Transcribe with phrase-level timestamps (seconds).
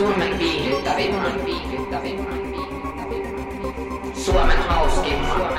[0.00, 0.32] Suomen
[4.68, 5.52] hauskimman,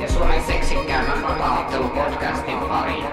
[0.00, 3.04] ja Suomen seksikkäimmän vapaa-ottelupodcastin pariin.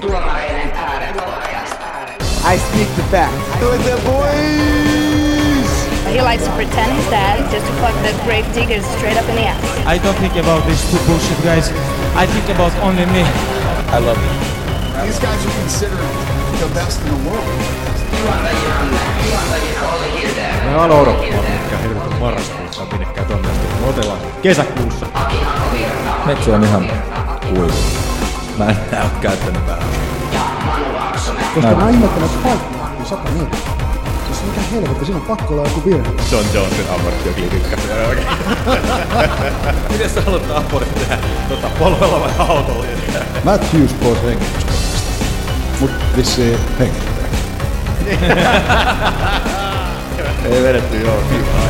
[0.00, 1.74] Tuomareiden ääreen podcast.
[2.54, 3.60] I speak the facts.
[3.60, 5.68] Do it there, boys!
[6.12, 9.36] He likes to pretend he's dead just to fuck the grave diggers straight up in
[9.36, 9.64] the ass.
[9.86, 11.72] I don't think about these two bullshit guys.
[12.16, 13.22] I think about only me.
[13.92, 14.32] I love you.
[15.06, 16.27] These guys are considered
[16.58, 17.48] the best in the world.
[20.64, 23.66] Me alo odottaa, mitkä helvetin marraskuussa on minnekään tonne asti.
[23.80, 25.06] Me otellaan kesäkuussa.
[26.26, 26.90] Metsi on ihan
[27.48, 27.72] kuivu.
[28.58, 29.62] Mä en näe ole käyttänyt
[30.92, 31.44] Laaksonen.
[31.54, 33.48] Koska mä ihmettelen, että paikka on 104.
[34.26, 36.10] Siis mikä helvetti, siinä on pakko olla joku virhe.
[36.32, 37.76] John Jonesin ammatti on klikka.
[39.90, 42.84] Miten sä haluat Aporit tehdä tota, polvella vai autolla?
[43.44, 44.97] Matthews pois hengityskoneesta.
[45.80, 47.28] Mut vissiin hengittää.
[50.44, 51.68] Ei vedetty joo, kivaa.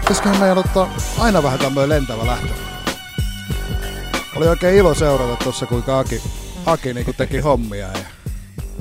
[0.00, 2.48] Pitäisiköhän meidän ottaa aina vähän tämmöinen lentävä lähtö.
[4.36, 6.22] Oli oikein ilo seurata tuossa, kuinka Aki,
[6.66, 7.86] Aki niinku teki hommia.
[7.86, 8.15] Ja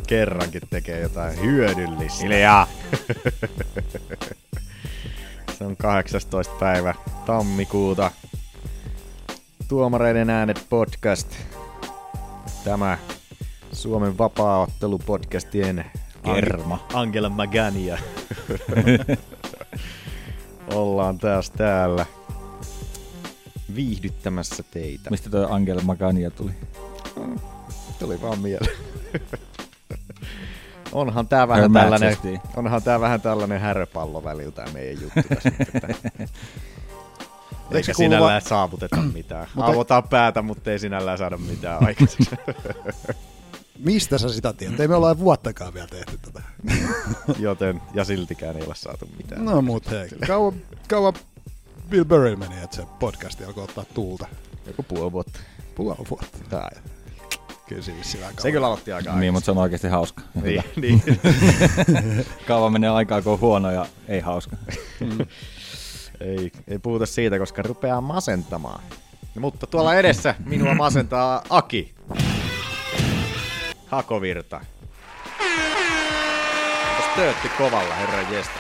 [0.08, 2.24] Kerrankin tekee jotain hyödyllistä.
[2.24, 2.68] Hiljaa!
[5.58, 6.54] Se on 18.
[6.60, 6.94] päivä
[7.26, 8.12] tammikuuta.
[9.68, 11.36] Tuomareiden äänet podcast.
[12.64, 12.98] Tämä
[13.72, 15.86] Suomen vapaaottelupodcastien
[16.24, 16.88] Kerma.
[16.94, 17.98] Angela Magania.
[20.74, 22.06] Ollaan taas täällä
[23.76, 25.10] viihdyttämässä teitä.
[25.10, 26.52] Mistä toi Angel Magania tuli?
[28.00, 28.78] Tuli vaan mieleen.
[30.96, 32.18] Onhan tää vähän tällainen,
[32.56, 35.52] onhan tää vähän tällainen häröpallo välillä tää meidän juttu tässä.
[36.20, 36.30] nyt,
[37.72, 39.48] Eikä kuulu sinällään saavuteta mitään.
[39.56, 42.30] Mutta- Avotaan päätä, mutta ei sinällään saada mitään aikaiseksi.
[43.86, 44.80] mistä sä sitä tiedät?
[44.80, 46.42] Ei me olla vuottakaan vielä tehty tätä.
[47.40, 49.46] Joten, ja siltikään ei ole saatu mitään.
[49.46, 50.54] No mut hei, kauan,
[50.90, 51.14] kauan
[51.90, 54.28] Bill Burry meni, että se podcasti alkoi ottaa tuulta.
[54.68, 55.40] Joku puoli vuotta.
[55.76, 56.38] Puoli vuotta.
[56.50, 56.70] Tai.
[57.68, 60.22] Kyllä se vissiin vähän Se kyllä aloitti aika Niin, mutta se on oikeasti hauska.
[60.44, 61.02] Niin, niin.
[62.48, 64.56] Kauan menee aikaa, kun on huono ja ei hauska.
[66.20, 68.82] ei, ei puhuta siitä, koska rupeaa masentamaan.
[69.40, 71.96] Mutta tuolla edessä minua masentaa Aki.
[73.86, 74.62] Hakovirta.
[77.16, 78.54] Töötti kovalla, herra jestä.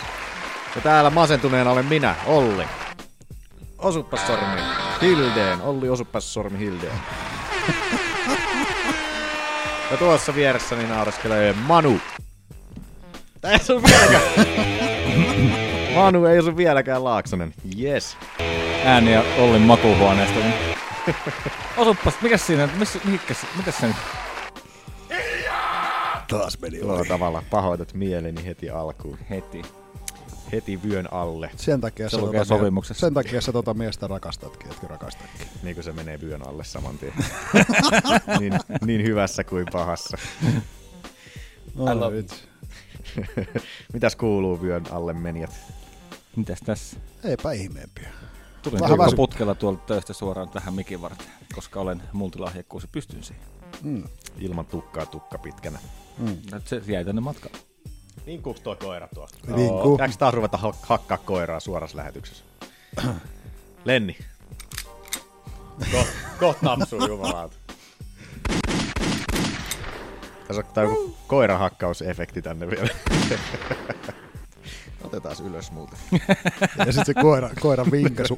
[0.76, 2.64] Ja täällä masentuneena olen minä, Olli.
[3.78, 4.62] Osuppas sormi
[5.02, 5.62] Hildeen.
[5.62, 7.00] Olli osuppas sormi Hildeen.
[9.92, 12.00] Ja tuossa vieressäni nauraskelee Manu.
[13.42, 14.22] Tää ei sun vieläkään.
[15.96, 17.54] Manu ei osu vieläkään Laaksonen.
[17.82, 18.18] Yes.
[18.86, 20.40] Ääniä Ollin makuuhuoneesta.
[21.78, 23.96] Osuppas, mikä siinä, missä, mihinkäs, mitäs se nyt?
[26.28, 27.10] Taas meni Tuolla ohi.
[27.10, 29.18] tavalla pahoitat mieleni heti alkuun.
[29.30, 29.62] Heti.
[30.52, 33.06] Heti vyön alle, Sen takia, Se sä lukee tota mie- sopimuksessa.
[33.06, 35.48] sen takia sä tota miestä rakastatkin, etkö rakastatkin.
[35.64, 37.14] niin kuin se menee vyön alle saman tien.
[38.40, 40.18] niin, niin hyvässä kuin pahassa.
[41.76, 41.86] No.
[43.94, 45.52] Mitäs kuuluu vyön alle menijät?
[46.36, 46.98] Mitäs tässä?
[47.24, 48.10] Eipä ihmeempiä.
[48.62, 53.24] Tulin Vähän väsy- putkella tuolta töistä suoraan tähän mikin varten, koska olen multilahjakkuus ja pystyn
[53.24, 53.44] siihen.
[54.40, 55.80] Ilman tukkaa tukka pitkänä.
[56.52, 57.56] No, Se jäi tänne matkaan.
[58.26, 59.28] Niin kuin tuo koira tuo.
[59.56, 60.00] Niin kuin.
[60.00, 62.44] Jääkö taas ruveta hak- hakkaa koiraa suorassa lähetyksessä?
[63.86, 64.18] Lenni.
[65.92, 66.08] Ko-
[66.40, 67.56] Kohta napsuu jumalauta.
[70.48, 72.90] Tässä on joku koirahakkausefekti tänne vielä.
[75.04, 75.98] Otetaan ylös muuten.
[76.86, 78.38] Ja sit se koira, koira vinkasu.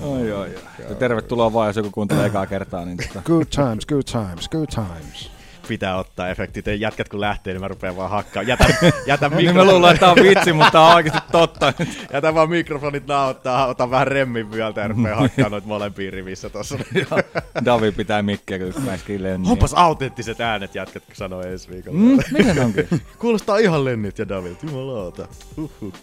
[0.00, 0.54] Oi, oi, oi.
[0.98, 2.84] Tervetuloa vaan, jos joku kuuntelee ekaa kertaa.
[2.84, 3.22] Niin tota.
[3.24, 5.30] good times, good times, good times.
[5.68, 6.68] Pitää ottaa efektit.
[6.68, 8.42] Ei jätkät kun lähtee, niin mä rupean vaan hakkaa.
[8.42, 8.64] Jätä,
[9.06, 11.72] jätä, niin mä luulen, että tää on vitsi, mutta tää on oikeasti totta.
[12.12, 16.78] jätä vaan mikrofonit nauhoittaa, otan vähän remmin vyöltä ja rupean hakkaa noita molempia rivissä tossa.
[17.64, 19.52] Davi pitää mikkiä, kun mäiskii lenniä.
[19.52, 21.98] Onpas autenttiset äänet jätkät, kun sanoi ensi viikolla.
[21.98, 22.88] Mm, miten onkin?
[23.18, 25.28] Kuulostaa ihan lennit ja David, jumalauta.
[25.56, 25.94] Uhuh.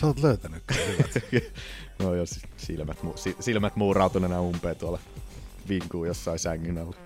[0.00, 0.62] Sä oot löytänyt
[2.00, 4.98] no jos silmät, mu- si- silmät muurautuneena umpeen tuolla
[5.68, 6.96] vinkuu jossain sängyn alla.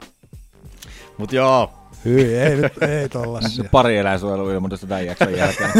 [1.18, 1.72] Mut joo,
[2.04, 3.64] Hyi, ei nyt, ei tollasia.
[3.72, 5.70] Pari eläinsuojeluilmoitusta tämän jakson jälkeen.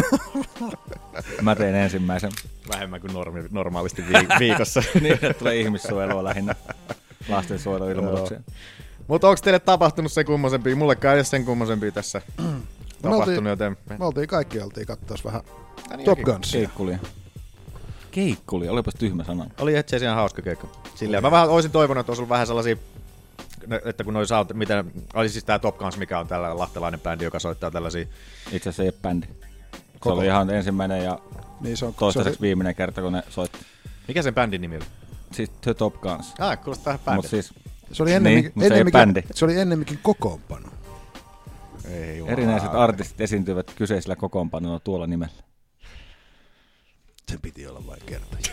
[1.43, 2.31] Mä tein ensimmäisen.
[2.73, 4.83] vähemmän kuin normi, normaalisti vi- viikossa.
[5.01, 6.55] niin, että tulee ihmissuojelua lähinnä
[7.29, 8.41] lastensuojeluilmoituksia.
[9.09, 10.77] Mutta onko teille tapahtunut se kummosempia?
[10.77, 12.23] Mullekaan ei ole sen kummosempia tässä
[13.03, 13.77] tapahtunut, joten...
[13.99, 15.43] Me oltiin kaikki oltiin katsoa vähän
[15.97, 16.21] niin Top.
[16.21, 16.61] Gunsia.
[16.61, 16.99] Keikkulia.
[18.11, 19.47] Keikkulia, olipas tyhmä sana.
[19.61, 20.69] Oli itse asiassa ihan hauska keikka.
[20.95, 22.77] Silleen, mä vähän olisin toivonut, että olisi ollut vähän sellaisia
[23.85, 27.25] että kun noi saat, miten, oli siis tää Top Guns, mikä on tällä lahtelainen bändi,
[27.25, 28.07] joka soittaa tällaisia,
[28.53, 29.27] Itse asiassa ei ole bändi.
[29.27, 31.19] Se Koko- oli ihan ensimmäinen ja
[31.61, 33.59] Niin se on, toistaiseksi se viimeinen kerta, kun ne soitti.
[34.09, 34.85] mikä sen bändin nimi oli?
[35.33, 36.35] Siis The Top Guns.
[36.39, 37.17] Ah, kuulostaa bändi.
[37.17, 37.55] Mutta siis
[37.93, 40.69] se oli ennemminkin, Niin, mut se ennemminkin, se oli ennemminkin kokoonpano.
[41.91, 42.33] Ei jumala.
[42.33, 45.35] erinäiset artistit esiintyvät kyseisellä kokoonpanolla tuolla nimellä.
[47.31, 48.37] Sen piti olla vain kerta.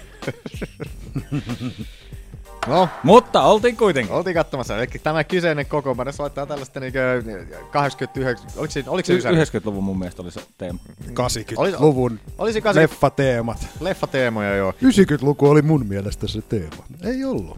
[2.68, 4.14] No, Mutta oltiin kuitenkin.
[4.16, 4.78] oltiin katsomassa.
[4.78, 7.24] Eli tämä kyseinen kokoonpano soittaa tällaista niinkö
[7.72, 9.36] 89, oliko se, oliko se Y- Ysäri?
[9.36, 10.80] 90-luvun mun mielestä oli se teema.
[11.14, 13.68] 80-luvun Oli se 80 leffateemat.
[13.80, 14.72] leffateemoja joo.
[14.72, 16.84] 90-luku oli mun mielestä se teema.
[17.04, 17.58] Ei ollut.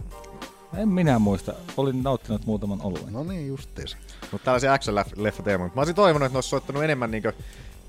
[0.76, 1.52] En minä muista.
[1.76, 3.12] Olin nauttinut muutaman oluen.
[3.12, 3.96] No niin, justiinsa.
[4.32, 5.70] Mutta tällaisia action-leffateemoja.
[5.74, 7.32] Mä olisin toivonut, että ne olisi soittanut enemmän niinkö,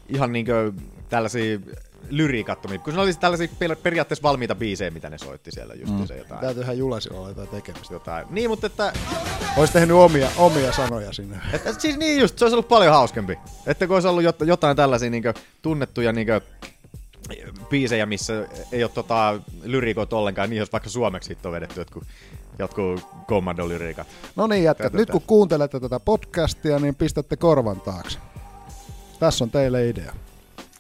[0.10, 0.72] ihan niinkö
[1.10, 1.60] tällaisia
[2.10, 6.08] lyriikattomia, kun ne olisi tällaisia per- periaatteessa valmiita biisejä, mitä ne soitti siellä just mm.
[6.08, 6.42] se jotain.
[6.42, 7.94] Täytyyhän Julasilla olla jotain tekemistä.
[7.94, 8.28] jotain.
[8.30, 8.94] Niin, mutta että,
[9.58, 11.38] Ois tehnyt omia, omia sanoja sinne.
[11.54, 13.40] että, siis niin just, se olisi ollut paljon hauskempi.
[13.66, 16.42] Että kun olisi ollut jot- jotain tällaisia niinkö, tunnettuja niinkö,
[17.70, 22.04] biisejä, missä ei ole tota, lyriikot ollenkaan, niin jos vaikka suomeksi on vedetty jotkut,
[22.60, 24.08] jotkut kommandolyriikat.
[24.36, 24.86] No niin, jätkät.
[24.86, 28.20] Tätä- Nyt kun kuuntelette tätä podcastia, niin pistätte korvan taakse.
[29.20, 30.14] Tässä on teille idea.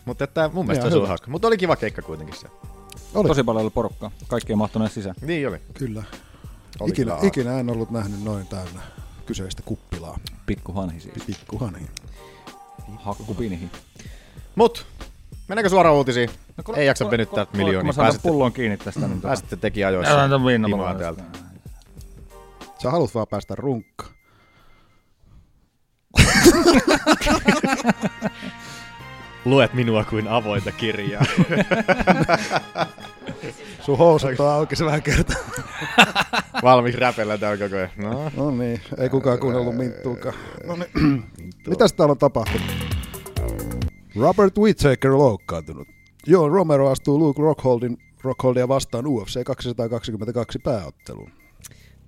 [0.05, 1.07] Mutta että mun mielestä se oli hyvä.
[1.07, 1.31] hauska.
[1.31, 2.47] Mutta oli kiva keikka kuitenkin se.
[3.13, 3.27] Oli.
[3.27, 4.11] Tosi paljon oli porukkaa.
[4.27, 5.15] Kaikki ei mahtuneet sisään.
[5.21, 5.59] Niin oli.
[5.73, 6.03] Kyllä.
[6.79, 8.79] Oli Ikinä, kyllä ikinä en ollut nähnyt noin täynnä
[9.25, 10.19] kyseistä kuppilaa.
[10.45, 11.23] Pikku hanhi siis.
[11.25, 11.87] Pikkuhani.
[12.97, 13.69] Hakkupinihi.
[14.55, 14.85] Mut,
[15.47, 16.29] mennäänkö suoraan uutisiin?
[16.57, 17.79] No, kun- Ei jaksa kun- venyttää kun- miljoonia.
[17.79, 20.23] Kun mä saan Pääsette, pullon kiinni tästä, niin tota- pääsette teki ajoissa.
[20.23, 20.99] Älä mulle.
[20.99, 21.23] täältä.
[22.83, 24.11] Sä haluat vaan päästä runkkaan.
[29.45, 31.25] Luet minua kuin avointa kirjaa.
[33.85, 35.37] Sun housut on auki se vähän kertaa.
[36.63, 37.89] Valmis räpellä täällä koko ajan.
[37.97, 38.31] No.
[38.37, 40.35] No niin, ei kukaan kuunnellut minttuukaan.
[40.65, 41.23] No niin.
[41.67, 42.67] Mitäs täällä on tapahtunut?
[44.15, 45.87] Robert Whittaker loukkaantunut.
[46.27, 51.31] Joo, Romero astuu Luke Rockholdin, Rockholdia vastaan UFC 222 pääotteluun.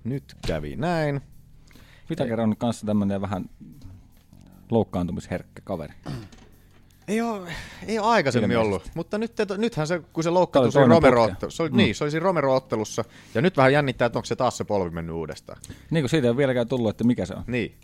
[0.04, 1.20] Nyt kävi näin.
[2.10, 3.44] Whittaker on kanssa tämmönen vähän
[4.70, 5.94] loukkaantumisherkkä kaveri.
[7.08, 7.52] Ei ole,
[7.86, 8.66] ei ole aikaisemmin Ilmeisesti.
[8.68, 11.46] ollut, mutta nyt, nythän se, kun se loukkaantui oli siinä Romero, putki.
[11.48, 11.76] se oli, mm.
[11.76, 14.90] niin, se oli siinä Romero-ottelussa, ja nyt vähän jännittää, että onko se taas se polvi
[14.90, 15.60] mennyt uudestaan.
[15.90, 17.44] Niin kuin siitä ei ole vieläkään tullut, että mikä se on.
[17.46, 17.74] Niin.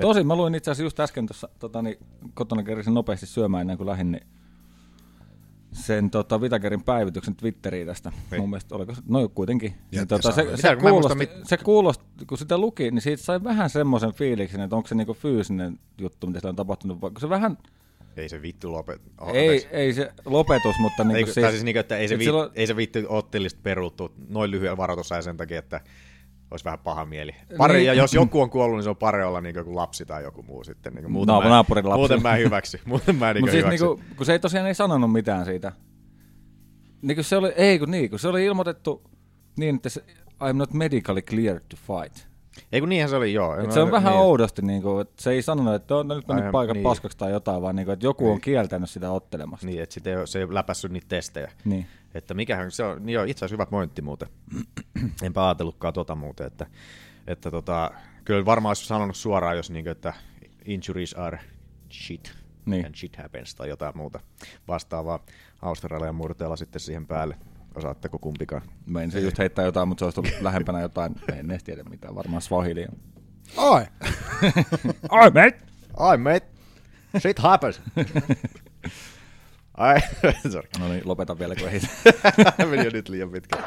[0.00, 1.98] Tosin mä luin itse asiassa just äsken tuossa tota, niin,
[2.34, 4.26] kotona kerisin nopeasti syömään ennen kuin lähdin, niin
[5.72, 8.12] sen tota, Vitakerin päivityksen Twitteriin tästä.
[8.30, 8.40] Niin.
[8.40, 9.74] Mun mielestä, oliko se, no kuitenkin.
[9.90, 13.44] Niin, tota, se, se, muista kuulosti, mit- se kuulosti, kun sitä luki, niin siitä sai
[13.44, 17.28] vähän semmoisen fiiliksen, että onko se niinku fyysinen juttu, mitä siellä on tapahtunut, vaikka se
[17.28, 17.58] vähän,
[18.16, 19.02] Ei se vittu lopet.
[19.20, 19.68] Oh, ei, anteeksi.
[19.70, 22.50] ei se lopetus, mutta Ei, niinku siis, siis, siis niin, että ei se, vi, silloin-
[22.54, 25.80] ei se viitti ottelista peruuttu noin lyhyen varoitusajan sen takia, että
[26.50, 27.32] olisi vähän paha mieli.
[27.56, 27.86] Pari, Niin.
[27.86, 30.42] ja jos joku on kuollut, niin se on pari olla niin kuin lapsi tai joku
[30.42, 30.92] muu sitten.
[30.94, 31.98] Niin kuin, muuten, Naap- mä, naapurin lapsi.
[31.98, 32.80] muuten mä en hyväksy.
[32.86, 33.84] Muuten mä en niin Mutta siis hyväksy.
[33.86, 35.72] niinku, kun se ei tosiaan ei sanonut mitään siitä.
[37.02, 39.02] Niin kun se oli, ei kun niin, kun se oli ilmoitettu
[39.56, 40.04] niin, että se,
[40.44, 42.28] I'm not medically cleared to fight.
[42.72, 43.60] Ei kun niinhän se oli, joo.
[43.60, 44.22] Et se on vähän niin.
[44.22, 46.84] oudosti, niin kuin, että se ei sanonut, että on nyt mennyt Ai, paikan niin.
[46.84, 49.66] paskaksi tai jotain, vaan niin kuin, että joku on kieltänyt sitä ottelemasta.
[49.66, 51.52] Niin, että sit ei, se ei ole läpässyt niitä testejä.
[51.64, 51.86] Niin.
[52.14, 54.28] Että mikähän se on, niin joo, itse asiassa hyvä pointti muuten.
[55.22, 56.66] Enpä ajatellutkaan tota muuten, että,
[57.26, 57.90] että tota,
[58.24, 60.12] kyllä varmaan olisi sanonut suoraan, jos niin että
[60.64, 61.38] injuries are
[61.92, 62.34] shit
[62.66, 62.86] Niin.
[62.86, 64.20] and shit happens tai jotain muuta
[64.68, 65.24] vastaavaa
[65.62, 67.36] Australian murteella sitten siihen päälle.
[67.76, 68.62] Osaatteko kumpikaan?
[68.86, 71.82] Mä en se just heittää jotain, mutta se olisi tullut lähempänä jotain, en edes tiedä
[71.84, 72.88] mitään, varmaan Swahilia.
[73.56, 73.86] Ai!
[75.08, 75.58] Ai mate!
[75.96, 76.46] Ai mate,
[77.18, 77.80] shit happens.
[79.74, 80.00] Ai,
[80.52, 80.68] sorry.
[80.78, 81.80] No niin, lopeta vielä, kun ei
[82.70, 83.58] Meni jo nyt liian pitkä.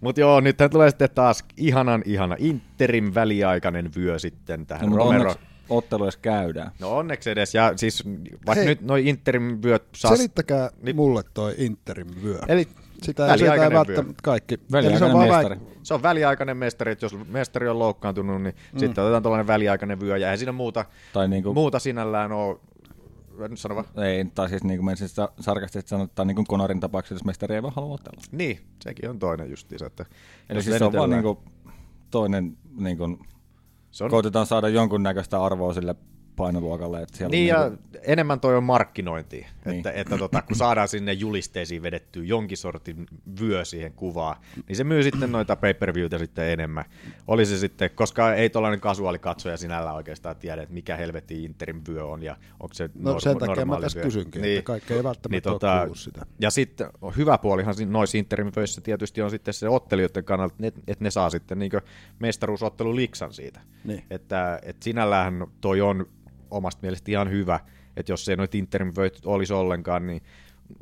[0.00, 5.20] Mutta joo, nyt tulee sitten taas ihanan ihana Interin väliaikainen vyö sitten tähän no, Romero.
[5.20, 6.70] onneksi ottelu edes käydään.
[6.80, 8.04] No onneksi edes, ja siis
[8.46, 8.64] vaikka Hei.
[8.64, 10.18] nyt noi Interin vyöt saas...
[10.18, 10.96] Selittäkää Niin.
[10.96, 12.38] mulle toi Interin vyö.
[12.48, 12.68] Eli
[13.02, 14.54] sitä, sitä ei välttämättä kaikki.
[14.54, 15.54] Eli se Väliaikainen on vaan mestari.
[15.56, 18.78] väik- se on väliaikainen mestari, että jos mestari on loukkaantunut, niin mm.
[18.78, 22.56] sitten otetaan tällainen väliaikainen vyö, ja eihän siinä muuta, Tai niinku, muuta sinällään ole...
[23.48, 23.86] Nyt sano vaan.
[24.06, 27.24] ei, tai siis niin kuin menisin sitä sarkastisesti sanoa, että niin kuin Konorin tapauksessa, jos
[27.24, 28.22] mestari ei vaan halua otella.
[28.32, 29.86] Niin, sekin on toinen justiinsa.
[29.86, 30.04] Että
[30.48, 31.38] Eli siis se on vaan niin kuin
[32.10, 33.18] toinen, niin kuin,
[33.92, 35.94] se on, koitetaan saada jonkun näköistä arvoa sille
[36.36, 37.02] painoluokalle.
[37.02, 39.76] Että siellä Niin on ja enemmän toi on markkinointi, Niin.
[39.76, 43.06] että, että tota, kun saadaan sinne julisteisiin vedettyä jonkin sortin
[43.40, 44.36] vyö siihen kuvaan,
[44.68, 46.84] niin se myy sitten noita pay-per-viewtä sitten enemmän.
[47.28, 52.04] Oli se sitten, koska ei tuollainen kasuaalikatsoja sinällä oikeastaan tiedä, että mikä helvetti Interin vyö
[52.04, 54.04] on ja onko se No norm- sen takia mä tässä vyö.
[54.04, 56.26] kysynkin, että kaikki ei välttämättä ole kuullut sitä.
[56.40, 60.82] Ja sitten hyvä puolihan noissa Interin vyöissä tietysti on sitten se ottelijoiden kannalta, että ne,
[60.92, 61.72] että ne saa sitten niin
[62.18, 63.60] mestaruusottelu liksan siitä.
[63.84, 64.04] Niin.
[64.10, 66.06] Että, että sinällään toi on
[66.52, 67.60] omasta mielestä ihan hyvä,
[67.96, 70.22] että jos ei noita Interin vyöt olisi ollenkaan, niin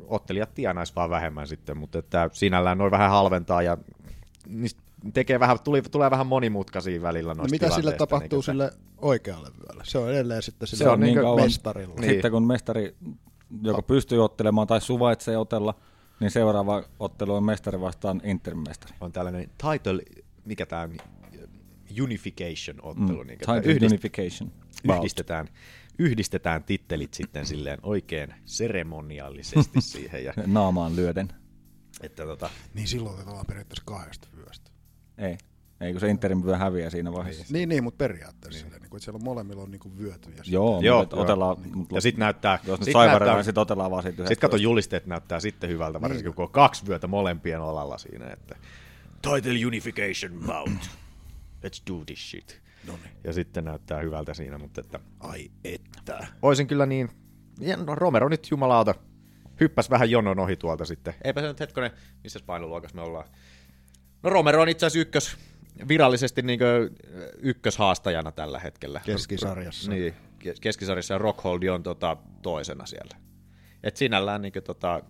[0.07, 3.77] ottelijat tienaisi vaan vähemmän sitten, mutta että sinällään noin vähän halventaa ja
[4.47, 4.81] niistä
[5.13, 8.71] tekee vähän, tuli, tulee vähän monimutkaisia välillä No noista mitä sille tilanteista, tapahtuu niin sille
[8.97, 9.83] oikealle vyölle?
[9.85, 11.95] Se on edelleen sitten sille Se on niin kauan- mestarilla.
[11.95, 12.13] Niin.
[12.13, 12.95] Sitten kun mestari
[13.61, 15.75] joko pystyy ottelemaan tai suvaitsee otella,
[16.19, 18.93] niin seuraava ottelu on mestari vastaan Interin mestari.
[19.01, 20.01] on tällainen title,
[20.45, 20.89] mikä tämä
[22.01, 23.27] unification-ottelu, Mm.
[23.27, 24.51] niin, että Title yhdist- unification.
[24.97, 25.47] Yhdistetään,
[25.99, 30.23] yhdistetään tittelit sitten silleen oikein seremoniallisesti siihen.
[30.25, 31.27] Ja, Naamaan lyöden.
[32.01, 34.71] että tota, Niin silloin otetaan periaatteessa kahdesta vyöstä.
[35.17, 35.37] Ei.
[35.81, 37.45] Ei, kun se Interin vyö häviää siinä vaiheessa.
[37.53, 38.73] Niin, niin mutta periaatteessa niin.
[38.73, 40.29] Niin, että siellä molemmilla on niinku vyöty.
[40.37, 41.21] Ja Joo, Joo, joo.
[41.21, 41.57] otellaan,
[41.91, 45.05] ja sitten näyttää, jos ne sit näyttää niin sitten otellaan vaan siitä Sitten kato julisteet
[45.05, 48.55] näyttää sitten hyvältä, varsinkin kun on kaksi vyötä molempien olalla siinä, että
[49.21, 50.89] title unification bout.
[51.65, 52.61] Let's do this shit.
[53.23, 56.27] Ja sitten näyttää hyvältä siinä, mutta että Ai että.
[56.41, 57.09] Oisin kyllä niin,
[57.59, 58.95] ja no Romero nyt jumalauta,
[59.59, 61.13] hyppäs vähän jonon ohi tuolta sitten.
[61.23, 61.91] Eipä se nyt hetkonen,
[62.23, 63.27] missä painoluokassa me ollaan.
[64.23, 65.37] No Romero on itse asiassa ykkös,
[65.87, 66.59] virallisesti niin
[67.37, 69.01] ykköshaastajana tällä hetkellä.
[69.05, 69.91] Keskisarjassa.
[69.91, 73.17] Niin, kes- keskisarjassa ja Rockholdi on tota, toisena siellä.
[73.83, 75.01] Et sinällään niin tota,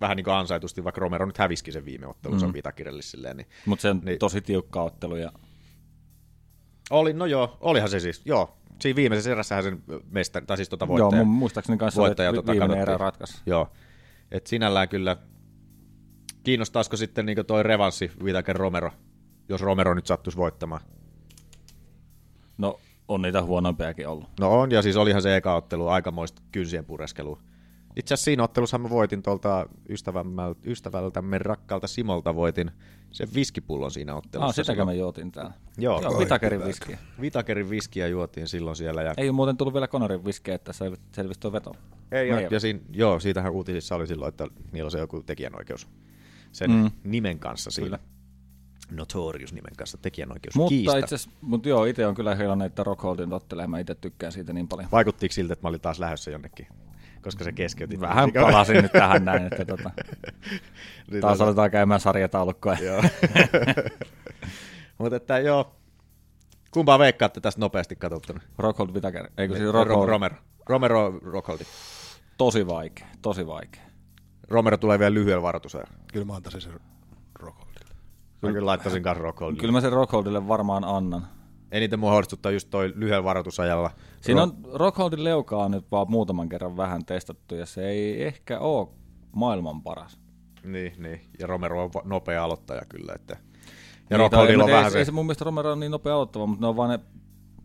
[0.00, 2.52] vähän niin kuin ansaitusti, vaikka Romero nyt häviskin sen viime ottelunsa mm.
[2.52, 4.18] Vitakirjalle silleen, niin Mutta se on Niin.
[4.18, 5.16] tosi tiukka ottelu.
[5.16, 5.32] Ja
[6.90, 8.56] oli, no joo, olihan se siis, joo.
[8.80, 11.24] Siinä viimeisessä erässähän sen mestari, tai siis tota joo, voittaja.
[11.24, 13.42] mun muistaakseni kanssa voittaja oli, tota viimeinen erä ratkaisi.
[13.46, 13.68] Joo.
[14.30, 15.16] Et sinällään kyllä
[16.44, 18.90] kiinnostaisiko sitten niin toi revanssi Whitaker Romero,
[19.48, 20.80] jos Romero nyt sattuisi voittamaan.
[22.58, 24.28] No, on niitä huonompiakin ollut.
[24.40, 27.40] No on, ja siis olihan se eka ottelu aikamoista kynsien pureskelua.
[27.96, 29.66] Itse asiassa siinä ottelussa mä voitin tuolta
[30.66, 32.70] ystävältämme rakkaalta Simolta voitin
[33.10, 34.48] sen viskipullon siinä ottelussa.
[34.48, 35.52] Ah, sitäkö me juotiin täällä.
[35.78, 36.02] Joo.
[36.02, 36.98] Joo Vitakerin viskiä.
[37.20, 39.02] Vitakerin viskiä juotiin silloin siellä.
[39.02, 39.14] Ja...
[39.16, 41.76] Ei ole muuten tullut vielä Konorin viskiä, että se selvisi tuo veto.
[42.12, 45.88] Ei, ja, ja siinä, joo, siitähän uutisissa oli silloin, että niillä on se joku tekijänoikeus
[46.52, 46.90] sen Mm.
[47.04, 47.98] nimen kanssa siinä.
[47.98, 48.16] Kyllä.
[48.90, 50.98] Notorious-nimen kanssa tekijänoikeus Mutta kiista.
[50.98, 53.66] itse asiassa, mut joo, itse on kyllä iloinen, että Rockholdin ottelee.
[53.66, 54.88] Mä itse tykkään siitä niin paljon.
[54.92, 56.66] Vaikuttiko siltä, että mä olin taas lähdössä jonnekin?
[57.26, 58.00] Koska se keskeytit.
[58.00, 59.90] Vähän palasin nyt tähän näin, että tota,
[61.10, 62.76] Niin taas tota- aletaan käymään sarjataulukkoa.
[62.80, 63.02] Joo.
[64.98, 65.74] Mutta että joo,
[66.70, 68.40] kumpaa veikkaatte tästä nopeasti katsottuna?
[68.58, 70.36] Rockhold Vitaker, eikö siis Ro- Rockhold, Romero.
[70.66, 71.64] Romero Rockholdi.
[72.38, 73.82] tosi vaikea, tosi vaikea.
[74.48, 75.92] Romero tulee vielä lyhyellä varoitusajalla.
[76.12, 76.72] Kyllä mä antaisin sen
[77.34, 77.94] Rockholdille.
[78.42, 79.60] Mä kyllä laittaisin kanssa Rockholdille.
[79.60, 81.26] Kyllä mä sen Rockholdille varmaan annan.
[81.72, 83.90] Eniten mua huolestuttaa just toi lyhyellä varoitusajalla.
[84.20, 88.58] Siinä on Rockholdin leukaa on nyt vaan muutaman kerran vähän testattu ja se ei ehkä
[88.58, 88.88] ole
[89.32, 90.18] maailman paras.
[90.64, 91.20] Niin, niin.
[91.38, 93.12] Ja Romero on nopea aloittaja kyllä.
[93.14, 93.32] Että...
[93.34, 93.40] Ja
[94.10, 94.98] Niin, Rockholdilla on ei, vähän ei, se...
[94.98, 97.00] ei se mun mielestä Romero on niin nopea aloittava, mutta ne on vaan ne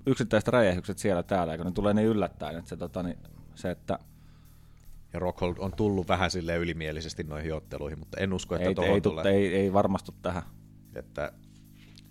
[0.06, 3.18] yksittäiset räjähdykset siellä täällä, kun ne tulee niin yllättäen, että se, tota, niin,
[3.56, 4.00] se että
[5.14, 8.94] Ja Rockhold on tullut vähän sille ylimielisesti noihin otteluihin, mutta en usko, että ei, tuohon
[8.94, 9.26] ei, tulee.
[9.26, 10.44] ei, ei varmastu tähän.
[10.96, 11.32] Että...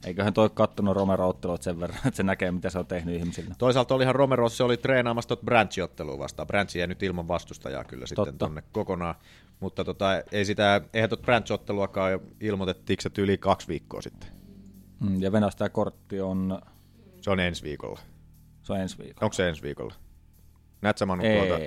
[0.04, 3.54] Eiköhän toi kattonut Romero-ottelut sen verran, että se näkee, mitä se on tehnyt ihmisille.
[3.58, 6.46] Toisaalta olihan Romero, se oli treenaamassa tuota Branchi-ottelua vastaan.
[6.46, 8.38] Branchi jäi nyt ilman vastustajaa kyllä sitten Totta.
[8.38, 9.14] tonne kokonaan.
[9.60, 14.28] Mutta tota, ei sitä, eihän tuota Branch-otteluakaan ilmoitettiinko se yli kaksi viikkoa sitten.
[15.00, 16.60] Mm, ja Venäjästä kortti on,
[17.20, 18.00] Se on ensi viikolla.
[18.62, 19.24] se on ensi viikolla.
[19.24, 19.94] Onko se ensi viikolla?
[20.82, 21.58] Näet sä Manu tuota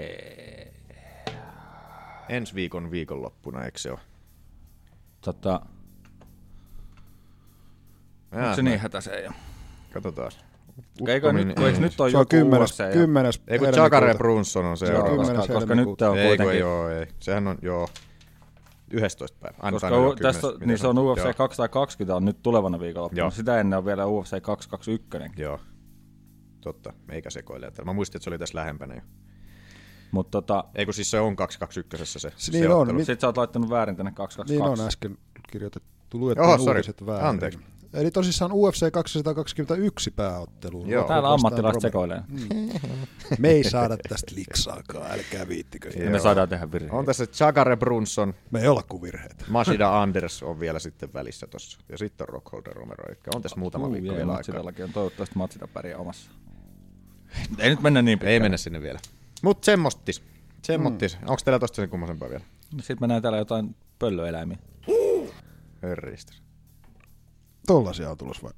[2.29, 3.99] ensi viikon viikonloppuna, eikö se ole?
[5.21, 5.61] tota,
[8.35, 9.35] Jaa, se niin hätä se ei ole?
[9.93, 10.31] Katsotaan.
[11.07, 13.67] Eikö nyt, kun eikö nyt on Se on joku kymmenes, ja- kymmenes Ei kun.
[13.67, 14.85] Chakare Brunson on se.
[14.85, 16.05] Se on koska, koska helmikuuta.
[16.05, 16.53] nyt on Ei, kuitenkin...
[16.53, 17.07] ei, joo, ei.
[17.19, 17.87] Sehän on, joo,
[18.91, 19.57] 11 päivä.
[19.61, 20.33] Aina Koska u- olla 10.
[20.33, 21.33] tässä, Miten niin se on UFC Joo.
[21.33, 23.19] 220 on nyt tulevana viikonloppuna.
[23.19, 23.31] Joo.
[23.31, 25.41] Sitä ennen on vielä UFC 221.
[25.41, 25.59] Joo.
[26.61, 27.71] Totta, eikä sekoile.
[27.85, 29.01] Mä muistin, että se oli tässä lähempänä jo.
[30.11, 32.97] Mutta tota, Ei kun siis se on 221 se, se Niin on, ottelu.
[32.97, 34.53] mi- sit sä oot laittanut väärin tänne 222.
[34.53, 35.17] Niin on äsken
[35.51, 36.79] kirjoitettu, luettiin Oho, sorry.
[36.79, 37.27] uutiset väärin.
[37.27, 37.59] Anteeksi.
[37.93, 40.85] Eli tosissaan UFC 221 pääottelu.
[40.85, 41.07] Joo.
[41.07, 42.21] Täällä ammattilaiset sekoilee.
[43.39, 45.89] Me ei saada tästä liksaakaan, älkää viittikö.
[45.89, 46.95] Ja me saadaan tehdä virheitä.
[46.95, 49.45] On tässä Chagare Brunson, Me ei olla kuin virheitä.
[49.49, 51.79] Mashida Anders on vielä sitten välissä tossa.
[51.89, 54.35] Ja sitten on Rockholder Romero, eli on tässä muutama Uu, viikko vielä aikaa.
[54.35, 56.31] Matsidallakin on toivottavasti Matsida pärjää omassa.
[57.59, 58.33] Ei nyt mennä niin pitkälle.
[58.33, 58.99] Ei mennä sinne vielä.
[59.41, 60.23] Mut semmostis.
[60.61, 61.17] Semmottis.
[61.21, 61.29] Mm.
[61.29, 62.43] Onko teillä tosta sen kummosempaa vielä?
[62.71, 64.57] Sitten mä näen täällä jotain pöllöeläimiä.
[65.81, 66.42] Hörristös.
[67.67, 68.51] Tollasia on tulos vai?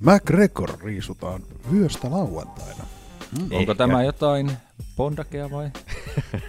[0.00, 1.42] McGregor riisutaan
[1.72, 2.84] vyöstä lauantaina.
[3.52, 4.52] Onko tämä jotain
[4.96, 5.70] bondakea vai?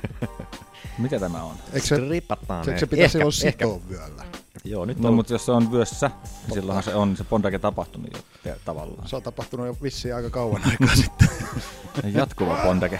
[0.97, 1.55] Mitä tämä on?
[1.73, 2.67] Eikö se, Stripataan.
[2.69, 3.65] eikö se pitäisi ehkä, olla ehkä.
[3.65, 4.23] sitoa vyöllä?
[4.63, 5.15] Joo, nyt No, on.
[5.15, 6.11] mutta jos se on vyössä,
[6.47, 9.07] niin silloinhan se on se bondake tapahtunut jo te- tavallaan.
[9.07, 11.27] Se on tapahtunut jo vissiin aika kauan aikaa sitten.
[12.13, 12.99] Jatkuva bondake.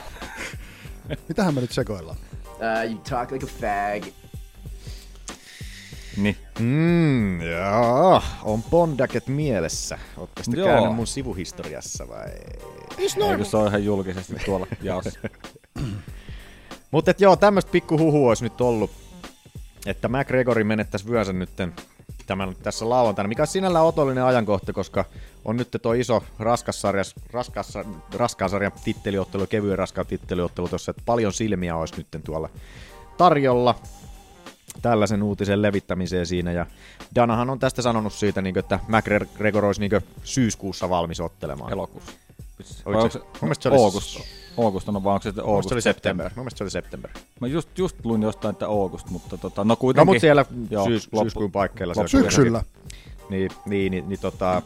[1.28, 2.18] Mitähän me nyt sekoillaan?
[2.46, 4.14] Uh, you talk like a fag.
[6.22, 6.38] Niin.
[6.60, 9.98] Mm, joo, on bondaket mielessä.
[10.18, 10.70] Ootte sitten Joo.
[10.70, 12.30] käynyt mun sivuhistoriassa vai?
[12.98, 15.20] Eikö se ole ihan julkisesti tuolla jaossa?
[16.92, 18.92] Mutta joo, tämmöistä pikkuhuhu olisi nyt ollut,
[19.86, 21.74] että McGregori menettäisi vyönsä nytten
[22.26, 25.06] tämän, tässä lauantaina, mikä on sinällään otollinen ajankohta, koska
[25.46, 31.34] on nyt tuo iso raskassarjas, raskassa, raskaan sarjan titteliottelu, kevyen raskaan titteliottelu tuossa, että paljon
[31.34, 32.50] silmiä olisi nyt tuolla
[33.18, 33.76] tarjolla
[34.82, 36.52] tällaisen uutisen levittämiseen siinä.
[36.52, 36.66] Ja
[37.16, 39.92] Danahan on tästä sanonut siitä, niin että McGregor olisi niin
[40.24, 41.72] syyskuussa valmis ottelemaan.
[41.72, 42.12] Elokuussa.
[42.86, 44.20] Oliko se- se, mun se oli- August?
[44.58, 45.70] August on, vaan onko se sitten August?
[45.70, 46.32] se oli September.
[46.36, 47.12] Mun se oli September.
[47.40, 50.08] Mä just, just luin jostain, että August, mutta tota, no No kuitenkin.
[50.08, 52.64] mutta siellä Joo, syys, loppu- syyskuun paikkeilla se loppu- Syksyllä.
[53.30, 54.62] Niin, niin, niin, niin tota,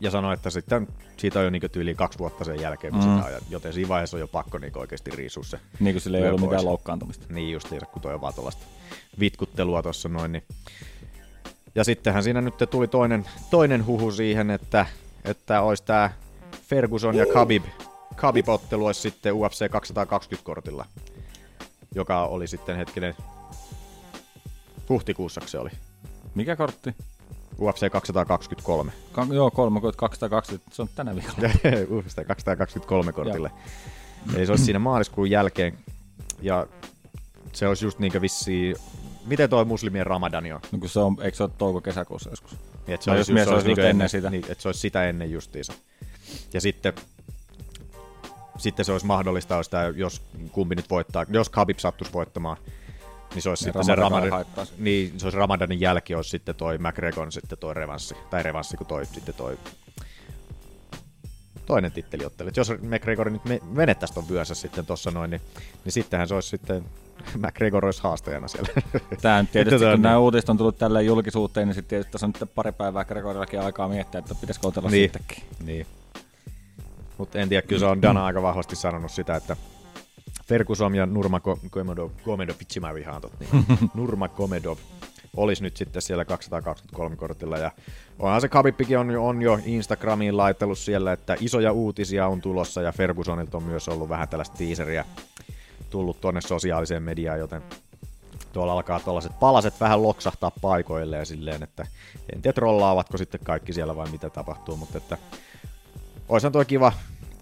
[0.00, 3.16] ja sanoi, että sitten siitä on jo niin tyyliin kaksi vuotta sen jälkeen, kun Mm.
[3.16, 5.60] sitä on, joten siinä vaiheessa on jo pakko niin oikeasti riisua se.
[5.80, 6.50] Niin kuin sillä ei ollut pois.
[6.50, 7.26] mitään loukkaantumista.
[7.28, 8.64] Niin justiinsa, kun toi on vaan tuollaista
[9.20, 10.32] vitkuttelua tuossa noin.
[10.32, 10.42] Niin.
[11.74, 14.86] Ja sittenhän siinä nyt tuli toinen, toinen huhu siihen, että,
[15.24, 16.10] että olisi tämä
[16.68, 17.64] Ferguson ja Khabib,
[18.16, 20.86] Khabib-ottelu olisi sitten UFC 220-kortilla,
[21.94, 23.14] joka oli sitten hetkinen
[24.88, 25.70] huhtikuussa se oli.
[26.34, 26.94] Mikä kortti?
[27.60, 28.92] UFC 223.
[29.12, 31.48] Ka- joo, 3220, se on tänä viikolla.
[31.98, 33.50] UFC 223 kortille.
[34.34, 35.78] Eli se olisi siinä maaliskuun jälkeen.
[36.42, 36.66] Ja
[37.52, 38.76] se olisi just niinkö vissiin...
[39.26, 40.60] Miten toi muslimien ramadani on?
[40.72, 42.52] No kun se on, eikö se ole touko-kesäkuussa joskus?
[42.86, 44.30] Niin, että se olisi, jos mies se olisi just niinkö ennen sitä.
[44.30, 45.72] Niin, että se olisi sitä ennen justiinsa.
[46.52, 46.92] Ja sitten,
[48.58, 52.56] sitten se olisi mahdollista, jos, jos kumpi nyt voittaa, jos Khabib sattuisi voittamaan,
[53.34, 54.44] niin se olisi Niin sitten se Ramadan
[54.78, 58.88] niin, se olisi Ramadanin jälki olisi sitten toi McGregor sitten toi revanssi, tai revanssi kuin
[58.88, 59.58] toi sitten toi
[61.66, 62.48] toinen titteliottelu.
[62.48, 65.40] Et jos McGregor nyt me- menettäisi ton vyönsä sitten tossa noin, niin,
[65.84, 66.84] niin sittenhän se olisi sitten,
[67.46, 68.68] McGregor olisi haastajana siellä.
[69.22, 70.20] Tämä nyt tietysti, kun on nämä niin.
[70.22, 73.88] uutiset on tullut tälle julkisuuteen, niin sitten tietysti tässä on nyt pari päivää Gregorillakin aikaa
[73.88, 75.10] miettiä, että pitäisikö otella Niin.
[75.10, 75.44] siitäkin.
[75.64, 75.86] Niin.
[77.18, 79.56] Mutta en tiedä, kyllä se on Dana aika vahvasti sanonut sitä, että
[80.46, 81.40] Ferguson ja Nurma
[81.70, 83.66] Komedov, Komedov, vitsi mä vihaan tot niin.
[83.94, 84.78] Nurma Komedov
[85.36, 87.58] olisi nyt sitten siellä 223 kortilla.
[87.58, 87.70] Ja
[88.18, 92.82] onhan se Khabibkin on, jo- on jo Instagramiin laitellut siellä, että isoja uutisia on tulossa
[92.82, 95.04] ja Fergusonilta on myös ollut vähän tällaista teaseria
[95.90, 97.62] tullut tuonne sosiaaliseen mediaan, joten
[98.52, 101.86] tuolla alkaa tuollaiset palaset vähän loksahtaa paikoilleen silleen, että
[102.34, 105.18] en tiedä trollaavatko sitten kaikki siellä vai mitä tapahtuu, mutta että
[106.28, 106.92] Oishan toi kiva,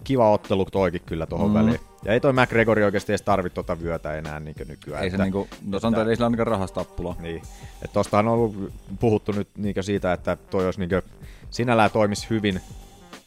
[0.04, 1.54] kiva ottelu toikin kyllä tuohon Mm.
[1.54, 1.80] väliin.
[2.04, 5.04] Ja ei toi McGregori oikeasti edes tarvitse tuota vyötä enää niin nykyään.
[5.04, 7.16] Ei se niinku, no sanotaan, että ei sillä ainakaan rahastappulaa.
[7.20, 7.42] Niin.
[7.72, 11.02] Että tostahan on ollut puhuttu nyt niin siitä, että toi olisi niin
[11.50, 12.60] sinällään toimisi hyvin,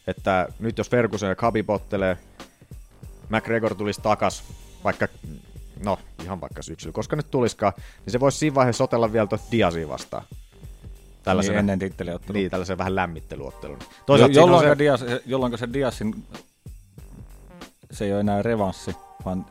[0.07, 2.17] että nyt jos Ferguson ja Khabib ottelee,
[3.29, 4.43] McGregor tulisi takas,
[4.83, 5.07] vaikka,
[5.85, 7.73] no ihan vaikka syksyllä, koska nyt tuliskaan,
[8.05, 10.23] niin se voisi siinä vaiheessa otella vielä tuota Diasia vastaan.
[11.41, 12.33] Niin ennen titteliottelua.
[12.33, 13.77] Niin, tällaisen vähän lämmittelyottelun.
[13.81, 14.77] Jo, Toisaalta on jolloin, se...
[14.77, 16.23] Dias, jolloin se Diasin,
[17.91, 19.45] se ei ole enää revanssi, vaan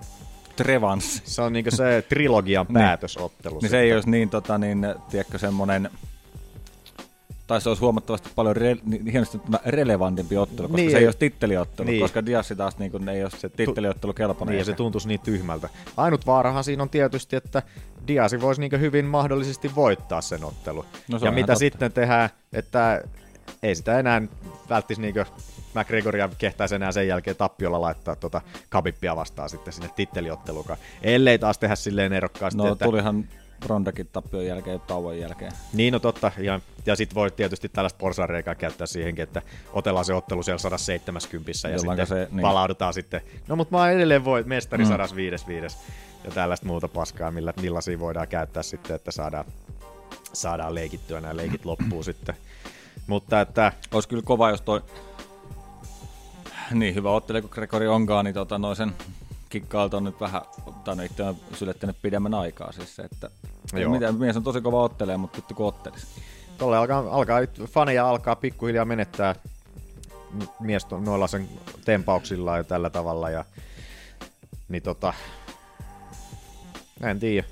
[0.57, 1.23] trevanssi.
[1.25, 2.75] Se on niinku se trilogian Niin.
[2.75, 3.59] päätösottelu.
[3.63, 5.91] Niin se ei olisi niin, tota, niin, tiedätkö, semmoinen,
[7.47, 11.19] tai se olisi huomattavasti paljon re, niin, hienosti relevantimpi ottelu, koska Niin, se ei- olisi
[11.19, 12.01] titteliottelu, niin.
[12.01, 14.53] koska Diassi taas niin kuin, ei ole se titteliottelu kelpoinen.
[14.53, 15.69] Niin, ja se tuntuisi niin tyhmältä.
[15.97, 17.63] Ainut vaarahan siinä on tietysti, että
[18.07, 20.85] Diasi voisi niin hyvin mahdollisesti voittaa sen ottelu.
[21.09, 21.59] No se ja mitä totta.
[21.59, 23.03] sitten tehdään, että
[23.63, 24.23] ei sitä enää
[24.69, 25.15] välttisi niin
[25.75, 30.79] McGregoria kehtäisi enää sen jälkeen tappiolla laittaa tota Khabibia vastaan sitten sinne titteliottelukaan.
[31.03, 32.85] Ellei taas tehdä silleen erokkaasti, No että...
[32.85, 33.29] tulihan
[33.67, 35.53] Rondakin tappion jälkeen ja tauon jälkeen.
[35.73, 36.33] Niin, no totta.
[36.39, 41.69] Ja, ja sitten voi tietysti tällaista porsareikää käyttää siihenkin, että otellaan se ottelu siellä 170
[41.69, 42.43] ja sitten se- niin.
[42.43, 43.21] palaudutaan sitten.
[43.49, 44.89] No mutta mä edelleen voi mestari Mm.
[44.89, 45.47] 105
[46.25, 49.45] ja tällaista muuta paskaa, millä, millaisia voidaan käyttää sitten, että saadaan,
[50.33, 52.35] saadaan leikittyä nämä leikit loppuun sitten.
[53.07, 54.83] Mutta että Olisi kyllä kova, jos toi
[56.71, 58.93] niin hyvä ottelija kuin Gregori onkaan, niin tota, noin sen
[59.49, 60.43] kikkaalta on nyt vähän,
[60.85, 63.31] tai no itse on sylettänyt pidemmän aikaa siis että
[63.73, 63.93] Joo.
[63.93, 66.07] mitään, mies on tosi kova ottelee, mutta vittu kun ottelisi.
[66.59, 69.35] tolle alkaa, alkaa, faneja alkaa pikkuhiljaa menettää
[70.61, 71.49] mies noilla sen
[71.85, 73.31] tempauksilla ja tällä tavalla.
[73.31, 73.45] Ja,
[74.69, 75.15] niin tota,
[77.03, 77.47] en tiedä.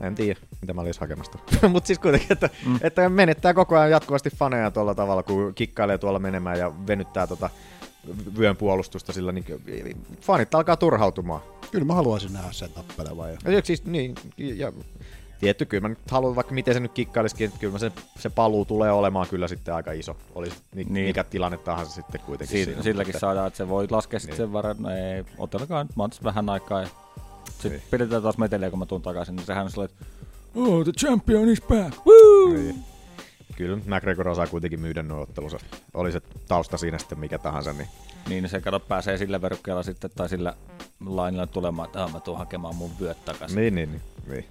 [0.00, 1.38] En tiedä, mitä mä olisin hakemasta.
[1.68, 2.78] Mutta siis kuitenkin, että, mm.
[2.82, 7.50] että menettää koko ajan jatkuvasti faneja tuolla tavalla, kun kikkailee tuolla menemään ja venyttää tota
[8.38, 9.44] vyön puolustusta sillä, niin
[10.20, 11.40] fanit alkaa turhautumaan.
[11.70, 13.30] Kyllä mä haluaisin nähdä sen tappelevan.
[13.32, 13.52] Ja...
[13.52, 14.72] Ja siis, niin, ja
[15.40, 18.30] tietty, kyllä mä nyt haluan, vaikka miten se nyt kikkailisikin, että kyllä mä se, se
[18.30, 20.16] paluu tulee olemaan kyllä sitten aika iso.
[20.34, 20.94] Olisi niin.
[20.94, 21.06] Niin.
[21.06, 22.82] mikä tilanne tahansa sitten kuitenkin Siitä, siinä.
[22.82, 24.46] silläkin mutta- saadaan, että se voi laskea sitten Niin.
[24.46, 26.88] sen verran, no ei, otelkaa nyt, mä oon tässä vähän aikaa ja
[27.50, 27.82] sitten Niin.
[27.90, 30.21] pidetään taas meteliä, kun mä tuun takaisin, niin sehän on sellainen, että
[30.54, 32.52] oh, the champion is back, woo!
[32.52, 32.84] Niin.
[33.56, 35.58] Kyllä McGregor osaa kuitenkin myydä nuo ottelunsa.
[35.94, 37.88] Oli se tausta siinä sitten mikä tahansa, niin
[38.28, 40.54] Niin se kato pääsee sillä verukkeella sitten tai sillä
[41.06, 43.56] lainilla tulemaan, että ah, mä tuun hakemaan mun vyöt takaisin.
[43.56, 44.02] Niin, niin, niin.
[44.26, 44.44] niin.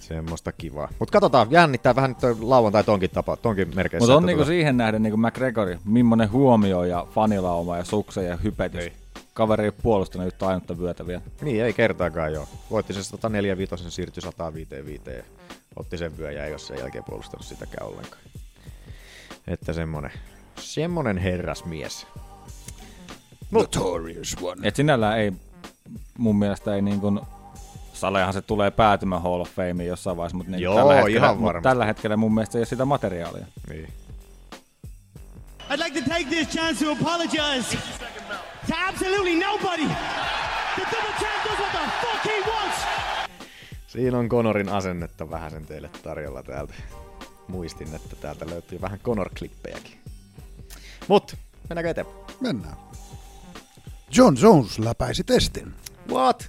[0.00, 0.88] Semmoista kivaa.
[0.98, 4.06] Mutta katsotaan, jännittää vähän nyt toi lauantai tonkin, tapa, tonkin merkeissä.
[4.06, 8.36] Mutta on niinku tota- siihen nähden niinku McGregori, millainen huomio ja fanilauma ja sukse ja
[8.36, 8.80] hypetys.
[8.84, 9.01] Niin.
[9.34, 11.22] Kaveri ei ole puolustanut yhtä ainutta vyötä vielä.
[11.40, 12.48] Niin, ei kertaakaan joo.
[12.70, 13.56] Voitti sen 104
[13.88, 14.74] siirtyi 105
[15.16, 15.22] ja
[15.76, 18.22] otti sen vyön ja ei ole sen jälkeen puolustanut sitäkään ollenkaan.
[19.46, 20.12] Että semmonen,
[20.58, 22.06] semmonen herrasmies.
[23.50, 24.68] Notorious one.
[24.68, 25.32] Et sinällään ei,
[26.18, 27.20] mun mielestä ei niin kuin,
[27.92, 31.36] Salehan se tulee päätymään Hall of Fameen jossain vaiheessa, mutta niin Joo, tällä, hetkellä, ihan
[31.36, 31.68] mut varmasti.
[31.68, 33.46] tällä hetkellä mun mielestä ei ole sitä materiaalia.
[33.68, 33.88] Niin.
[35.72, 37.76] I'd like to take this chance to apologize
[38.66, 39.86] to absolutely nobody.
[40.76, 42.76] The double champ does what the fuck he wants.
[43.86, 46.74] Siinä on Conorin asennetta vähän sen teille tarjolla täältä.
[47.48, 49.98] Muistin, että täältä löytyy vähän Conor-klippejäkin.
[51.08, 51.36] Mut,
[51.68, 52.18] mennäänkö eteenpäin?
[52.40, 52.76] Mennään.
[54.16, 55.74] John Jones läpäisi testin.
[56.10, 56.48] What?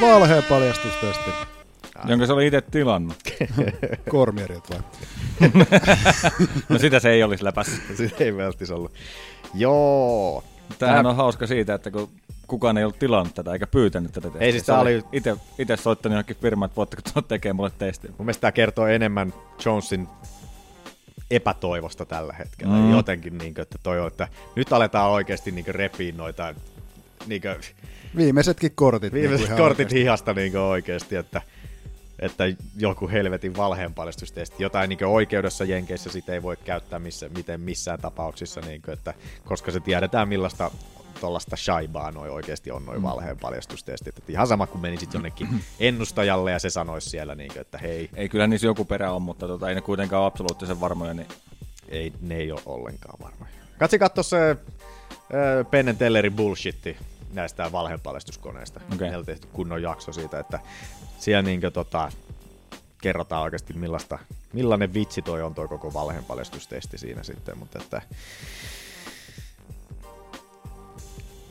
[0.00, 1.55] Valheen paljastustestin.
[2.04, 3.16] Jonka se oli itse tilannut.
[4.10, 4.80] Kormierit vai?
[6.68, 7.72] No sitä se ei olisi läpässä.
[7.96, 8.92] Sitä ei välttis ollut.
[9.54, 10.44] Joo.
[10.78, 12.08] Tämähän on hauska siitä, että kun
[12.46, 14.46] kukaan ei ollut tilannut tätä eikä pyytänyt tätä testiä.
[14.46, 18.10] Ei siis oli- Ite, ite soittanut johonkin firmaan, että voitteko tulla tekemään mulle testin.
[18.18, 19.32] Mun mielestä tämä kertoo enemmän
[19.64, 20.08] Jonesin
[21.30, 22.74] epätoivosta tällä hetkellä.
[22.74, 22.90] Mm.
[22.90, 26.54] Jotenkin, niin kuin, että toi on, että nyt aletaan oikeasti niin repiin noita
[27.26, 27.56] niin kuin,
[28.16, 29.12] Viimeisetkin kortit.
[29.12, 30.00] viimeiset niinku ihan kortit oikeesti.
[30.00, 31.42] hihasta niin kuin oikeasti, että,
[32.18, 32.44] että
[32.76, 34.62] joku helvetin valheenpaljastustesti.
[34.62, 39.14] Jotain niin oikeudessa Jenkeissä sitä ei voi käyttää missä, miten missään tapauksissa, niin kuin, että,
[39.44, 40.70] koska se tiedetään millaista
[41.20, 44.18] tuollaista shaibaa noi oikeasti on noin valheen paljastustestit.
[44.18, 45.48] Että ihan sama kuin menisit jonnekin
[45.80, 49.22] ennustajalle ja se sanoisi siellä, niin kuin, että hei, Ei kyllä niissä joku perä on,
[49.22, 51.14] mutta tota, ei ne kuitenkaan ole absoluuttisen varmoja.
[51.14, 51.28] Niin...
[51.88, 53.50] ei, ne ei ole ollenkaan varmoja.
[53.78, 56.96] Katsi katso se äh, Penn Tellerin bullshitti
[57.32, 58.80] näistä valheenpaljastuskoneista.
[58.86, 58.98] Okay.
[58.98, 60.60] Meillä on tehty kunnon jakso siitä, että
[61.18, 62.12] siellä niinkö tota,
[63.02, 64.18] kerrotaan oikeasti millaista,
[64.52, 68.02] millainen vitsi toi on toi koko valheenpaljastustesti siinä sitten, mutta että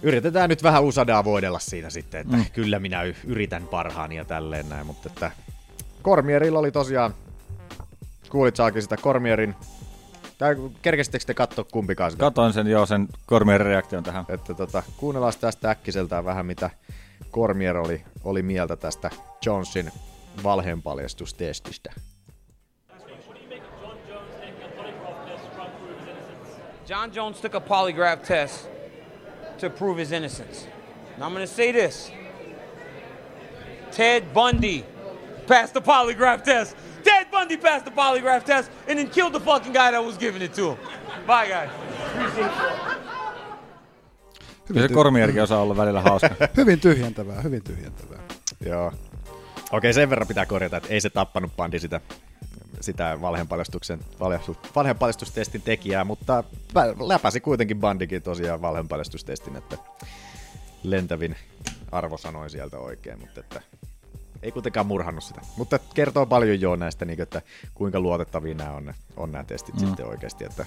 [0.02, 2.46] yritetään nyt vähän usadaa voidella siinä sitten, että mm.
[2.54, 5.32] kyllä minä yritän parhaani ja tälleen näin, mutta että
[6.02, 7.14] Kormierilla oli tosiaan,
[8.30, 9.56] kuulit saakin sitä Kormierin,
[10.38, 12.22] tai kerkesittekö te katsoa kumpikaan sitä?
[12.22, 14.26] Katoin sen jo sen Kormierin reaktion tähän.
[14.30, 16.70] että tota, kuunnellaan tästä äkkiseltään vähän, mitä
[17.36, 19.10] Kormier oli, oli mieltä tästä
[19.46, 19.92] Jonesin
[20.44, 21.94] valheenpaljastustestistä.
[26.90, 28.70] John Jones took a polygraph test
[29.60, 30.68] to prove his innocence.
[31.18, 32.12] Now I'm going to say this
[33.92, 34.86] Ted Bundy
[35.48, 36.78] passed the polygraph test.
[37.04, 40.42] Ted Bundy passed the polygraph test and then killed the fucking guy that was giving
[40.42, 40.78] it to him.
[41.28, 41.70] Bye, guys.
[44.66, 46.30] Kyllä se Kormierkin osaa olla välillä hauska.
[46.58, 48.20] Hyvin tyhjentävää, hyvin tyhjentävää.
[48.66, 48.94] Joo.
[49.72, 52.02] Okei, sen verran pitää korjata, että ei se tappanut bandi sitä,
[52.82, 54.00] sitä valheenpaljastuksen,
[54.76, 56.44] valheenpaljastustestin tekijää, mutta
[57.08, 59.78] läpäsi kuitenkin bandikin tosiaan valheenpaljastustestin, että
[60.84, 61.36] lentävin
[61.92, 63.62] arvosanoin sieltä oikein, mutta että
[64.42, 65.42] ei kuitenkaan murhannut sitä.
[65.58, 67.42] Mutta kertoo paljon jo näistä, niin että
[67.74, 69.88] kuinka luotettavia nämä on, on nämä testit mm.
[69.88, 70.46] sitten oikeasti.
[70.46, 70.66] Että...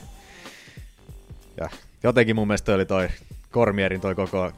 [1.57, 1.71] Ja
[2.03, 3.09] jotenkin mun mielestä oli toi
[3.53, 4.53] Kormierin toi koko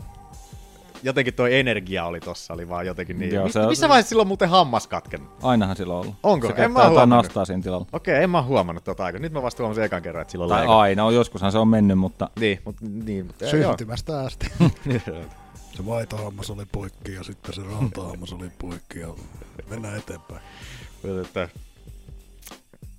[1.03, 3.35] jotenkin toi energia oli tossa, oli vaan jotenkin niin.
[3.35, 5.31] Joo, se on- missä vaiheessa silloin muuten hammas katkennut?
[5.43, 6.15] Ainahan sillä on ollut.
[6.23, 6.47] Onko?
[6.47, 7.17] Se En mä huomannut.
[7.25, 7.87] nastaa siinä tilalla.
[7.93, 9.21] Okei, en mä huomannut tota aikaa.
[9.21, 11.99] Nyt mä vasta huomasin ekan kerran, että silloin Tai aina on, joskushan se on mennyt,
[11.99, 13.51] mutta Niin, mutta niin, mutta joo.
[13.69, 14.47] Syntymästä asti.
[15.77, 19.09] Se vaitohammas oli poikki ja sitten se rautahammas oli poikki ja
[19.71, 20.41] mennään eteenpäin.
[21.03, 21.49] Mutta että,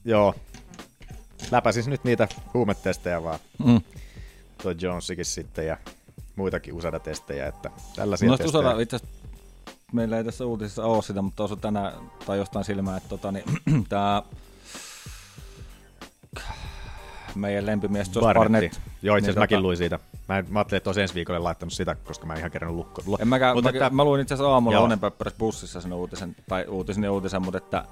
[0.05, 0.35] joo.
[1.51, 3.39] Läpäsis nyt niitä huumetestejä vaan.
[3.65, 3.81] mm.
[4.63, 5.77] Toi Jonesikin sitten ja
[6.35, 8.67] muitakin USADA-testejä, että tällaisia Noista testejä.
[8.67, 8.99] Usada itse
[9.93, 11.93] meillä ei tässä uutisissa ole sitä, mutta osui tänään
[12.25, 13.45] tai jostain silmää, että tota, niin,
[13.89, 14.23] tämä
[17.35, 18.39] meidän lempimies Josh Barnett.
[18.51, 18.79] Barnetti.
[19.01, 19.99] Joo, itse asiassa niin mäkin tota- luin siitä.
[20.29, 22.75] Mä, en- mä ajattelin, että olisi ensi viikolle laittanut sitä, koska mä en ihan kerran
[22.75, 23.03] lukko.
[23.19, 24.83] En mäkään, Mutta mä, että- mä, luin itse asiassa aamulla Joo.
[24.83, 27.85] Onen Pepperes bussissa sen uutisen, tai uutisen ja uutisen, mutta että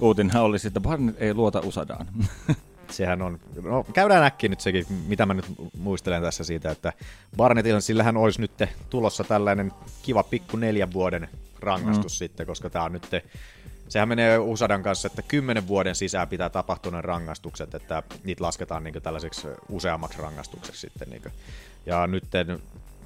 [0.00, 2.06] uutinen oli sitten, että Barnett ei luota Usadaan.
[2.90, 5.44] Sehän on, no käydään äkkiä nyt sekin, mitä mä nyt
[5.78, 6.92] muistelen tässä siitä, että
[7.36, 8.52] Barnettilla, sillähän olisi nyt
[8.90, 9.72] tulossa tällainen
[10.02, 11.28] kiva pikku neljän vuoden
[11.60, 12.16] rangaistus mm.
[12.16, 13.08] sitten, koska tämä on nyt,
[13.88, 18.84] sehän menee Usadan kanssa, että kymmenen vuoden sisään pitää tapahtua ne rangaistukset, että niitä lasketaan
[18.84, 21.10] niin tällaiseksi useammaksi rangaistukseksi sitten.
[21.10, 21.22] Niin
[21.86, 22.24] ja nyt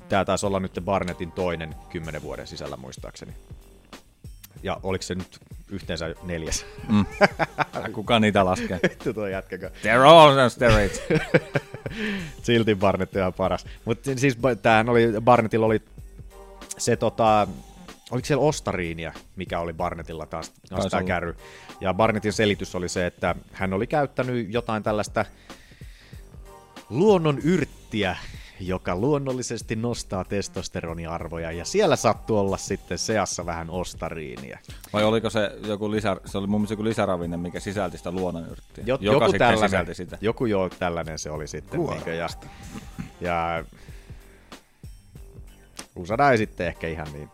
[0.09, 3.33] tämä taisi olla nyt Barnettin toinen kymmenen vuoden sisällä muistaakseni.
[4.63, 6.67] Ja oliko se nyt yhteensä neljäs?
[6.89, 7.07] Mm.
[7.93, 8.81] Kuka niitä laskee?
[8.83, 9.71] Vittu tuo jätkäkö.
[9.83, 11.01] They're all on steroids.
[12.43, 13.67] Silti Barnett on ihan paras.
[13.85, 15.83] Mutta siis tämähän oli, Barnettilla oli
[16.79, 17.47] se tota,
[18.11, 21.37] oliko siellä ostariinia, mikä oli Barnettilla taas, taas tämä kärry.
[21.81, 25.25] Ja Barnettin selitys oli se, että hän oli käyttänyt jotain tällaista
[26.91, 28.17] luonnon yrttiä,
[28.61, 34.59] joka luonnollisesti nostaa testosteroniarvoja, ja siellä sattui olla sitten seassa vähän ostariinia.
[34.93, 38.85] Vai oliko se joku lisä, se oli mun mielestä joku lisäravinne, mikä sisälti sitä luonnonyrttiä,
[38.87, 40.19] Jo, joka joku sitten tällainen, sisälti sitä.
[40.21, 41.81] Joku joo, tällainen se oli sitten.
[41.81, 42.29] Niinkö, ja,
[43.21, 43.65] ja
[45.97, 47.29] Usada ei sitten ehkä ihan niin.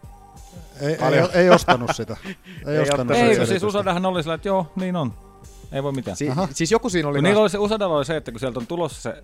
[0.80, 1.28] Ei, ei, Paljon.
[1.32, 2.16] ei, ostanut sitä.
[2.24, 2.34] Ei,
[2.66, 5.25] Ei ostanut ottanut sitä Ei, siis Usadahan oli sillä, että joo, niin on.
[5.72, 6.16] Ei voi mitään.
[6.16, 7.22] Si- siis joku siinä oli...
[7.22, 9.22] Niillä oli se, Usadalla oli se, että kun sieltä on tulossa se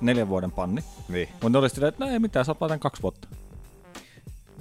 [0.00, 1.28] neljän vuoden panni, Niin.
[1.32, 3.28] mutta ne oli silleen, että no ei mitään, saat laitan kaksi vuotta.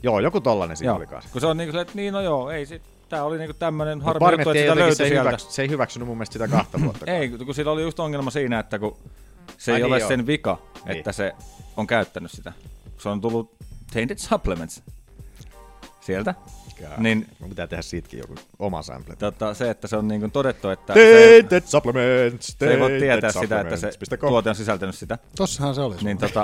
[0.03, 0.97] Joo, joku tollanen siinä Joo.
[0.97, 1.29] oli kanssa.
[1.31, 4.01] Kun se on niinku silleen, että niin no joo, ei sit, tää oli niinku tämmönen
[4.01, 5.29] harmi Barnett juttu, että sitä löytyi se, ei sieltä.
[5.29, 7.05] hyväks, se ei hyväksynyt mun mielestä sitä kahta vuotta.
[7.11, 8.97] Ei, kun sillä oli just ongelma siinä, että kun
[9.57, 10.07] se Ai ei niin ole joo.
[10.07, 10.97] sen vika, Niin.
[10.97, 11.35] että se
[11.77, 12.53] on käyttänyt sitä.
[12.97, 13.55] Se on tullut
[13.93, 14.83] tainted supplements
[16.01, 16.35] sieltä.
[16.97, 19.15] Niin Mun pitää tehdä siitäkin joku oma sample.
[19.15, 23.31] tota, se, että se on niin todettu, että se, Tainted supplements, se ei voi tietää
[23.31, 25.17] sitä, että se tuote on sisältänyt sitä.
[25.35, 25.95] Tossahan se oli.
[26.01, 26.43] Niin tota,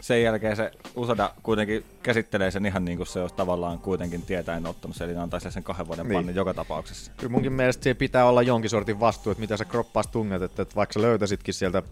[0.00, 4.66] sen jälkeen se Usada kuitenkin käsittelee sen ihan niin kuin se olisi tavallaan kuitenkin tietäen
[4.66, 6.14] ottanut sen, eli antaa sille sen kahden vuoden Niin.
[6.18, 7.12] pannin joka tapauksessa.
[7.16, 10.62] Kyllä munkin mielestä siihen pitää olla jonkin sortin vastuu, että mitä sä kroppaas tunget, että,
[10.62, 11.82] että vaikka sä löytäisitkin sieltä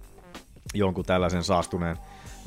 [0.75, 1.97] jonkun tällaisen saastuneen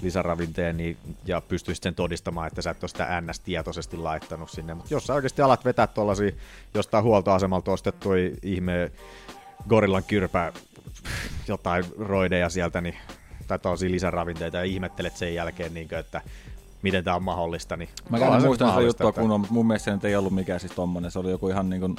[0.01, 4.73] lisäravinteen niin, ja pystyisit sen todistamaan, että sä et ole sitä NS tietoisesti laittanut sinne.
[4.73, 6.31] Mutta jos sä oikeasti alat vetää tuollaisia
[6.73, 8.91] jostain huoltoasemalta ostettuja ihme
[9.69, 10.53] gorillan kyrpä
[11.47, 12.95] jotain roideja sieltä, niin,
[13.47, 16.21] tai tosi lisäravinteita ja ihmettelet sen jälkeen, niin kuin, että
[16.81, 17.77] miten tämä on mahdollista.
[17.77, 20.35] Niin Mä se muistan sitä juttua että- kunnolla, mutta mun mielestä se nyt ei ollut
[20.35, 21.11] mikään siis tommonen.
[21.11, 21.95] Se oli joku ihan niin kuin,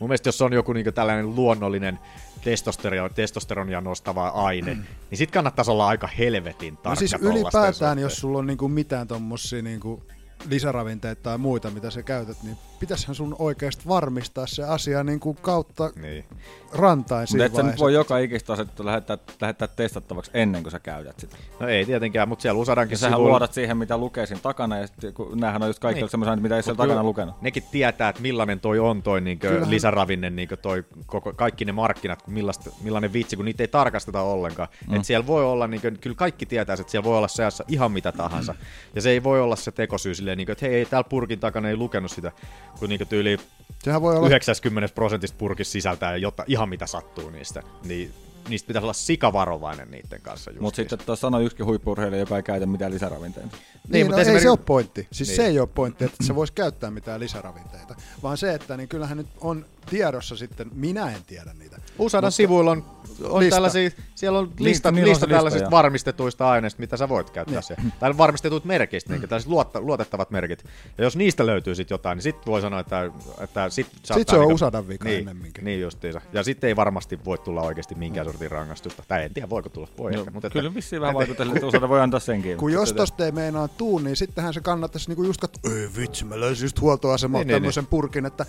[0.00, 1.98] Mun mielestä jos on joku niinku tällainen luonnollinen
[2.44, 4.84] testosteron, testosteronia nostava aine, mm.
[5.10, 9.08] niin sit kannattaisi olla aika helvetin tarkka No siis ylipäätään, jos sulla on niinku mitään
[9.08, 10.02] tommosia niinku
[10.50, 15.90] lisäravinteita tai muita, mitä sä käytät, niin pitäisihän sun oikeasti varmistaa se asia niinku kautta
[16.02, 16.24] Niin.
[16.72, 17.82] rantain mutta siinä et sä nyt vaiheessa.
[17.84, 21.36] voi joka ikistä asetta lähettää, lähettää testattavaksi ennen kuin sä käytät sitä.
[21.60, 24.78] No ei tietenkään, mutta siellä Usadankin Ja sähän sivuilla- luodat siihen, mitä lukee siinä takana,
[24.78, 26.02] ja sit, kun näähän on just kaikki Niin.
[26.04, 26.10] niin.
[26.10, 27.42] semmoisia, mitä ei siellä takana kyllä lukenut.
[27.42, 31.72] Nekin tietää, että millainen toi on toi niinkö Kyllähän- lisäravinne, niinkö toi koko, kaikki ne
[31.72, 34.68] markkinat, kun millaista, millainen vitsi, kun niitä ei tarkasteta ollenkaan.
[34.88, 34.94] Mm.
[34.96, 38.12] Et siellä voi olla, niinkö, kyllä kaikki tietää, että siellä voi olla seassa ihan mitä
[38.12, 38.54] tahansa.
[38.94, 41.68] Ja se ei voi olla se tekosyy silleen, niinkö, että hei, ei täällä purkin takana
[41.68, 42.32] ei lukenut sitä,
[42.78, 43.38] kun niinkö tyyli
[43.82, 47.62] Sehän voi olla 90 prosentista purkissa sisältää jotta, ihan mitä sattuu niistä.
[47.84, 48.12] Niin
[48.48, 50.50] niistä pitäisi olla sikavarovainen niiden kanssa.
[50.60, 53.48] Mutta sitten tuossa sanoi yksikin huippuurheilija, joka ei käytä mitään lisäravinteita.
[53.56, 55.08] Niin, niin mut no, ei esimerkiksi- se ole pointti.
[55.12, 55.36] Siis Niin.
[55.36, 55.46] niin.
[55.46, 57.94] se ei ole pointti, että se voisi käyttää mitään lisäravinteita.
[58.22, 61.76] Vaan se, että niin kyllähän nyt on tiedossa sitten, minä en tiedä niitä.
[61.98, 62.84] Usadan Mutta- sivuilla on,
[63.24, 63.56] on Lista.
[63.56, 67.54] tällaisia, siellä on lista, niillä on lista, lista, tällaisista varmistetuista aineista, mitä sä voit käyttää
[67.54, 67.62] Niin.
[67.62, 67.82] siellä.
[68.00, 70.64] Tai varmistetut merkeistä, niin, tällaiset luotta, luotettavat merkit.
[70.98, 74.28] Ja jos niistä löytyy sitten jotain, niin sitten voi sanoa, että, että sit saattaa Sit
[74.28, 75.64] se on niinku- Usadan vika niin, ennemminkin.
[75.64, 76.20] Niin justiinsa.
[76.32, 79.02] Ja sitten ei varmasti voi tulla oikeasti minkään sortin rangaistusta.
[79.08, 79.88] Tai en tiedä, voiko tulla.
[79.98, 82.56] Voi ehkä, mutta Kyllä vissiin vähän vaikuttaa, että Usada voi antaa senkin.
[82.56, 86.24] Kun jos tosta ei meinaa tuu, niin sittenhän se kannattaisi niinku just katsoa, ei vitsi,
[86.24, 88.46] mä löysin just huoltoasemalta Niin, niin, tämmöisen purkin, että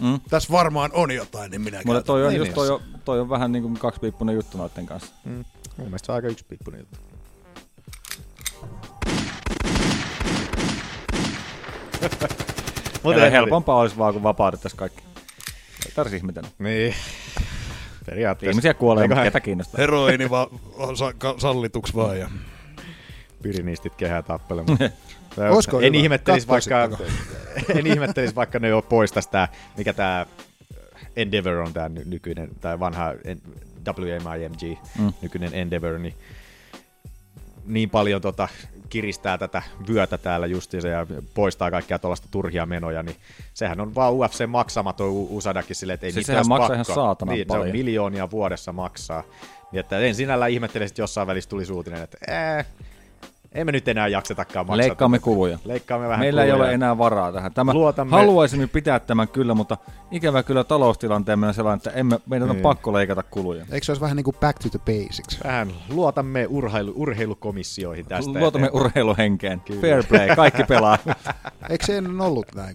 [0.00, 0.20] Mm.
[0.30, 3.28] tässä varmaan on jotain, niin minä Mutta toi on, Niin, just toi, on, toi on
[3.28, 5.12] vähän niin kuin kaksipiippunen juttu noiden kanssa.
[5.24, 5.32] Mm.
[5.76, 6.98] Mun mielestä se on aika yksipiippunen juttu.
[13.02, 15.02] Mutta ei- helpompaa olisi vaan, kun vapautettaisiin kaikki.
[15.86, 16.48] Ei tarvitsisi ihmetellä.
[16.58, 16.94] Niin.
[18.06, 18.50] Periaatteessa.
[18.50, 19.78] Ihmisiä kuolee, Eiköhän ketä kiinnostaa.
[19.78, 20.50] Heroini va-
[20.98, 22.18] sa- ka- sallituksi vaan.
[22.18, 22.30] Ja.
[23.42, 24.78] Pirinistit kehää tappelemaan.
[25.50, 26.02] Olisiko en hyvä?
[26.02, 26.88] ihmettelis vaikka,
[27.78, 30.26] en ihmettelis vaikka ne jo poistais tää, mikä tää
[31.16, 33.12] Endeavor on ny- nykyinen, tai vanha
[33.98, 35.12] WMIMG, Mm.
[35.22, 36.14] nykyinen Endeavor, niin
[37.66, 38.48] niin paljon tota,
[38.88, 43.16] kiristää tätä vyötä täällä justiinsa ja poistaa kaikkia tuollaista turhia menoja, niin
[43.54, 46.74] sehän on vaan UFC maksamaton Usadakin silleen, että ei Siis olisi maksaa pakko.
[46.74, 47.76] ihan saatanan niin, se on paljon.
[47.76, 49.22] miljoonia vuodessa maksaa.
[49.72, 52.18] Niin että en sinällään ihmettele, että jossain välissä tuli uutinen, että
[53.58, 54.76] ee, emme nyt enää jaksetakaan maksaa.
[54.76, 55.58] Leikkaamme kuluja.
[55.64, 56.64] Leikkaamme vähän Meillä ei kuluja.
[56.66, 57.52] ole enää varaa tähän.
[57.54, 59.76] Tämä Luotamme- haluaisimme pitää tämän kyllä, mutta
[60.10, 62.62] ikävä kyllä taloustilanteemme on sellainen, että emme, meidän on Niin.
[62.62, 63.64] pakko leikata kuluja.
[63.70, 65.44] Eikö se olisi vähän niin kuin back to the basics?
[65.44, 68.30] Vähän luotamme urheilu, urheilukomissioihin tästä.
[68.38, 68.86] Luotamme eteenpäin.
[68.86, 69.60] urheiluhenkeen.
[69.60, 69.80] Kyllä.
[69.80, 70.98] Fair play, kaikki pelaa.
[71.70, 72.74] Eikö se ennen ollut näin?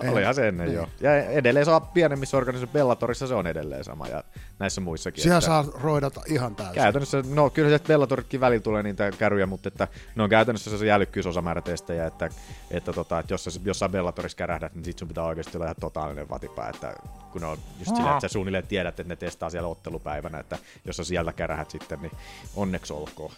[0.00, 0.12] Kuin...
[0.12, 0.76] Olihan se ennen Niin.
[0.76, 0.88] jo.
[1.00, 4.24] Ja edelleen se on pienemmissä organisaatioissa, Bellatorissa se on edelleen sama ja
[4.58, 5.22] näissä muissakin.
[5.22, 6.74] Siellä että- saa roidata ihan täysin.
[6.74, 10.90] Käytännössä, no kyllä se Bellatoritkin välillä tulee niitä käryjä, mutta että ne on käytännössä se
[10.92, 12.28] älykkyysosamäärätestejä, että,
[12.70, 15.76] että, tota, että jos sä jossain Bellatorissa kärähdät, niin sit sun pitää oikeasti olla ihan
[15.80, 16.94] totaalinen vatipää, että
[17.32, 20.96] kun on just silleen, että sä suunnilleen tiedät, että ne testaa siellä ottelupäivänä, että jos
[20.96, 22.12] sä sieltä kärähät sitten, niin
[22.56, 23.32] onneksi olkoon.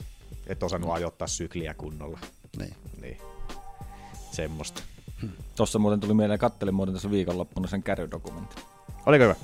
[0.47, 2.19] Et osannut ajoittaa sykliä kunnolla.
[2.59, 2.75] Niin.
[3.01, 3.19] Niin.
[4.31, 4.83] Semmosta.
[5.57, 8.63] Tuossa muuten tuli mieleen, kattelin muuten tässä viikonloppuna sen kärydokumentin.
[9.07, 9.35] Oliko hyvä?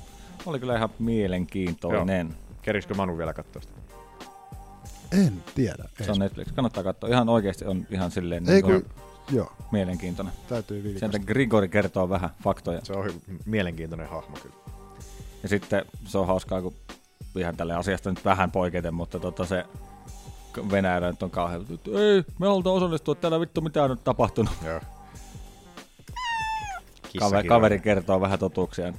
[0.46, 2.34] Oli kyllä ihan mielenkiintoinen.
[2.62, 3.74] Keriskö Manu vielä katsoa sitä?
[5.12, 5.84] En tiedä.
[6.04, 6.52] Se on Netflix.
[6.54, 7.10] Kannattaa katsoa.
[7.10, 8.84] Ihan oikeasti on ihan silleen Ei niin kun,
[9.32, 10.34] joo, mielenkiintoinen.
[10.48, 10.98] täytyy vilkaista.
[11.10, 12.80] Sieltä Grigori kertoo vähän faktoja.
[12.82, 14.56] Se on hy- mielenkiintoinen hahmo kyllä.
[15.42, 16.74] Ja sitten se on hauskaa, kun
[17.36, 19.64] ihan tälle asiasta nyt vähän poiketen, mutta tota se
[20.70, 24.52] Venäjällä nyt on kauhean, että ei, me halutaan osallistua, täällä vittu mitään on nyt tapahtunut.
[24.64, 24.80] Joo.
[27.18, 28.92] Kaveri, kaveri kertoo vähän totuuksia.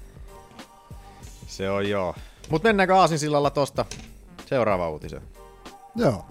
[1.48, 2.16] Se on joo.
[2.50, 3.86] Mut mennäänkö Aasinsillalla tosta
[4.46, 5.22] seuraava uutiseen?
[5.96, 6.26] Joo.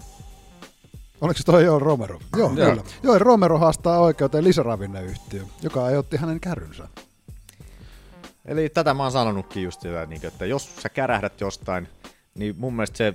[1.21, 2.19] Oliko se toi Joel Romero?
[2.37, 2.69] Joo, Joo.
[2.69, 2.83] kyllä.
[3.03, 6.87] Joel Romero haastaa oikeuteen lisäravinneyhtiö, joka aiheutti hänen kärynsä.
[8.45, 11.87] Eli tätä mä oon sanonutkin just sitä, niin, että jos sä kärähdät jostain,
[12.35, 13.13] niin mun mielestä se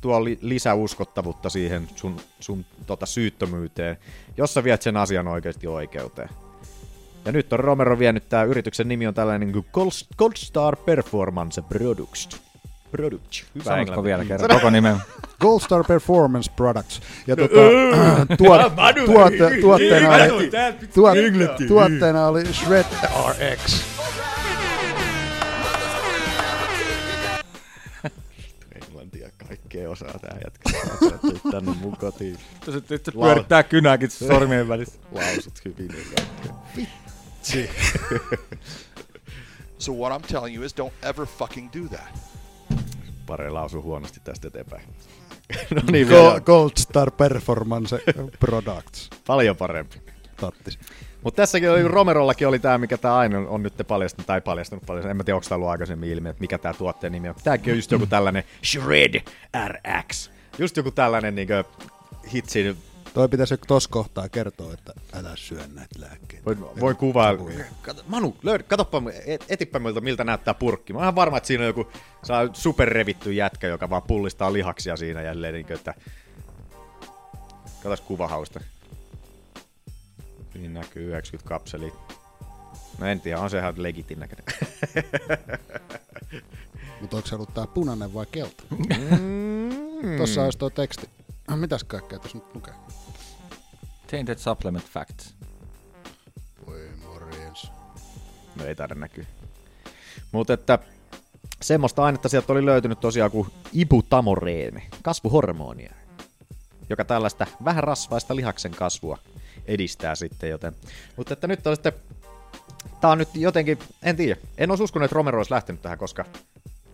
[0.00, 3.98] tuo li- lisäuskottavuutta siihen sun, sun tota, syyttömyyteen,
[4.36, 6.28] jos sä viet sen asian oikeasti oikeuteen.
[7.24, 11.62] Ja nyt on Romero vienyt tää yrityksen nimi on tällainen kuin Gold, Gold Star Performance
[11.62, 12.42] Products.
[12.90, 13.32] Product.
[13.54, 14.96] Hyvä Sanotko vielä kerran koko nimen?
[15.40, 17.00] Gold Star Performance Products.
[17.26, 17.54] Ja tuota,
[18.38, 18.62] tuot,
[19.06, 20.50] tuote, tuotteena, oli,
[20.94, 21.16] tuot,
[21.68, 22.84] tuotteena oli Shred
[23.28, 23.82] RX.
[28.74, 30.70] Englantia kaikkea osaa tää jätkä.
[31.50, 32.36] Tänne mun kotiin.
[33.12, 34.98] Pyörittää kynääkin sormien välissä.
[35.12, 36.24] Lausut hyvin ja
[37.42, 38.28] kaikkea.
[39.82, 42.18] So what I'm telling you is don't ever fucking do that.
[43.26, 44.82] Pare lausuu huonosti tästä eteenpäin.
[45.74, 46.40] no niin, Go.
[46.40, 47.98] Gold Star Performance
[48.40, 49.10] Products.
[49.26, 50.02] Paljon parempi.
[50.36, 50.78] Tattis.
[51.22, 55.10] Mutta tässäkin oli, Romerollakin oli tämä, mikä tämä aina on, nyt paljastunut, tai paljastunut paljon.
[55.10, 57.34] En mä tiedä, onko tämä ollut aikaisemmin ilmi, että mikä tämä tuotteen nimi on.
[57.44, 59.22] Tämäkin on just joku tällainen Shred
[59.68, 60.30] RX.
[60.58, 61.48] Just joku tällainen niin
[62.34, 62.76] hitsi.
[63.14, 66.44] Toi pitäisi tuossa kohtaa kertoa, että älä syö näitä lääkkeitä.
[66.44, 67.50] Voin, voin kuvailla.
[67.82, 70.92] Kato, Manu, löydä, katoppa, et, etipä miltä, miltä näyttää purkki.
[70.92, 71.86] Mä oon ihan varma, että siinä on joku
[72.22, 75.54] saa superrevitty jätkä, joka vaan pullistaa lihaksia siinä jälleen.
[75.54, 75.94] Niin kuin, että...
[77.82, 78.60] Katos kuvahausta.
[80.52, 81.92] Siinä näkyy 90 kapseli.
[82.98, 84.44] No en tiedä, on se ihan legitin näköinen.
[87.00, 88.62] Mutta onko se ollut tää punainen vai kelta?
[88.70, 90.18] Mm.
[90.18, 91.08] Tossa olisi tuo teksti.
[91.48, 92.74] Ah, Mitäs kaikkea tässä nyt lukee?
[94.12, 95.34] Tainted Supplement Facts.
[96.66, 97.72] Voi morjens.
[98.56, 99.24] No ei taida näkyä.
[100.32, 100.78] Mutta että
[101.62, 105.94] semmoista ainetta sieltä oli löytynyt tosiaan kuin ibutamoreeni, kasvuhormonia,
[106.90, 109.18] joka tällaista vähän rasvaista lihaksen kasvua
[109.66, 110.72] edistää sitten, joten...
[111.16, 111.92] Mutta että nyt on sitten...
[113.00, 116.24] Tää on nyt jotenkin, en tiedä, en olisi uskonut, että Romero olisi lähtenyt tähän, koska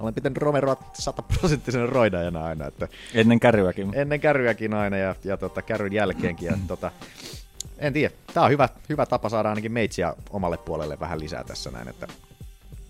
[0.00, 3.90] olen pitänyt Romeroa sataprosenttisen roidajana aina, että Ennen kärryäkin.
[3.94, 6.46] ennen kärryäkin aina ja, ja tota, kärryn jälkeenkin.
[6.46, 6.90] Ja, tota,
[7.78, 11.70] en tiedä, tämä on hyvä, hyvä tapa saada ainakin meitsiä omalle puolelle vähän lisää tässä
[11.70, 12.06] näin, että,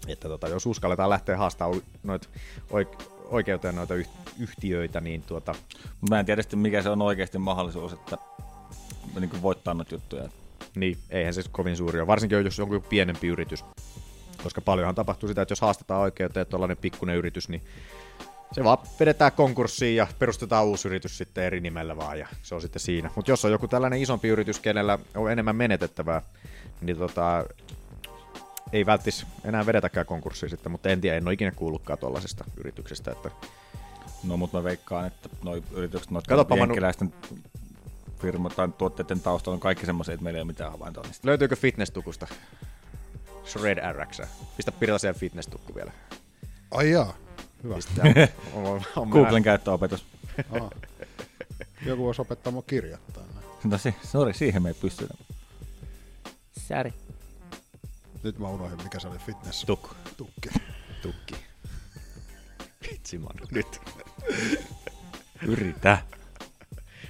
[0.08, 2.28] että tota, jos uskalletaan lähteä haastamaan noit
[2.70, 2.88] oik,
[3.30, 5.54] oikeuteen noita yh, yhtiöitä, niin tuota,
[6.10, 8.16] Mä en tiedä sitten, mikä se on oikeasti mahdollisuus, että
[9.20, 10.28] niin voittaa noita juttuja.
[10.74, 13.64] niin eihän se kovin suuri ole, varsinkin jos on joku pienempi yritys,
[14.48, 17.62] koska paljonhan tapahtuu sitä, että jos haastetaan oikeuteen tuollainen pikkuinen yritys, niin
[18.52, 22.60] se vaan vedetään konkurssiin ja perustetaan uusi yritys sitten eri nimellä vaan ja se on
[22.60, 23.10] sitten siinä.
[23.16, 26.22] Mutta jos on joku tällainen isompi yritys, kenellä on enemmän menetettävää,
[26.80, 27.44] niin tota,
[28.72, 33.10] ei välttis enää vedetäkään konkurssiin sitten, mutta en tiedä, en ole ikinä kuullutkaan tuollaisesta yrityksestä.
[33.10, 33.30] Että...
[34.24, 37.12] No, mutta mä veikkaan, että noi yritykset, noita Manu- jenkkiläisten
[38.18, 41.28] firma tai tuotteiden taustalla on kaikki semmoisia, että meillä ei ole mitään havaintoa niistä.
[41.28, 42.26] Löytyykö fitness-tukusta?
[43.48, 44.20] Shred RX.
[44.56, 45.92] Pistä Pirta siihen fitness-tukku vielä.
[46.70, 47.14] Ai jaa.
[47.64, 47.74] Hyvä.
[47.74, 48.04] Pistää.
[48.54, 50.04] on, on, on, Googlen käyttöopetus.
[50.50, 50.70] Aha.
[51.86, 53.22] Joku voisi opettaa mua kirjoittaa.
[53.64, 55.14] No se, sori, siihen me ei pystytä.
[56.68, 56.94] Säri.
[58.22, 59.64] Nyt mä unohdin, mikä se oli fitness.
[59.64, 59.90] Tukku.
[60.16, 60.48] Tukki.
[61.02, 61.34] Tukki.
[62.90, 63.80] Vitsi Manu, nyt.
[65.46, 65.98] Yritä.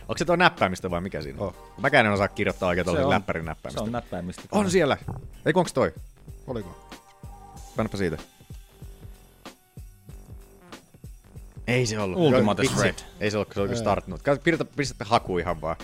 [0.01, 1.47] Onko se tuo näppäimistö vai mikä siinä on?
[1.47, 1.55] Oh.
[1.78, 3.82] Mäkään en osaa kirjoittaa oikein Se tuollaisen on- läppärin Se näppäimistä.
[3.82, 4.43] on näppäimistä.
[4.53, 4.97] On siellä.
[5.47, 5.95] Ei onks toi?
[6.49, 6.89] Oliko?
[7.77, 8.17] Kannapa siitä.
[11.67, 12.19] Ei se ollut.
[12.19, 12.77] Ultimate Vitsi.
[12.77, 12.95] Shred.
[13.21, 14.21] Ei se ollut, kun se oli startnut.
[14.77, 15.77] Pistätte haku ihan vaan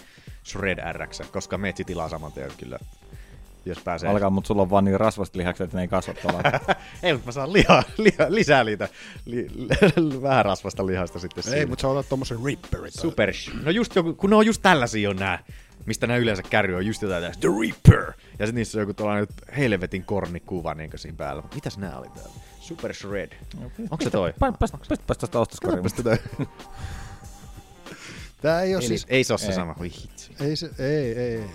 [0.45, 2.79] Shred RX, koska metsi tilaa saman tien kyllä.
[3.67, 4.11] Jos pääsee.
[4.11, 6.43] Alkaa, mutta sulla on vaan niin rasvasta lihakset, että ne ei kasva tuolla.
[7.03, 8.89] Ei, mutta mä saan liha, liha, lisää niitä
[9.25, 9.47] li,
[9.97, 11.67] li, vähän rasvasta lihasta sitten Ei, siinä.
[11.67, 12.93] mutta sä otat tommosen ripperin.
[12.93, 13.33] Super.
[13.63, 15.45] No just joku, kun ne on just tällaisia on nää,
[15.87, 18.13] mistä nämä yleensä kärry on just jotain The Reaper.
[18.39, 19.27] Ja sitten niissä on joku tuollainen
[19.57, 21.43] helvetin kornikuva niin siinä päällä.
[21.55, 22.31] Mitäs nää oli täällä?
[22.61, 23.33] Super Shred.
[23.91, 24.35] Onko se toi?
[24.39, 25.85] Päästä tästä ostoskoriin.
[28.43, 29.07] Tää ei oo Ei, siis...
[29.09, 29.53] ei se oo se Ei.
[29.53, 29.75] sama.
[29.81, 30.33] Oi hitsi.
[30.41, 31.51] Ei se, ei, ei, ei.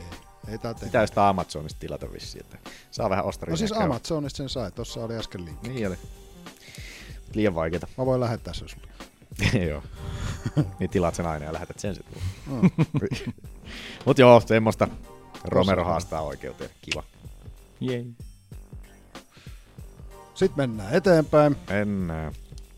[0.47, 0.86] Ei tää tee.
[0.86, 2.57] Pitää sitä Amazonista tilata vissiin, että
[2.91, 3.51] saa vähän ostaria.
[3.53, 5.69] No siis Amazonista sen sai, tossa oli äsken linkki.
[5.69, 5.97] Niin oli.
[7.34, 7.88] Liian vaikeeta.
[7.97, 8.88] Mä voin lähettää sen sulle.
[9.69, 9.84] joo.
[10.80, 12.21] niin tilaat sen aina ja lähetät sen sitten.
[12.47, 12.69] Mm.
[14.05, 14.88] Mut joo, semmoista.
[15.43, 16.69] Romero haastaa oikeuteen.
[16.82, 17.03] Kiva.
[17.80, 18.05] Jei.
[20.34, 21.55] Sitten mennään eteenpäin.
[21.69, 22.34] Mennään.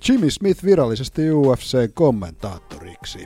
[0.09, 3.25] Jimmy Smith virallisesti UFC-kommentaattoriksi.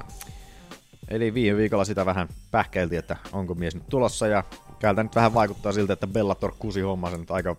[1.07, 4.43] Eli viime viikolla sitä vähän pähkäiltiin, että onko mies nyt tulossa ja
[4.79, 7.55] käältä nyt vähän vaikuttaa siltä, että Bellator kusi homma sen aika,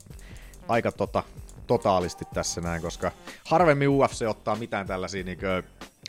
[0.68, 1.22] aika tota,
[1.66, 3.12] totaalisti tässä näin, koska
[3.44, 5.38] harvemmin UFC ottaa mitään tällaisia niin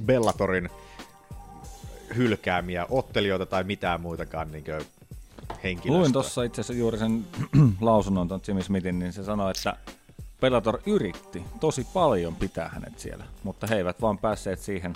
[0.06, 0.70] Bellatorin
[2.16, 4.64] hylkäämiä ottelijoita tai mitään muitakaan niin
[5.64, 6.00] henkilöstöä.
[6.00, 7.26] Luin tuossa itse asiassa juuri sen
[7.82, 9.78] lausunnon tuon Jimmy Smithin, niin se sanoi, että
[10.42, 14.94] Bellator yritti tosi paljon pitää hänet siellä, mutta he eivät vaan päässeet siihen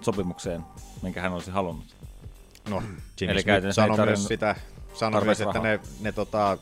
[0.00, 0.62] sopimukseen,
[1.02, 1.84] minkä hän olisi halunnut.
[2.68, 2.82] No,
[3.20, 4.56] Jimmy Eli Smith sanoi myös sitä,
[4.94, 5.62] sanoi myös, että rahaa.
[5.62, 6.58] ne, ne tota,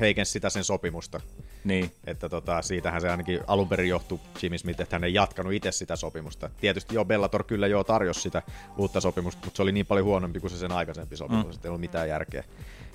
[0.00, 1.20] heikensi sitä sen sopimusta.
[1.64, 1.92] Niin.
[2.06, 5.72] Että tota, siitähän se ainakin alun perin johtui Jimmy Smith, että hän ei jatkanut itse
[5.72, 6.50] sitä sopimusta.
[6.60, 8.42] Tietysti jo Bellator kyllä jo tarjosi sitä
[8.76, 11.50] uutta sopimusta, mutta se oli niin paljon huonompi kuin se sen aikaisempi sopimus, Mm.
[11.52, 12.44] että ei ollut mitään järkeä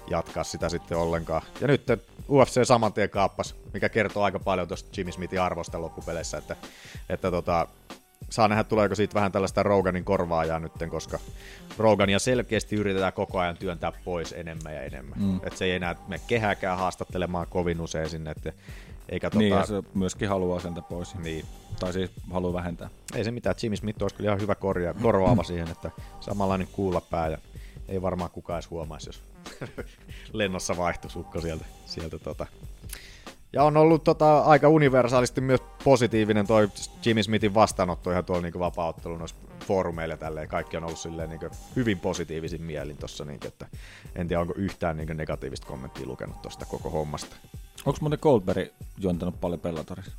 [0.09, 1.41] jatkaa sitä sitten ollenkaan.
[1.61, 1.84] Ja nyt
[2.30, 6.55] UFC saman tien kaappas, mikä kertoo aika paljon tuosta Jimmy Smithin arvosta loppupeleissä, että,
[7.09, 7.68] että tota,
[8.30, 11.20] saa nähdä tuleeko siitä vähän tällaista Roganin korvaajaa nytten, koska
[11.78, 15.20] Rogania selkeästi yritetään koko ajan työntää pois enemmän ja enemmän.
[15.20, 15.36] Mm.
[15.36, 18.53] Että se ei enää me kehääkään haastattelemaan kovin usein sinne, että
[19.09, 21.16] eikä tota, Niin, ja se myöskin haluaa sentä pois.
[21.16, 21.45] Niin.
[21.80, 22.89] Tai siis haluaa vähentää.
[23.16, 27.30] ei se mitään, Jimmy Smith olisi kyllä ihan hyvä korjaa, korvaava siihen, että samanlainen kuulapää
[27.30, 27.38] ja
[27.88, 29.24] ei varmaan kukaan edes huomaisi, jos
[30.34, 31.66] lennossa vaihtuisi sieltä.
[31.86, 32.45] sieltä tota.
[33.55, 36.69] Ja on ollut tota, aika universaalisti myös positiivinen toi
[37.05, 39.35] Jimmy Smithin vastaanotto ihan tuolla niin vapaaottelun noissa
[39.67, 40.47] foorumeilla ja tälleen.
[40.47, 41.39] Kaikki on ollut silleen niin
[41.75, 43.67] hyvin positiivisin mielin tossa, niin että
[44.15, 47.35] en tiedä onko yhtään niin negatiivista kommenttia lukenut tuosta koko hommasta.
[47.85, 50.11] Onko muuten Goldberg juontanut paljon Bellatorissa?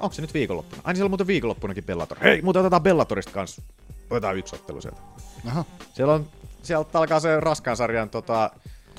[0.00, 0.82] Onko se nyt viikonloppuna?
[0.84, 2.18] Ai niin siellä on muuten viikonloppunakin Bellator.
[2.18, 3.62] Hei, muuten otetaan Bellatorista kanssa.
[4.10, 5.00] Otetaan yksi ottelu sieltä.
[5.46, 5.64] Aha.
[5.94, 6.26] Siellä on,
[6.62, 8.50] sieltä alkaa se raskaan sarjan tota,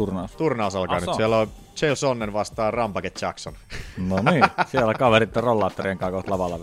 [0.05, 0.31] Turnaus.
[0.31, 1.15] turnaus alkaa Ah, nyt.
[1.15, 3.53] Siellä on Chael Sonnen vastaan Rampage Jackson.
[3.97, 6.59] No niin, siellä kaverit on rollaattorien kanssa kohta lavalla.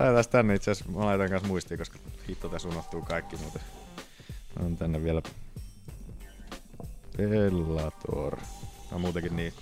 [0.00, 3.62] Laitetaan tänne itse asiassa, mä laitan kanssa muistiin, koska hitto tässä unohtuu kaikki muuten.
[4.64, 5.22] On tänne vielä
[7.16, 8.36] Bellator.
[8.90, 9.54] No muutenkin niin.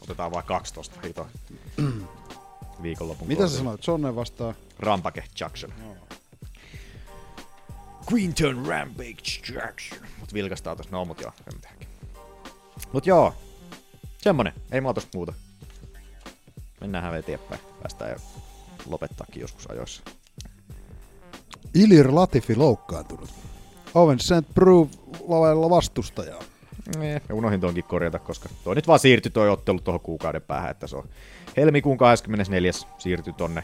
[0.00, 1.26] Otetaan vaan 12 hito.
[2.82, 3.82] Viikonlopun Mitä sä sanoit?
[3.82, 4.54] Sonne vastaa?
[4.78, 5.72] Rampage Jackson.
[8.12, 9.98] Quinton Rampage Jackson.
[10.20, 10.92] Mut vilkastaa tossa.
[10.92, 11.90] No mut joo, ei mitäänkään.
[12.92, 13.34] Mut joo.
[14.18, 14.52] Semmonen.
[14.72, 15.32] Ei mua tosta muuta.
[16.80, 17.60] Mennään eteenpäin.
[17.82, 18.16] Päästään jo
[18.86, 20.02] lopettaakin joskus ajoissa.
[21.74, 23.30] Ilir Latifi loukkaantunut.
[23.94, 24.54] Owen St.
[24.54, 24.90] Prove
[25.28, 26.42] lavella vastustajaa.
[26.96, 30.70] Nee, ja unohdin tonkin korjata, koska toi nyt vaan siirtyi toi ottelu tuohon kuukauden päähän,
[30.70, 31.08] että se on
[31.56, 32.72] helmikuun 24.
[32.98, 33.62] siirtyi tonne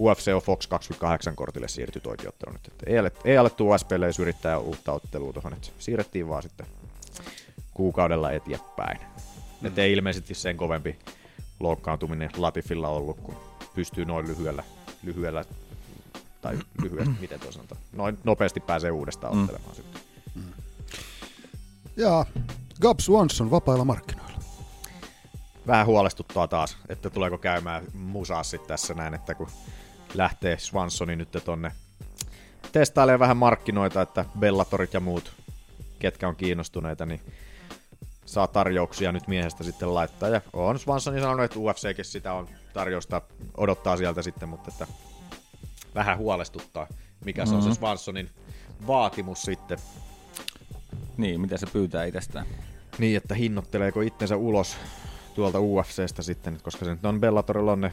[0.00, 2.68] UFC on Fox 28 kortille siirtyi toikin ottelu nyt.
[2.68, 6.66] Että ei, ale, ei alettu USPlle edes yrittää uutta ottelua tuohon, että siirrettiin vaan sitten
[7.74, 8.98] kuukaudella eteenpäin.
[9.60, 9.66] Mm.
[9.66, 10.98] Että ei ilmeisesti sen kovempi
[11.60, 13.36] loukkaantuminen Latifilla ollut, kun
[13.74, 14.64] pystyy noin lyhyellä,
[15.02, 15.44] lyhyellä
[16.40, 19.40] tai lyhyesti, miten tuo sanotaan, noin nopeasti pääsee uudestaan Mm.
[19.42, 20.02] ottelemaan sitten.
[21.96, 22.26] Ja
[22.80, 24.32] Gab Swanson vapailla markkinoilla.
[25.66, 29.48] vähän huolestuttaa taas, että tuleeko käymään musaa sitten tässä näin, että kun
[30.14, 31.72] lähtee Swansoni nyt tonne
[32.72, 35.32] testailee vähän markkinoita, että Bellatorit ja muut,
[35.98, 37.20] ketkä on kiinnostuneita, niin
[38.24, 40.28] saa tarjouksia nyt miehestä sitten laittaa.
[40.28, 43.22] Ja on Swansoni sanonut, että UFCkin sitä on tarjousta,
[43.56, 44.86] odottaa sieltä sitten, mutta että
[45.94, 46.86] vähän huolestuttaa.
[47.24, 47.72] mikä se on Mhm.
[47.72, 48.30] se Swansonin
[48.86, 49.78] vaatimus sitten.
[51.16, 52.46] Niin, mitä se pyytää itsestään.
[52.98, 54.76] Niin, että hinnoitteleeko itsensä ulos
[55.34, 57.92] tuolta UFCstä sitten, koska se nyt on Bellatorilla on ne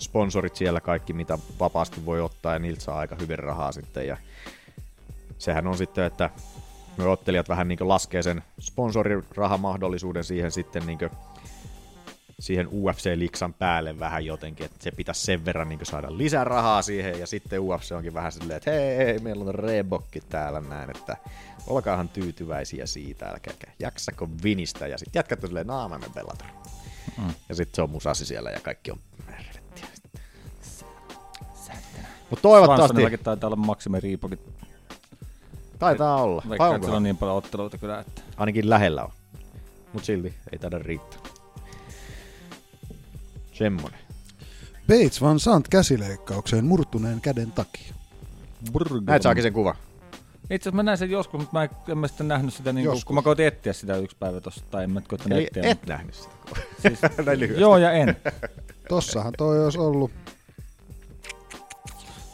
[0.00, 4.16] sponsorit siellä kaikki, mitä vapaasti voi ottaa ja niiltä saa aika hyvin rahaa sitten ja
[5.38, 6.30] sehän on sitten, että
[6.96, 10.98] me ottelijat vähän niin laskee sen sponsorirahamahdollisuuden siihen sitten niin
[12.40, 17.20] siihen UFC-liksan päälle vähän jotenkin, että se pitäisi sen verran niin saada lisää rahaa siihen,
[17.20, 21.16] ja sitten UFC onkin vähän silleen, että hei, hei meillä on Reebokki täällä näin, että
[21.66, 26.48] olkaahan tyytyväisiä siitä, älkääkä jaksako vinistä, ja sitten jatkatte silleen, naama me Bellator.
[27.18, 27.34] Mm.
[27.48, 28.98] Ja sitten se on musasi siellä, ja kaikki on.
[32.30, 34.40] Mutta toivottavasti, taitaa olla Maxime Riipokit.
[35.78, 36.42] taitaa olla.
[36.48, 36.92] Vaikka onko?
[36.92, 38.22] on niin paljon otteluita kyllä, että...
[38.36, 39.10] Ainakin lähellä on.
[39.92, 41.20] Mutta silti ei taida riittää.
[43.52, 44.00] Semmonen.
[44.88, 47.94] Bates Van Sant käsileikkaukseen murtuneen käden takia.
[49.06, 49.76] Näet saakin sen kuva.
[50.50, 52.84] Itse asiassa mä näin sen joskus, mutta mä en, en mä sitten nähnyt sitä, niin
[52.84, 53.04] Joskus.
[53.04, 55.62] kun mä koitin etsiä sitä yksi päivä tossa, tai en mä koittanut Eli etsiä.
[55.62, 56.30] et mutta- nähnyt sitä.
[56.82, 56.98] Siis,
[57.58, 58.16] joo ja en.
[58.88, 60.10] Tossahan toi olisi ollut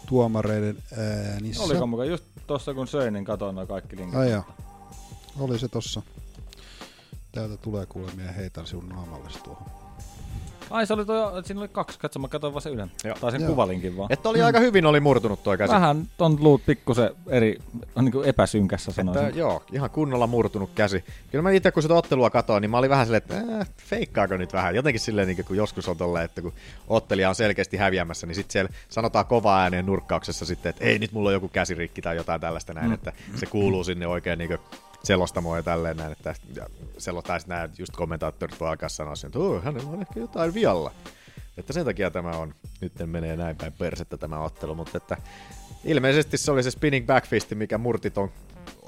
[0.07, 1.63] tuomareiden äänissä.
[1.63, 4.19] Oliko mukaan just tossa kun söin, niin katoin noin kaikki linkit.
[4.19, 4.43] Ai.
[5.39, 6.03] Oli se tossa.
[7.33, 9.86] Täältä tulee kuulemia heitän sinun naamalle tuohon.
[10.71, 12.91] Ai se oli toi, siinä oli kaksi, katso mä katsoin vaan sen yhden.
[13.05, 13.17] Joo.
[13.21, 13.51] Tai sen Joo.
[13.51, 14.13] kuvalinkin vaan.
[14.13, 15.73] Että oli aika hyvin oli murtunut toi käsi.
[15.73, 17.59] Vähän on luut pikkusen eri,
[17.97, 19.27] on niin kuin epäsynkässä sanoisin.
[19.27, 21.05] Että, joo, ihan kunnolla murtunut käsi.
[21.31, 24.37] Kyllä mä itse kun sitä ottelua katoin, niin mä olin vähän silleen, että äh, feikkaako
[24.37, 24.75] nyt vähän.
[24.75, 26.53] Jotenkin silleen, niin kun joskus on tolleen, että kun
[26.89, 31.13] ottelija on selkeästi häviämässä, niin sitten siellä sanotaan kova ääneen nurkkauksessa sitten, että ei nyt
[31.13, 32.95] mulla on joku käsirikki tai jotain tällaista näin, Mm.
[32.95, 34.59] että se kuuluu sinne oikein niin
[35.07, 36.67] selostamoon ja tälleen näin, että ja
[36.99, 40.55] selostaa sitten nämä just kommentaattorit voi alkaa sanoa sen, että oh, hänellä on ehkä jotain
[40.55, 40.91] vialla.
[41.57, 45.17] Että sen takia tämä on, nyt menee näin päin persettä tämä ottelu, mutta että
[45.85, 48.31] ilmeisesti se oli se spinning backfist, mikä murti ton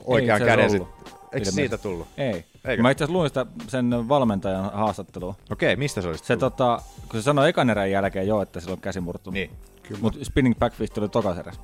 [0.04, 0.64] oikean käden.
[0.70, 1.54] Eikö ilmeisesti.
[1.54, 2.08] siitä tullut?
[2.16, 2.44] Ei.
[2.64, 2.82] Eikö?
[2.82, 5.34] Mä itse asiassa luin sitä sen valmentajan haastattelua.
[5.50, 6.56] Okei, mistä se olisi Se tullut?
[6.56, 9.34] tota, kun se sanoi ekan erän jälkeen jo, että sillä on käsi murtunut.
[9.34, 9.50] Niin.
[9.82, 10.00] Kyllä.
[10.00, 11.60] Mutta spinning backfist oli tokas eräs.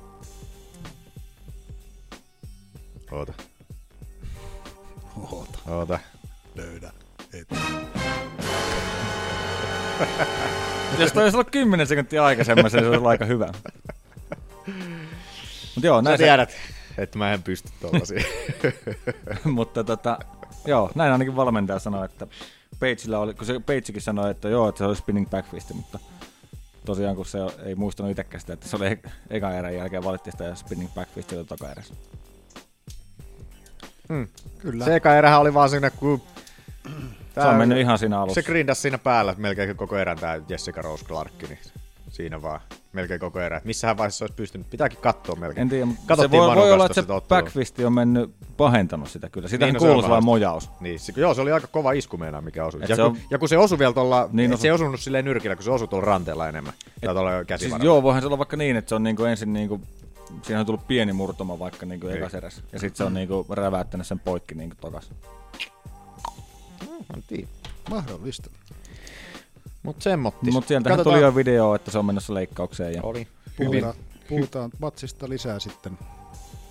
[3.11, 3.33] Oota,
[5.31, 5.99] Oota, oota.
[6.55, 6.91] löydä.
[7.33, 7.47] Et.
[10.99, 13.51] Jos toi olisi ollut 10 sekuntia aikaisemmassa, niin se olisi ollut aika hyvä.
[15.75, 16.49] Mut joo, Sä näin se, tiedät,
[16.97, 18.23] että mä en pysty tollasia.
[19.43, 20.19] mutta tota,
[20.65, 22.27] joo, näin ainakin valmentaja sanoi, että
[22.79, 25.99] Pageillä oli, kun se Pagekin sanoi, että joo, että se oli spinning backfist, mutta
[26.85, 30.31] tosiaan kun se ei muistanut itsekään sitä, että se oli e- ekan erän jälkeen valittiin
[30.31, 31.45] sitä spinning backfist oli
[34.09, 34.27] eräs.
[34.59, 34.85] Kyllä.
[34.85, 36.21] se eka erähän oli vaan siinä, kun...
[37.33, 38.41] Se on mennyt ihan siinä alussa.
[38.41, 41.59] Se grindas siinä päällä melkein koko erän tää Jessica Rose Clark, niin
[42.09, 42.59] siinä vaan
[42.93, 43.57] melkein koko erä.
[43.57, 45.61] Et Missähän vaiheessa olisi pystynyt, pitääkin katsoa melkein.
[45.61, 47.41] En tiedä, se voi, voi olla, että se sitä ottelua.
[47.41, 49.47] backfist on mennyt pahentanut sitä kyllä.
[49.47, 50.69] Siitä Niin, no kuuluisi vain mojaus.
[50.79, 52.83] Niin, se, joo, se oli aika kova isku meinaa, mikä osui.
[52.83, 54.71] Et Ja, se kun, on- ja kun se osui vielä tuolla, Niin osu- se ei
[54.71, 56.73] osunut silleen nyrkillä, kun se osui tuolla ranteella enemmän.
[57.05, 59.81] Tai tuolla Siis, joo, voihan se olla vaikka niin, että se on niinku ensin niinku,
[60.41, 62.17] siinä on tullut pieni murtuma vaikka niinku Niin.
[62.17, 62.63] ekas eräs.
[62.71, 65.09] Ja sitten se on niinku räväyttänyt sen poikki niinku tokas.
[67.15, 67.47] En tiedä.
[67.89, 68.49] Mahdollista.
[69.83, 70.53] Mut semmottis.
[70.53, 72.93] Mutta sieltähän tuli jo video, että se on menossa leikkaukseen.
[72.93, 73.03] Ja...
[73.03, 73.27] Oli.
[73.57, 73.93] Puhutaan,
[74.29, 75.97] puhutaan matsista lisää sitten.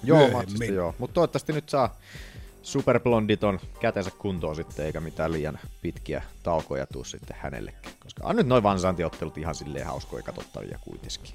[0.02, 0.94] Joo, matsista joo.
[0.98, 1.96] Mutta toivottavasti nyt saa
[2.62, 7.94] superblondit on kätensä kuntoon sitten, eikä mitään liian pitkiä taukoja tuu sitten hänellekään.
[8.00, 11.34] Koska on nyt noin vansantiottelut ihan silleen hauskoja katsottavia kuitenkin.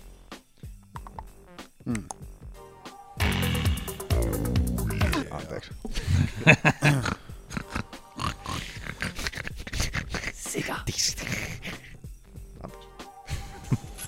[1.85, 2.03] Mm.
[5.31, 5.71] Anteeksi.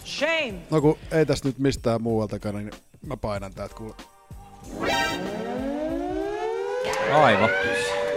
[0.06, 0.54] Shame.
[0.70, 2.72] No kun ei tästä nyt mistään muualtakaan, niin
[3.06, 3.94] mä painan täältä kuule.
[7.14, 7.50] Aivan.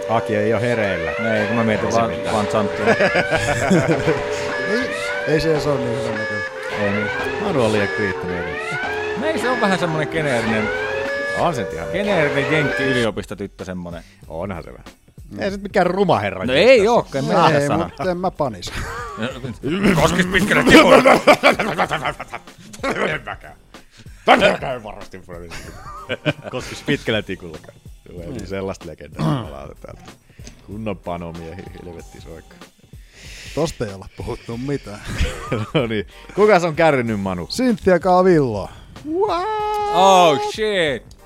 [0.09, 1.11] Aki ei ole hereillä.
[1.11, 2.85] Ei, kun mä mietin vaan, vaan Santtia.
[4.69, 4.89] Ei,
[5.27, 6.43] ei se edes ole niin hyvä näköinen.
[6.79, 7.07] Ei niin.
[7.43, 8.43] Manu on liian kriittinen.
[9.23, 10.69] Ei, se on vähän semmonen geneerinen,
[11.39, 11.87] On se nyt ihan.
[11.91, 14.03] geneerinen jenkki yliopistotyttö semmonen.
[14.27, 14.85] Onhan se vähän.
[15.39, 16.45] Ei se nyt mikään ruma herra.
[16.45, 17.85] No ei tässä oo, en mä Ei, sanoa.
[17.87, 18.71] mutta en mä panisi.
[20.01, 21.03] Koskis pitkälle tikulle.
[24.25, 25.21] Tänne käy varasti
[26.51, 27.73] Koskis pitkällä tikullakaan.
[28.07, 30.01] Tulee niin sellaista legendaa täältä.
[30.67, 32.55] Kunnon panomiehi, helvetti soikka.
[33.55, 34.99] Tosta ei olla puhuttu mitään.
[35.73, 36.07] no niin.
[36.35, 37.47] Kuka se on kärrynyt Manu?
[37.47, 37.99] Cynthia
[39.05, 39.35] Calvillo.
[39.93, 41.17] Oh shit.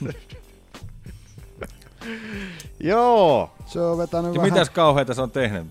[2.80, 3.50] Joo.
[3.66, 5.66] Se on vetänyt Ja vähän, mitäs kauheita se on tehnyt?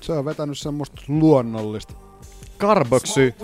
[0.00, 1.94] se on vetänyt semmoista luonnollista.
[2.58, 3.34] Carboxy.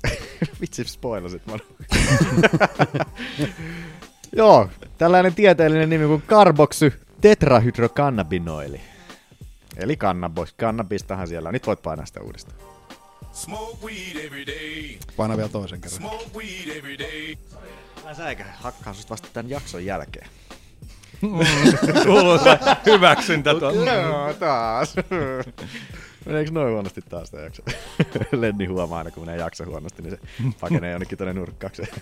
[0.60, 1.62] Vitsi, spoilasit Manu.
[4.36, 8.80] Joo, tällainen tieteellinen nimi kuin karboksy tetrahydrokannabinoili.
[9.76, 11.52] Eli kannabis, kannabistahan siellä on.
[11.52, 12.67] Nyt voit painaa sitä uudestaan.
[15.16, 16.02] Paina vielä toisen kerran.
[18.04, 20.28] Mä säikä hakkaan susta vasta tämän jakson jälkeen.
[22.04, 23.92] Kuuluu se hyväksyntä tuolla.
[23.92, 24.94] Joo, taas.
[26.26, 27.62] Meneekö noin huonosti taas tämä jakso?
[28.40, 30.18] Lenni huomaa aina, kun menee jakso huonosti, niin se
[30.60, 31.88] pakenee jonnekin tuonne nurkkaukseen.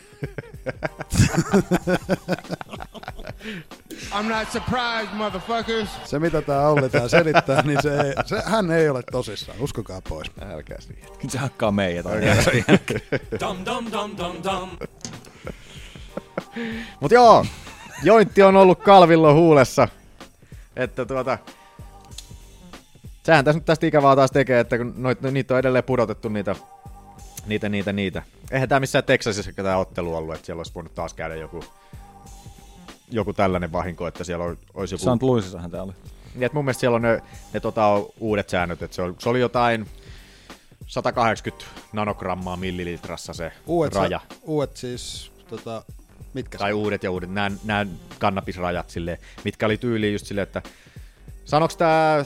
[4.12, 5.89] I'm not surprised, motherfuckers.
[6.05, 9.59] Se mitä tää Olli tää selittää, niin se, ei, se, hän ei ole tosissaan.
[9.61, 10.30] Uskokaa pois.
[10.41, 11.30] Älkää niin.
[11.30, 12.07] Se hakkaa meidät.
[13.41, 14.70] Dum dum dum dum dum.
[17.01, 17.47] Mut joo,
[18.03, 19.89] jointti on ollut kalvillo huulessa.
[20.76, 21.39] Että tuota...
[23.22, 26.57] Sehän tässä nyt tästä ikävää taas tekee, että kun noit, niitä on edelleen pudotettu niitä,
[27.47, 28.22] niitä, niitä, niitä.
[28.51, 31.64] Eihän tää missään Texasissa tämä ottelu ollut, että siellä olisi voinut taas käydä joku,
[33.11, 35.16] joku tällainen vahinko, että siellä ol- olisi joku...
[35.16, 35.22] St.
[35.22, 35.92] Louisissahan tää oli.
[36.34, 37.22] Niin, että mun mielestä siellä on ne,
[37.54, 37.88] ne tota,
[38.20, 39.86] uudet säännöt, että se oli, se oli jotain
[40.86, 44.20] 180 nanogrammaa millilitrassa se Uudet, raja.
[44.28, 45.82] Sa- uudet siis, tota,
[46.34, 47.86] mitkä Tai uudet ja uudet, nämä, nämä
[48.18, 50.62] kannabisrajat silleen, mitkä oli tyyliin just silleen, että
[51.44, 52.24] sanoks tää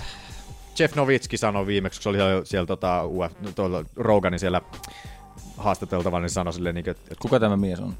[0.78, 4.62] Jeff Novitski sanoi viimeksi, kun se oli siellä, siellä tota, Uf, tuolla Roganin siellä
[5.56, 7.94] haastateltavana, niin sanoi silleen, niin, että, että Kuka tämä mies on?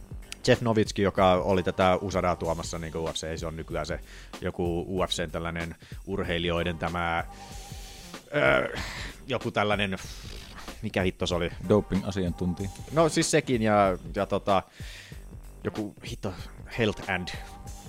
[0.46, 4.00] Jeff Novitski, joka oli tätä USADaa tuomassa niin UFC, se on nykyään se
[4.40, 5.74] joku UFCn tällainen
[6.06, 7.24] urheilijoiden tämä
[8.34, 8.76] öö,
[9.26, 9.98] joku tällainen,
[10.82, 11.50] mikä hitto se oli?
[11.68, 12.70] Doping-asiantuntija.
[12.92, 14.62] No siis sekin ja, ja tota,
[15.64, 16.34] joku hitto
[16.78, 17.28] health and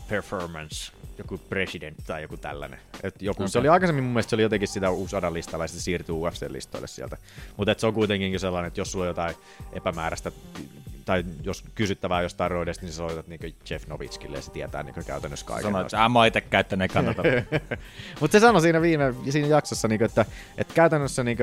[0.10, 2.80] performance, joku president tai joku tällainen.
[3.04, 3.50] Et joku, okay.
[3.50, 6.88] Se oli aikaisemmin mun mielestä se oli jotenkin sitä USADan listalla ja sitten siirtyi UFC-listoille
[6.88, 7.18] sieltä.
[7.58, 9.36] Mutta se on kuitenkin sellainen, että jos sulla on jotain
[9.74, 10.32] epämääräistä
[11.06, 15.06] tai jos kysyttävää jostain roidesta, niin sä soitat niin Jeff Novitskille ja se tietää niin
[15.06, 15.64] käytännössä kaiken.
[15.64, 17.24] Sanoit, että mä oon itse käyttänyt, ei kannata.
[18.20, 20.26] Mutta se sanoi siinä viime siinä jaksossa, niin että,
[20.58, 21.38] että käytännössä niin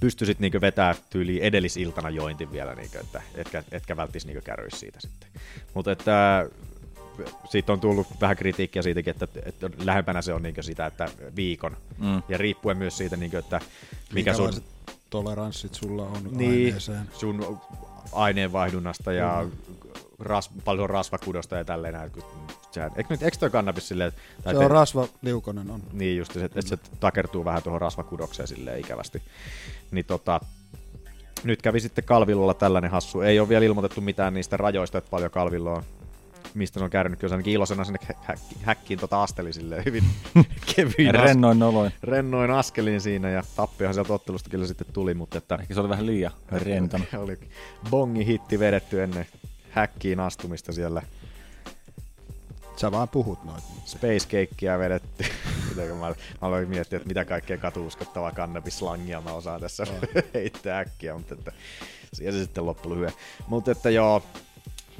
[0.00, 4.78] pystyisit niin vetää tyyli edellisiltana jointin vielä, niin kuin, että etkä, etkä välttis niin kärryisi
[4.78, 5.28] siitä sitten.
[5.74, 6.46] Mutta että
[7.50, 11.76] siitä on tullut vähän kritiikkiä siitäkin, että, että lähempänä se on niin sitä, että viikon.
[11.98, 12.22] Mm.
[12.28, 13.60] Ja riippuen myös siitä, niin kuin, että
[14.12, 14.52] mikä sun...
[15.10, 17.08] Toleranssit sulla on Niin, aineeseen.
[17.12, 17.60] sun
[18.12, 19.46] aineenvaihdunnasta ja
[20.18, 22.10] ras, paljon rasvakudosta ja tälleen
[22.70, 24.12] Sehän, eikö, nyt, eikö kannabis silleen...
[24.42, 25.82] tai Se te- on rasvaliukonen on.
[25.92, 29.22] Niin just, että, että se takertuu vähän tuohon rasvakudokseen silleen ikävästi.
[29.90, 30.40] Niin tota,
[31.44, 33.20] nyt kävi sitten Kalvillolla tällainen hassu.
[33.20, 35.82] Ei ole vielä ilmoitettu mitään niistä rajoista, että paljon Kalvillo on
[36.54, 40.04] mistä se on käynyt, kyllä se ainakin ilosena sinne hä- häkkiin tota asteli silleen hyvin
[40.76, 41.92] kevyin as- Rennoin noloin.
[42.02, 45.54] rennoin askelin siinä ja tappiohan sieltä ottelusta kyllä sitten tuli, mutta että...
[45.60, 46.32] Ehkä se oli vähän liian
[46.64, 47.04] rentana.
[47.18, 47.38] oli
[47.90, 49.26] bongi hitti vedetty ennen
[49.70, 51.02] häkkiin astumista siellä.
[52.76, 53.64] Sä vaan puhut noit.
[53.84, 55.24] Space Cakeä vedetty.
[56.00, 59.86] Mä, mä aloin miettiä, että mitä kaikkea katuuskottavaa kannabislangia mä osaan tässä
[60.34, 61.52] heittää äkkiä, mutta että
[62.12, 63.12] siihen se sitten loppu lyhyen.
[63.46, 64.22] Mutta että joo,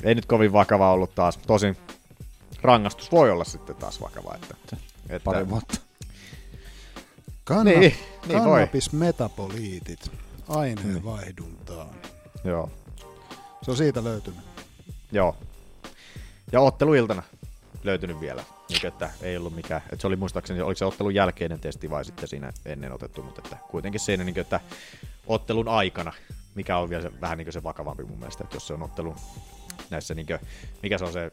[0.05, 1.37] ei nyt kovin vakava ollut taas.
[1.47, 1.77] Tosin
[2.63, 4.35] rangaistus voi olla sitten taas vakava.
[4.35, 4.55] Että,
[5.09, 5.75] että Pari vuotta.
[7.45, 7.81] Kanna- Niin,
[8.27, 8.59] niin voi.
[8.61, 10.11] kannabismetaboliitit
[10.49, 11.89] aineenvaihduntaan.
[12.45, 12.71] Joo.
[13.63, 14.41] Se on siitä löytynyt.
[15.13, 15.37] Joo.
[16.53, 17.23] Ja otteluiltana
[17.85, 18.45] löytynyt vielä.
[18.69, 19.83] Niin, että ei ollut mikään.
[19.93, 23.41] Että se oli muistaakseni, oliko se ottelun jälkeinen testi vai sitten siinä ennen otettu, mutta
[23.45, 24.61] että kuitenkin siinä, niin, että
[25.27, 26.13] ottelun aikana,
[26.55, 29.17] mikä on vielä se, vähän niin se vakavampi mun mielestä, että jos se on ottelun
[29.91, 30.39] näissä, niin kuin,
[30.83, 31.31] mikä se on se,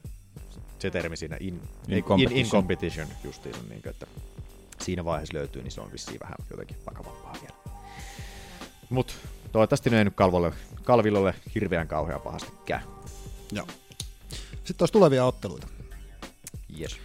[0.79, 2.39] se termi siinä, in, In in, competition.
[2.39, 4.07] in competition justiin, niin kuin, että
[4.81, 7.55] siinä vaiheessa löytyy, niin se on vissiin vähän jotenkin vakavampaa vielä.
[8.89, 9.15] Mut
[9.51, 12.79] toivottavasti ne ei nyt Kalvolle, Kalvilolle hirveän kauhean pahasti käy.
[13.51, 13.67] Joo.
[14.63, 15.67] Sitten olisi tulevia otteluita.
[16.79, 16.97] Yes.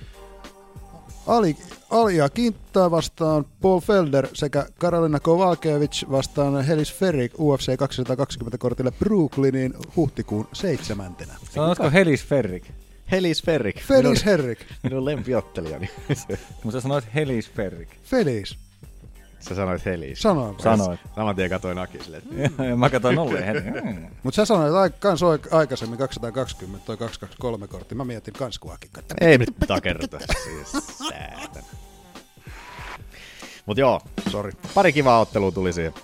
[1.27, 1.57] Ali,
[1.91, 9.75] Alia Kintta vastaan Paul Felder sekä Karolina Kovalkiewicz vastaan Helis Ferrik UFC 220 kortille Brooklyniin
[9.97, 11.35] huhtikuun seitsemäntenä.
[11.51, 12.65] Sanoitko Helis Ferrik?
[13.11, 13.81] Helis Ferrik.
[13.83, 14.59] Felis Herrik.
[14.83, 15.91] Minun lempiottelijani.
[16.65, 17.89] Mutta sanoit Helis Ferrik.
[18.05, 18.59] Felis.
[19.49, 20.23] Sä sanoit Helis.
[20.23, 20.55] Sanoin.
[20.61, 21.01] Sanoit.
[21.17, 23.71] Saman tien katsoin Aki silleen, että Ja mä katsoin Olleen heti.
[23.71, 24.07] Mm.
[24.23, 27.95] Mutta sä sanoit ai- kans oik- aikaisemmin 220, toi 223 kortti.
[27.95, 28.89] Mä mietin kans kun Aki
[29.21, 30.19] ei nyt takerruta.
[30.45, 31.63] Siis säätän.
[33.67, 34.53] Mut joo, Sorry.
[34.75, 35.95] pari kivaa ottelua tuli siihen.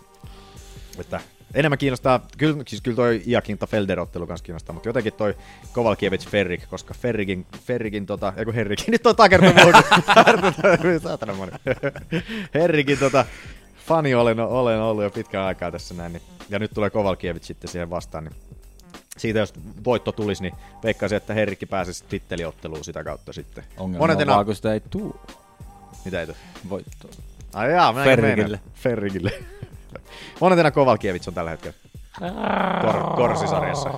[0.99, 1.21] Että
[1.55, 5.37] enemmän kiinnostaa, kyllä, siis kyllä toi Iakinta Felder-ottelu kanssa kiinnostaa, mutta jotenkin toi
[5.73, 9.83] Kovalkiewicz Ferrik, koska Ferrikin, Ferrikin tota, ei kun Herrikin, nyt on takertunut muuta.
[11.03, 11.53] Saatana moni.
[12.55, 13.25] Herrikin tota,
[13.87, 17.71] fani olen, olen ollut jo pitkään aikaa tässä näin, niin, ja nyt tulee Kovalkiewicz sitten
[17.71, 18.35] siihen vastaan, niin
[19.17, 19.53] siitä jos
[19.85, 23.65] voitto tulisi, niin veikkaisin, että Herrikki pääsisi titteliotteluun sitä kautta sitten.
[23.77, 25.21] Ongelma Monetena- on vaan, kun sitä ei tuu
[26.05, 26.37] Mitä ei tule?
[26.69, 27.11] voittoa.
[27.55, 28.61] Ai jaa, Ferrikille.
[28.75, 29.33] Ferrikille.
[30.41, 31.77] Monetena Kovalkiewicz on tällä hetkellä?
[32.81, 33.89] Kor- korsisarjassa.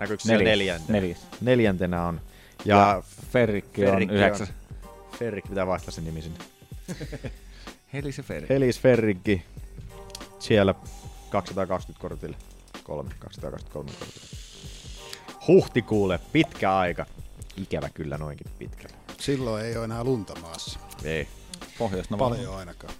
[0.00, 0.44] Näkyykö Neljäs.
[0.48, 0.98] neljäntenä?
[1.00, 1.26] Neljäs.
[1.40, 2.20] Neljäntenä on.
[2.64, 3.02] Ja Ja,
[3.32, 4.48] Ferrikki on yhdeksäs.
[5.18, 6.38] Ferrik pitää vaihtaa sen nimi sinne.
[7.92, 8.54] Helise Ferrikki.
[8.54, 9.42] Helis Ferrikki.
[10.38, 10.74] Siellä
[11.30, 12.36] 220 kortille.
[12.84, 14.26] Kolme, 223 kortille.
[15.48, 17.06] Huhtikuulle, pitkä aika.
[17.56, 18.96] Ikävä kyllä noinkin pitkällä.
[19.20, 20.80] Silloin ei ole enää lunta maassa.
[21.04, 21.28] Ei.
[21.78, 22.94] pohjois Paljon ainakaan.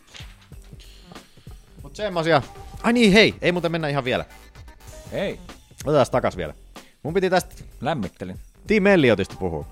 [1.83, 2.43] Mut semmosia.
[2.83, 4.25] Ai niin, hei, ei muuten mennä ihan vielä.
[5.13, 5.39] Ei.
[5.85, 6.55] Otetaan takas vielä.
[7.03, 8.39] Mun piti tästä Lämmittelin.
[8.67, 9.67] Team Elliotista puhua.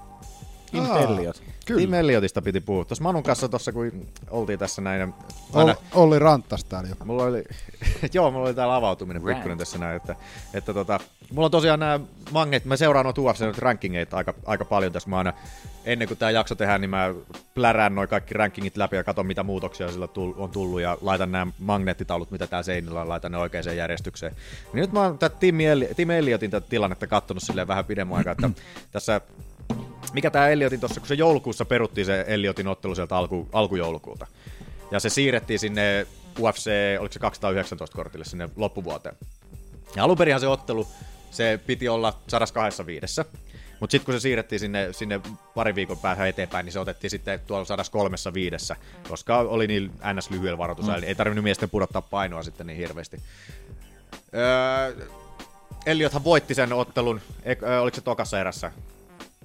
[0.72, 1.42] Team Elliot.
[1.68, 1.80] Kyllä.
[1.80, 2.84] Team Elliotista piti puhua.
[2.84, 5.14] Tuossa Manun kanssa tuossa, kun oltiin tässä näin.
[5.52, 6.94] Aina, Ol- Olli Ranttas täällä jo.
[7.04, 7.44] Mulla oli,
[8.14, 9.34] joo, mulla oli täällä avautuminen Rant.
[9.36, 10.16] pikkuinen tässä näin, että,
[10.54, 11.00] että tota,
[11.32, 12.00] mulla on tosiaan nämä
[12.30, 15.32] magnet, mä seuraan noita UFC rankingeita aika, aika paljon tässä, mä aina,
[15.84, 17.14] ennen kuin tämä jakso tehdään, niin mä
[17.54, 21.52] plärään noin kaikki rankingit läpi ja katson mitä muutoksia sillä on tullut ja laitan nämä
[21.58, 24.32] magneettitaulut, mitä tää seinillä on, laitan ne oikeaan järjestykseen.
[24.72, 25.56] Niin nyt mä oon tätä Tim,
[25.96, 28.50] Tim Elliotin tätä tilannetta kattonut silleen vähän pidemmän aikaa, että
[28.92, 29.20] tässä
[30.12, 34.26] mikä tämä Elliotin tuossa, kun se joulukuussa peruttiin se Elliotin ottelu sieltä alku, alkujoulukuuta.
[34.90, 36.06] Ja se siirrettiin sinne
[36.40, 39.16] UFC, oliko se 219 kortille sinne loppuvuoteen.
[39.96, 40.88] Ja alun perinhän se ottelu,
[41.30, 43.20] se piti olla 125.
[43.80, 45.20] Mutta sitten kun se siirrettiin sinne, sinne
[45.54, 48.74] pari viikon päähän eteenpäin, niin se otettiin sitten tuolla 135,
[49.08, 50.30] koska oli niin ns.
[50.30, 51.08] lyhyellä varoitusajalla, Mm.
[51.08, 53.16] ei tarvinnut miesten pudottaa painoa sitten niin hirveästi.
[54.34, 55.06] Öö,
[55.86, 57.20] Elliothan voitti sen ottelun,
[57.80, 58.72] oliko se tokassa erässä,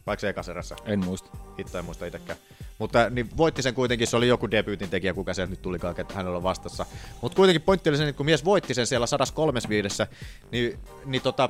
[0.06, 0.76] vaikka se ekassa erässä?
[0.86, 1.30] En muista.
[1.60, 2.40] Hitto en muista itsekään.
[2.80, 6.14] Mutta niin voitti sen kuitenkin, se oli joku debyytin tekijä, kuka se nyt tulikaan, että
[6.14, 6.86] hänellä on vastassa.
[7.22, 10.04] Mutta kuitenkin pointti oli se, että kun mies voitti sen siellä 135,
[10.52, 11.50] niin, niin tota,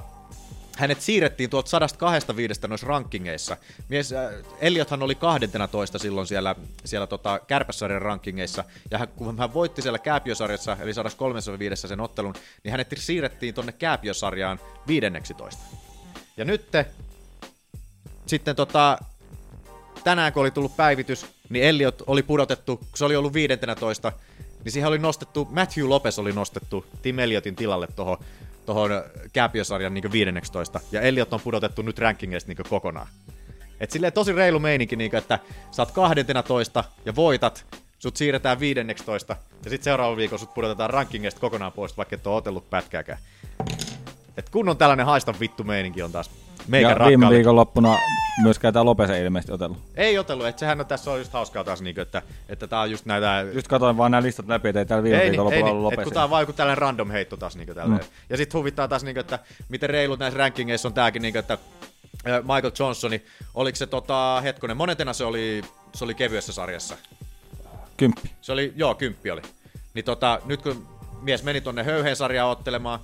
[0.77, 3.57] hänet siirrettiin tuolta 125 noissa rankingeissa.
[3.89, 9.53] Mies, äh, Elliothan oli 12 silloin siellä, siellä tota, kärpäsarjan rankingeissa, ja hän, kun hän
[9.53, 12.33] voitti siellä kääpiösarjassa, eli 135 sen ottelun,
[12.63, 15.61] niin hänet siirrettiin tonne kääpiösarjaan 15.
[16.37, 16.71] Ja nyt
[18.25, 18.97] sitten tota,
[20.03, 24.11] tänään kun oli tullut päivitys, niin Elliot oli pudotettu, kun se oli ollut 15,
[24.63, 28.17] niin siihen oli nostettu, Matthew Lopez oli nostettu Tim Elliotin tilalle tohon,
[28.65, 28.91] tohon
[29.33, 33.07] kääpiösarjan niin 15, ja Elliot on pudotettu nyt rankingeista niin kokonaan.
[33.79, 35.39] Et silleen tosi reilu meininki, niin että
[35.71, 37.65] sä oot 12 ja voitat,
[37.99, 42.35] sut siirretään 15, ja sitten seuraavan viikon sut pudotetaan rankingeista kokonaan pois, vaikka et ole
[42.35, 43.19] otellut pätkääkään.
[44.37, 46.29] Et kunnon tällainen haista vittu meininki on taas
[46.67, 47.97] meikän ja viime viikonloppuna
[48.43, 49.77] myöskään tämä Lopes ei ilmeisesti otellut.
[49.95, 52.91] Ei otellut, että sehän on tässä on just hauskaa taas, niin että, että tää on
[52.91, 53.45] just näitä...
[53.53, 56.13] Just katoin vaan nämä listat läpi, että ei täällä viime ei, niin, niin, ollut kun
[56.13, 58.01] tää on vaan joku tällainen random heitto taas niin tälleen.
[58.01, 58.07] Mm.
[58.29, 59.39] Ja sit huvittaa taas niin että
[59.69, 61.57] miten reilut näissä rankingeissa on tääkin niin että
[62.23, 65.61] Michael Johnsoni, oliko se tota, hetkonen, monetena se oli,
[65.95, 66.97] se oli kevyessä sarjassa.
[67.97, 68.31] Kymppi.
[68.41, 69.41] Se oli, joo, kymppi oli.
[69.93, 70.87] Niin tota, nyt kun
[71.21, 72.99] mies meni tonne höyheen sarjaan ottelemaan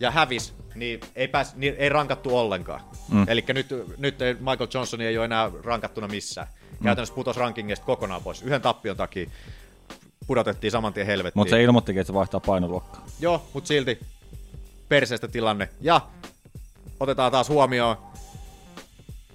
[0.00, 2.80] ja hävis, niin ei, pääs, niin ei rankattu ollenkaan.
[3.10, 3.24] Mm.
[3.28, 3.66] Eli nyt,
[3.98, 6.46] nyt Michael Johnson ei ole enää rankattuna missään.
[6.80, 6.84] Mm.
[6.84, 8.42] Käytännössä putos rankingista kokonaan pois.
[8.42, 9.30] Yhden tappion takia
[10.26, 11.40] pudotettiin saman tien helvettiin.
[11.40, 13.06] Mutta se ilmoittikin, että se vaihtaa painoluokkaa.
[13.20, 14.00] Joo, mutta silti
[14.88, 15.68] perseestä tilanne.
[15.80, 16.00] Ja
[17.00, 17.96] otetaan taas huomioon.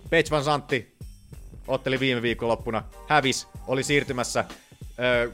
[0.09, 0.95] Page Van Santti
[1.67, 4.45] otteli viime viikonloppuna, hävis, oli siirtymässä
[4.99, 5.31] ö,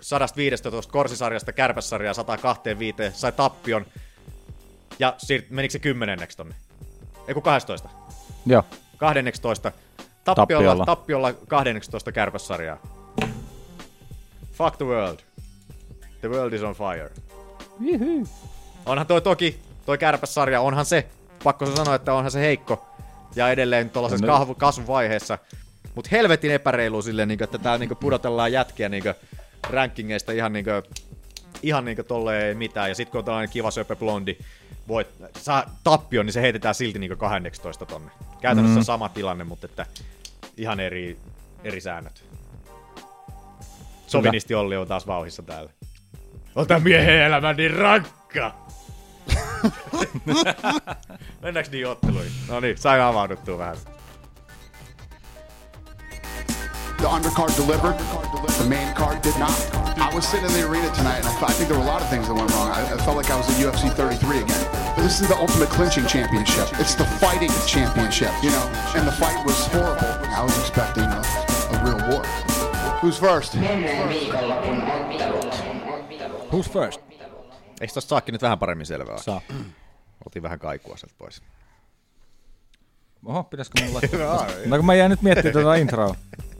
[0.00, 3.86] 115 korsisarjasta kärpässarjaa 125, sai tappion
[4.98, 6.54] ja siirt- menikö se kymmenenneksi tonne?
[7.28, 7.88] Ei kun 12.
[8.46, 8.62] Joo.
[8.96, 9.72] 12.
[10.24, 10.84] Tappiolla, Tappiolla.
[10.86, 12.78] tappiolla 12 kärpässarjaa.
[14.52, 15.18] Fuck the world.
[16.20, 17.10] The world is on fire.
[17.80, 18.28] Juhu.
[18.86, 21.06] Onhan toi toki, toi kärpässarja, onhan se,
[21.44, 22.86] pakko se sanoa, että onhan se heikko.
[23.36, 25.38] Ja edelleen tuollaisessa No, kasvuvaiheessa.
[25.94, 29.04] Mutta helvetin epäreilu silleen, niin että tää niin pudotellaan jätkiä niin
[29.70, 30.64] rankingeista ihan niin
[31.62, 32.88] ihan niin tolleen ei mitään.
[32.88, 34.36] Ja sit kun on tällainen kiva söpö blondi,
[34.88, 35.08] voit,
[35.42, 38.10] saa tappion, niin se heitetään silti niin 12 tonne.
[38.40, 38.84] Käytännössä Mm.
[38.84, 39.86] sama tilanne, mutta että
[40.56, 41.18] ihan eri,
[41.64, 42.24] eri säännöt.
[44.06, 45.70] Sovinisti Olli on taas vauhissa täällä.
[46.68, 48.54] Tää miehen elämä niin rankka!
[51.42, 52.32] Mennäänkö niin otteluihin?
[52.48, 53.76] No niin, sain avauduttua vähän.
[57.06, 57.96] The undercard delivered.
[58.58, 59.54] The main card did not.
[59.96, 61.86] I was sitting in the arena tonight, and I, thought, I think there were a
[61.86, 62.66] lot of things that went wrong.
[62.66, 64.66] I, I felt like I was at UFC 33 again.
[64.96, 66.66] But this is the ultimate clinching championship.
[66.80, 68.66] It's the fighting championship, you know.
[68.98, 70.02] And the fight was horrible.
[70.34, 72.26] I was expecting a, a real war.
[72.98, 73.54] Who's first?
[73.54, 75.54] Menneen viikonlopun ottelut.
[76.50, 77.00] Who's first?
[77.80, 79.18] Eikö tosta saakin nyt vähän paremmin selvää?
[79.18, 79.40] Saa.
[80.26, 81.42] Otin vähän kaikua sieltä pois.
[83.24, 84.20] Oho, pitäisikö mun laittaa?
[84.20, 86.14] Joo, no kun mä jäin nyt miettimään tuota introa.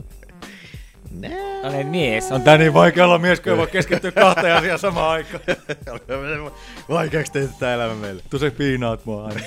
[1.21, 1.31] Nää.
[1.62, 2.33] Olen mies.
[2.33, 5.43] On tää niin vaikea olla mies, kun ei voi keskittyä kahteen asiaan samaan aikaan.
[6.89, 8.23] Vaikeaksi teitä tää elämä meille.
[8.31, 9.41] Tu se piinaat mua aina.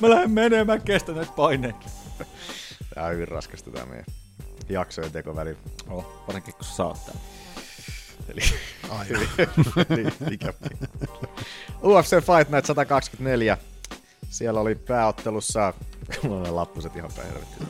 [0.00, 1.86] mä lähden menemään, mä kestän näitä paineita.
[2.94, 4.04] Tää on hyvin raskasta tää meidän
[4.68, 5.58] jaksojen teko välillä.
[5.88, 7.20] Oh, varsinkin kun sä oot täällä.
[8.28, 8.40] Eli
[8.88, 9.18] Aina.
[9.96, 10.52] niin, mikä
[11.82, 13.58] UFC Fight Night 124.
[14.30, 15.74] Siellä oli pääottelussa,
[16.22, 17.68] mulla on ne lappuset ihan päin helvettiin.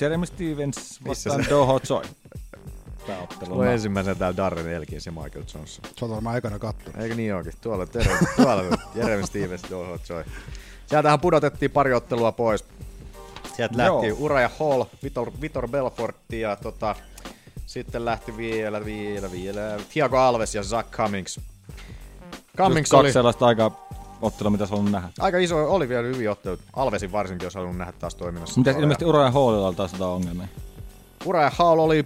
[0.00, 2.02] Jeremy Stevens vastaan se- Doho Choi.
[3.06, 3.50] Pääottelu.
[3.50, 5.66] Mulla on ensimmäisenä täällä Darren Elkins ja Michael Johnson.
[5.66, 7.00] Sä oot varmaan ekana kattonut.
[7.00, 7.52] Eikö niin onkin?
[7.60, 10.24] Tuolla, terve, tuolla Jeremy Stevens, Doho Choi.
[10.86, 12.64] Sieltähän pudotettiin pari ottelua pois.
[13.56, 14.16] Sieltä lähti Joo.
[14.18, 16.96] Uraja Hall, Vitor, Vitor Belfort ja tota,
[17.66, 19.60] sitten lähti vielä, vielä, vielä
[19.92, 21.40] Thiago Alves ja Zach Cummings.
[22.56, 23.81] Cummings kaksi oli sellaista aikaa
[24.22, 25.08] ottelua, mitä sä nähdä.
[25.20, 26.60] aika iso, oli vielä hyviä ottelut.
[26.76, 28.60] Alvesin varsinkin, jos halunnut nähdä taas toiminnassa.
[28.60, 30.48] Mitäs ilmeisesti Ura ja Hallilla on taas jotain ongelmia?
[31.24, 32.04] Uraja Hall oli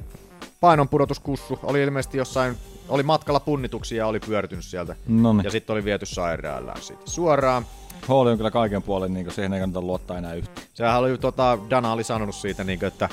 [0.60, 2.56] painonpudotuskussu, oli ilmeisesti jossain,
[2.88, 4.96] oli matkalla punnituksia ja oli pyörtynyt sieltä.
[5.08, 5.44] Noniin.
[5.44, 7.66] Ja sitten oli viety sairaalaan siitä suoraan.
[8.08, 10.66] Hall on kyllä kaiken puolen, niin siihen ei kannata luottaa enää yhtään.
[10.74, 13.08] Sehän oli, tota, Dana oli sanonut siitä, niin kuin, että,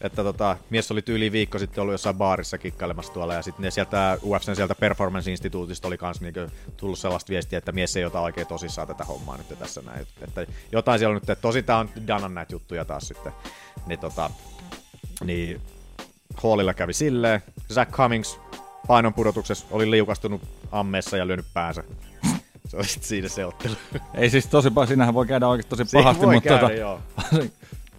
[0.00, 4.18] että tota, mies oli tyyli viikko sitten ollut jossain baarissa kikkailemassa tuolla, ja sitten sieltä
[4.22, 8.20] UFCn sieltä Performance Instituutista oli kans niin kuin, tullut sellaista viestiä, että mies ei ota
[8.20, 10.06] oikein tosissaan tätä hommaa nyt tässä näin.
[10.20, 13.32] Että jotain siellä on nyt, että tosi tää on Danan näitä juttuja taas sitten.
[13.86, 14.30] Niin, tota,
[15.24, 15.60] niin
[16.36, 17.42] Hallilla kävi silleen.
[17.72, 18.40] Zach Cummings
[18.86, 20.42] painon pudotuksessa oli liukastunut
[20.72, 21.84] ammeessa ja lyönyt päänsä.
[22.68, 23.74] Se oli sitten siinä se ottelu.
[24.14, 27.00] Ei siis tosi paha, siinähän voi käydä oikeasti tosi pahasti, mutta käydä, tota, joo.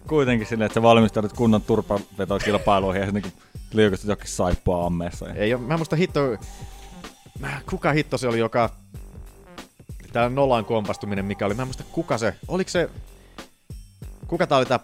[0.08, 3.32] kuitenkin silleen, että sä valmistaudut kunnon turpavetokilpailuihin ja sitten
[3.72, 5.28] liukastut jokin saippua ammeessa.
[5.34, 6.20] Ei oo, mä muista hitto...
[7.70, 8.70] Kuka hitto se oli, joka...
[10.12, 11.54] Tää nolan kompastuminen, mikä oli.
[11.54, 12.34] Mä muista kuka se...
[12.48, 12.90] Oliko se...
[14.26, 14.80] Kuka tää oli tää...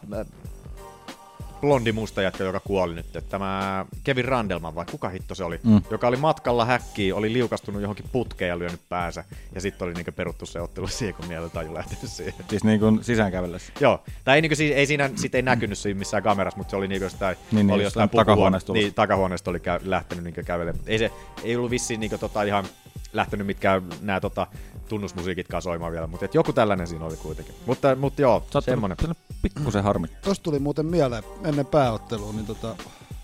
[1.65, 3.17] Blondi musta jätkä, joka kuoli nyt.
[3.17, 5.61] Että Tämä Kevin Randelman vai kuka hitto se oli?
[5.63, 5.83] Mm.
[5.91, 9.25] Joka oli matkalla häkkiin, oli liukastunut johonkin putkeen ja lyönyt päänsä.
[9.55, 12.35] Ja sitten oli niinku peruttu se ottelu siihen, kun mieletaju lähtenyt siihen.
[12.51, 13.73] Siis niin kuin sisäänkävellessä.
[13.81, 16.77] Joo, tai ei, niinku, siis, ei siinä sit ei näkynyt siinä missään kamerassa, mutta se
[16.77, 20.41] oli niinku jostain, Niin, niin, oli jostain jostain takahuoneesta niin, takahuoneesta oli käy, lähtenyt niinku
[20.45, 20.85] kävelemään.
[20.87, 21.11] Ei se,
[21.45, 22.65] ei ollut vissiin niinku tota ihan
[23.13, 24.47] lähtenyt mitkään nämä tota,
[24.89, 27.55] tunnusmusiikitkaan soimaan vielä, mutta et joku tällainen siinä oli kuitenkin.
[27.67, 28.97] Mutta, mutta joo, Sä oot semmonen.
[29.43, 30.21] pikkusen harmittaa.
[30.23, 32.77] Tosta tuli muuten mieleen ennen pääottelua, niin tota,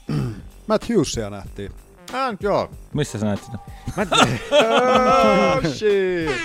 [0.66, 1.72] Matt Hughesia nähtiin.
[2.12, 2.70] Ah, joo.
[2.94, 3.58] Missä sä näet sitä?
[3.96, 4.06] Mä...
[4.58, 6.40] oh, shit.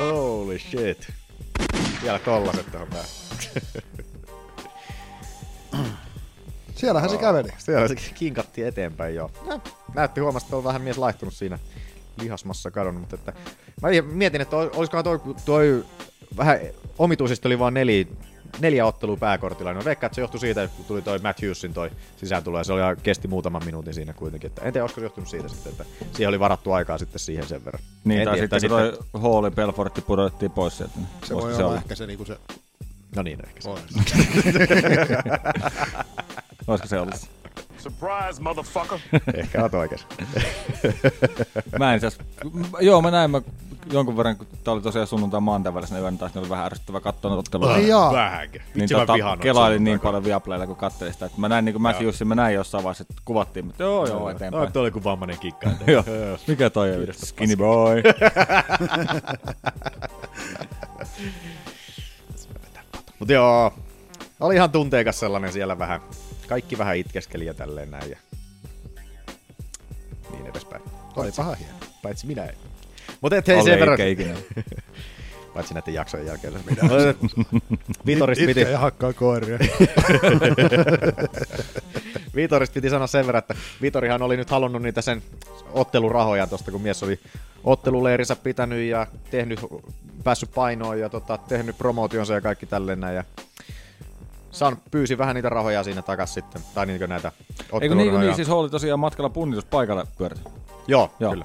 [0.00, 1.12] Holy shit.
[2.02, 3.08] Vielä tollaset tuohon päähän.
[6.78, 7.48] Siellähän se käveli.
[7.58, 9.30] Siellä se kinkatti eteenpäin jo.
[9.46, 9.60] No,
[9.94, 11.58] näytti huomasta, että on vähän mies laihtunut siinä
[12.20, 13.32] lihasmassa kadonnut, mutta että
[13.82, 15.84] mä mietin, että ol- olisikohan toi, toi
[16.36, 16.58] vähän
[16.98, 18.04] omituisesti oli vaan neljä,
[18.60, 19.72] neljä ottelua pääkortilla.
[19.72, 22.72] No veikkaan, että se johtui siitä, kun tuli toi Matt Hughesin toi sisääntulo, ja se
[22.72, 24.48] oli, kesti muutaman minuutin siinä kuitenkin.
[24.48, 27.46] Että en tiedä, olisiko se johtunut siitä sitten, että siihen oli varattu aikaa sitten siihen
[27.46, 27.82] sen verran.
[28.04, 30.94] Niin, en tai tiedä, sitten kun toi Hallin Belfortti pudotettiin pois sieltä.
[31.24, 32.38] Se voi voisiko olla ehkä se niinku se...
[33.16, 33.70] No niin, ehkä se.
[36.68, 37.14] Olisiko se ollut?
[37.78, 38.98] Surprise, motherfucker.
[39.34, 40.06] Ehkä oot oikeas.
[41.78, 42.00] Mä en
[42.52, 43.42] m- Joo, mä näin mä
[43.92, 47.00] jonkun verran, kun tää oli tosiaan sunnuntai maanantai välisenä yönä, taas niin oli vähän ärsyttävää
[47.00, 47.74] katsoa noita otteluita.
[47.74, 48.12] Ai jaa.
[48.12, 48.58] Vähänkö?
[48.74, 51.26] Niin tota, kelailin niin paljon Viaplaylla, kun katselin sitä.
[51.26, 54.64] Että mä näin niin Matthewsin, mä näin jossain vaiheessa, että kuvattiin, mutta joo, joo, eteenpäin.
[54.64, 55.70] No, toi oli kuin vammainen kikka.
[55.86, 56.04] Joo.
[56.46, 57.06] Mikä toi on?
[57.14, 58.02] Skinny boy.
[63.18, 63.72] Mutta joo,
[64.40, 66.00] oli ihan tunteikas sellainen siellä vähän.
[66.48, 68.10] Kaikki vähän itkeskeli ja tälleen näin.
[68.10, 68.16] Ja
[70.32, 70.82] niin edespäin.
[71.16, 71.72] Oli paha hieno.
[72.02, 72.54] Paitsi minä ei.
[73.20, 74.00] Mutta et hei sen verran.
[74.00, 74.34] ikinä.
[75.54, 76.52] Paitsi näiden jaksojen jälkeen.
[76.52, 76.82] minä.
[78.06, 78.60] Vitorista piti...
[78.60, 79.58] Itkeä ja hakkaa koiria.
[82.34, 85.22] Vitorista piti sanoa sen verran, että Vitorihan oli nyt halunnut niitä sen
[85.72, 87.20] ottelurahoja tosta, kun mies oli
[87.64, 89.60] otteluleirinsä pitänyt ja tehnyt,
[90.24, 93.16] päässyt painoon ja tota, tehnyt promootionsa ja kaikki tälleen näin.
[93.16, 93.24] Ja
[94.50, 97.32] saan, pyysi vähän niitä rahoja siinä takas sitten, tai niinkö näitä
[97.80, 100.42] Eikö niin, niin, siis Hall tosiaan matkalla punnituspaikalle pyöräsi.
[100.86, 101.30] Joo, Joo.
[101.32, 101.44] kyllä.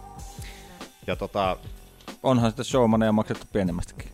[1.07, 1.57] Ja tota,
[2.23, 4.11] Onhan sitä showmaneja maksettu pienemmästäkin.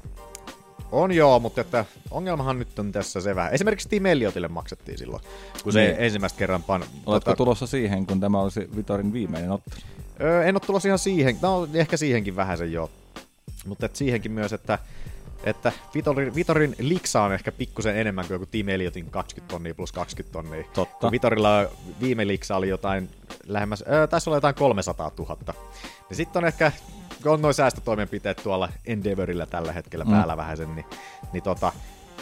[0.91, 3.53] on joo, mutta että ongelmahan nyt on tässä se vähän.
[3.53, 5.21] Esimerkiksi Tim Elliotille maksettiin silloin,
[5.63, 5.95] kun se Niin.
[5.99, 6.83] ensimmäistä kerran pan...
[7.05, 9.81] Oletko tulossa siihen, kun tämä olisi Vitorin viimeinen ottelu?
[10.21, 12.89] Öö, en ole tulossa ihan siihen, no ehkä siihenkin vähän sen joo.
[13.65, 14.79] Mutta siihenkin myös, että,
[15.43, 19.91] että Vitorin, Vitorin liksa on ehkä pikkusen enemmän kuin joku Team Elliotin 20 tonnia plus
[19.91, 20.63] 20 tonnia.
[20.73, 20.97] Totta.
[20.99, 21.65] Kun Vitorilla
[22.01, 23.09] viime liksa oli jotain
[23.47, 25.37] lähemmäs, öö, taisi olla jotain 300 000.
[26.09, 26.71] Ja sitten on ehkä
[27.25, 30.11] on noin säästötoimenpiteet tuolla Endeavorilla tällä hetkellä Mm.
[30.11, 30.85] päällä vähän sen, niin,
[31.33, 31.71] niin tota,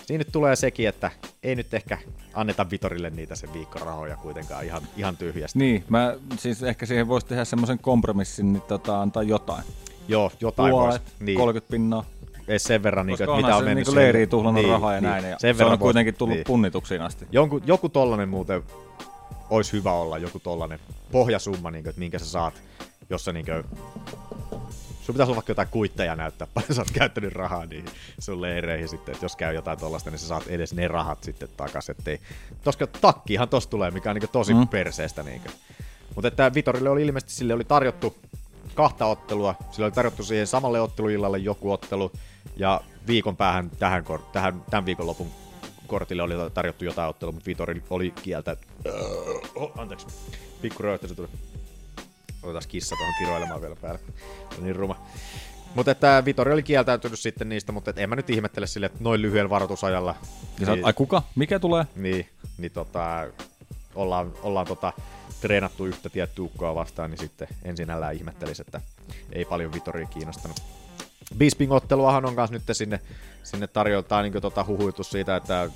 [0.06, 1.12] siinä nyt tulee sekin, että
[1.44, 1.98] ei nyt ehkä
[2.34, 5.60] anneta Vitorille niitä sen viikkorahoja kuitenkaan ihan, ihan tyhjästi.
[5.60, 9.64] Niin, mä siis ehkä siihen voisi tehdä semmoisen kompromissin, niin tota, antaa jotain.
[10.08, 11.02] Joo, jotain Puolet.
[11.20, 11.38] Niin.
[11.38, 12.06] 30 pinnaa.
[12.48, 13.88] Ei sen verran, niin, että mitä on mennyt.
[13.88, 17.28] leiriin tuhlannut rahaa ja näin, ja se on vois- kuitenkin tullut punnituksiin asti.
[17.32, 18.64] Jonkun, joku tollanen muuten
[19.50, 20.80] olisi hyvä olla, joku tollanen
[21.12, 22.54] pohjasumma, niin kuin, että minkä sä saat,
[23.10, 23.64] jos sä niin kuin,
[25.02, 27.86] sun pitäisi olla vaikka jotain kuitteja näyttää, paljon sä oot käyttänyt rahaa niihin
[28.20, 31.50] sun leireihin sitten, että jos käy jotain tollasta, niin sä saat edes ne rahat sitten
[31.58, 32.20] takas, ettei,
[32.64, 34.60] koska takkihan tosta tulee, mikä on niin tosi Mm.
[34.60, 34.68] mm.
[34.68, 35.42] perseestä niin
[36.16, 38.16] Mutta että Vitorille oli ilmeisesti, sille oli tarjottu
[38.76, 42.12] kahta ottelua, sille oli tarjottu siihen samalle otteluillalle joku ottelu,
[42.56, 45.28] ja viikon päähän tähän, tähän tämän viikonlopun
[45.88, 48.58] kortille oli tarjottu jotain ottelua, mutta Vitori oli kieltä.
[49.56, 50.08] Oh, anteeksi,
[50.62, 51.28] pikku röyhtä se tuli.
[52.44, 54.00] Otetaan kissa tuohon kiroilemaan vielä päälle.
[54.58, 55.08] On niin ruma.
[55.76, 58.98] Mutta että Vitori oli kieltäytynyt sitten niistä, mutta et en mä nyt ihmettele sille, että
[59.02, 60.16] noin lyhyellä varoitusajalla.
[60.60, 61.24] Ja sä oot, ai kuka?
[61.36, 61.86] Mikä tulee?
[61.96, 63.28] Niin, niin tota,
[63.96, 64.94] ollaan, ollaan tota,
[65.42, 68.82] treenattu yhtä tiettyä ukkoa vastaan, niin sitten ensinnällään ihmettelisi, että
[69.32, 70.62] ei paljon Vitoria kiinnostanut.
[71.38, 73.00] Bisping-otteluahan on kanssa nyt sinne,
[73.44, 75.70] sinne tarjoltaan niin tota huhuitu siitä, että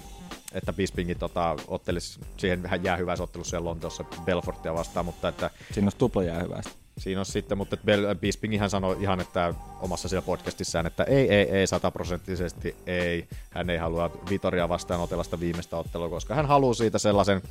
[0.54, 5.86] että Bispingin tota, ottelisi siihen vähän jäähyvässä ottelussa siellä Lontoossa Belfortia vastaan, mutta että Siinä
[5.86, 6.72] olisi tupla jäähyväistä.
[6.97, 11.34] Siinä on sitten, mutta Bel- Bisping ihan sanoi ihan, että omassa siellä podcastissaan, että ei,
[11.34, 13.28] ei, ei, sataprosenttisesti ei.
[13.49, 17.41] Hän ei halua Vitoria vastaan otella sitä viimeistä ottelua, koska hän haluaa siitä sellaisen,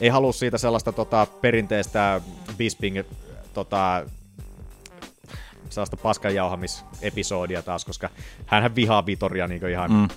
[0.00, 2.20] ei halua siitä sellaista tota, perinteistä
[2.56, 3.02] Bisping
[3.54, 4.06] tota,
[5.70, 8.10] sellaista paskanjauhamisepisodia taas, koska
[8.46, 10.08] hän vihaa Vitoria niin ihan Mm.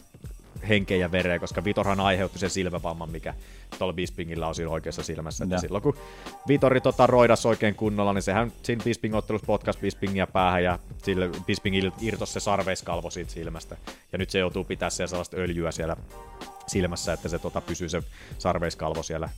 [0.70, 3.34] henkeä ja vereä, koska Vitorhan aiheutti sen silmävamman, mikä
[3.78, 5.44] tuolla Bispingillä on siinä oikeassa silmässä.
[5.44, 5.98] Että silloin kun
[6.48, 11.92] Vitori tota, roidas oikein kunnolla, niin sehän siinä Bisping-ottelussa potkas Bispingia päähän ja sille Bispingille
[12.02, 13.78] irtosi se sarveiskalvo siitä silmästä.
[14.12, 15.98] Ja nyt se joutuu pitää siellä sellaista öljyä siellä
[16.68, 18.04] silmässä, että se tota, pysyy se
[18.38, 19.30] sarveiskalvo siellä,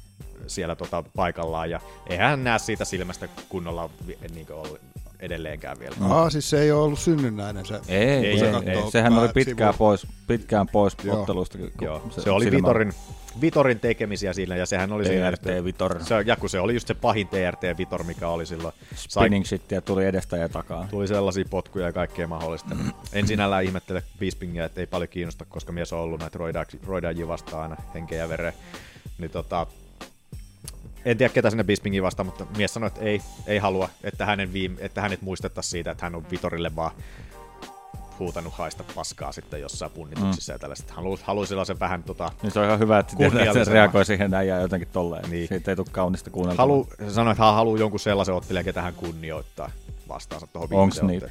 [0.47, 1.69] siellä tota, paikallaan.
[1.69, 3.89] Ja eihän hän näe siitä silmästä kunnolla
[4.33, 4.79] niin kuin
[5.23, 5.95] edelleenkään vielä.
[6.09, 7.73] Ah, siis se ei ole ollut synnynnäinen se.
[7.87, 8.51] Ei, ei, Ei, ei, se ei.
[8.51, 11.19] kattoo Sehän oli pitkään sivu- pois, pitkään pois Joo.
[11.19, 11.57] ottelusta.
[11.81, 12.93] Joo, se, se oli Vitorin,
[13.41, 16.03] Vitorin tekemisiä siinä, ja sehän oli siinä TRT just- Vitor.
[16.03, 18.73] Se, ja kun se oli just se pahin TRT Vitor, mikä oli silloin.
[18.95, 20.87] Spinning shittiä tuli edestä ja takaa.
[20.89, 22.75] Tuli sellaisia potkuja ja kaikkea mahdollista.
[23.13, 27.27] en sinällään ihmettele Bispingia, että ei paljon kiinnosta, koska mies on ollut näitä roida- roidaajia
[27.27, 28.53] vastaan aina henkeä ja vere.
[29.17, 29.67] Niin tota,
[31.05, 34.53] en tiedä ketä sinne Bispingiin vastaan, mutta mies sanoi, että ei, ei halua, että, hänen
[34.53, 36.91] viime, että hänet muistettaisiin siitä, että hän on Vitorille vaan
[38.19, 40.55] huutanut haista paskaa sitten jossain punnituksissa mm.
[40.55, 40.93] ja tällaista.
[40.93, 43.71] Hän haluaisi, haluaisi sellaisen vähän tota, Niin se on ihan hyvä, että, tietää, että se
[43.71, 45.23] reagoi siihen näin ja jotenkin tolleen.
[45.23, 45.31] Niin.
[45.31, 45.47] Niin.
[45.47, 46.57] Siitä ei tule kaunista kuunnella.
[46.57, 49.71] Halu, sanoi, että hän haluaa jonkun sellaisen ottelijan, ketä hän kunnioittaa
[50.07, 51.29] vastaansa tuohon Onks niitä?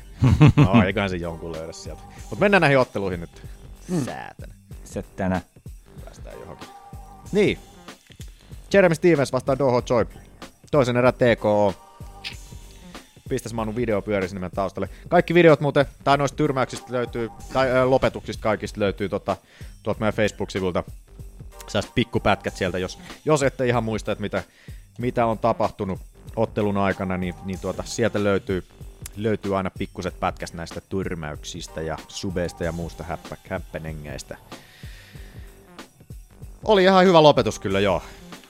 [0.56, 2.02] No, eiköhän se jonkun löydä sieltä.
[2.30, 3.42] Mutta mennään näihin otteluihin nyt.
[3.88, 4.04] Mm.
[4.04, 4.54] Säätänä.
[4.84, 5.40] Se tänä.
[6.04, 6.68] Päästään johonkin.
[7.32, 7.58] Niin.
[8.72, 10.06] Jeremy Stevens vastaa Doho Choi.
[10.70, 11.74] Toisen erä TKO.
[13.28, 14.88] Pistäs Manu video pyöri sinne taustalle.
[15.08, 19.36] Kaikki videot muuten, tai noista tyrmäyksistä löytyy, tai ö, lopetuksista kaikista löytyy tota,
[19.82, 20.84] tuolta meidän Facebook-sivulta.
[21.68, 24.42] Sellaiset pikkupätkät sieltä, jos, jos ette ihan muista, että mitä,
[24.98, 26.00] mitä on tapahtunut
[26.36, 28.64] ottelun aikana, niin, niin tuota, sieltä löytyy,
[29.16, 34.36] löytyy aina pikkuset pätkästä näistä tyrmäyksistä ja subeista ja muusta häppä, häppenengeistä.
[36.64, 38.02] Oli ihan hyvä lopetus kyllä, joo.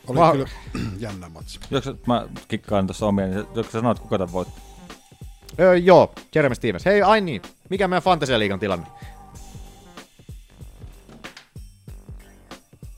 [0.07, 0.49] Oli Mä- kyllä
[0.99, 1.61] jännä matsi.
[1.71, 4.61] Joksa, mä kikkaan tuossa omia, niin joksa sanoit, kuka tämän voitti?
[5.61, 6.85] Öö, joo, Jeremy Stevens.
[6.85, 7.43] Hei, ai niin.
[7.71, 8.87] Mikä meidän Fantasia Liigan tilanne?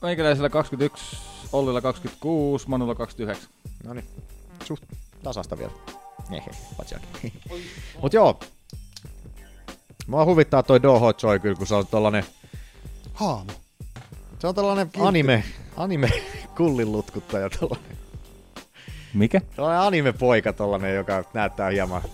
[0.01, 1.17] Meikäläisellä 21,
[1.53, 3.49] Ollilla 26, Manulla 29.
[3.83, 4.05] No niin,
[4.63, 4.83] suht
[5.23, 5.71] tasasta vielä.
[6.31, 7.33] Hehe, patsiakin.
[8.01, 8.39] Mut joo.
[10.07, 12.23] Mua huvittaa toi Doho Choi kyllä, kun se on tollanen...
[13.13, 13.51] Haamo.
[14.39, 15.43] Se on tällainen anime,
[15.77, 16.09] anime
[16.57, 17.97] kullilutkuttaja tollanen.
[19.13, 19.41] Mikä?
[19.55, 22.01] Tollanen anime-poika tollanen, joka näyttää hieman...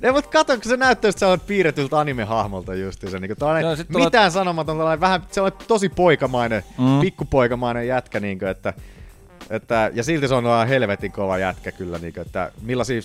[0.00, 3.18] Ne, mutta kato, kun se näyttää just sellainen piirretyltä anime-hahmolta justiinsa.
[3.18, 7.00] Niin Joo, sit mitään sanomaton, tällainen vähän sellainen tosi poikamainen, mm.
[7.00, 8.72] pikkupoikamainen jätkä, niin kuin, että,
[9.50, 13.00] että, ja silti se on aivan helvetin kova jätkä kyllä, niin kuin, että millaisia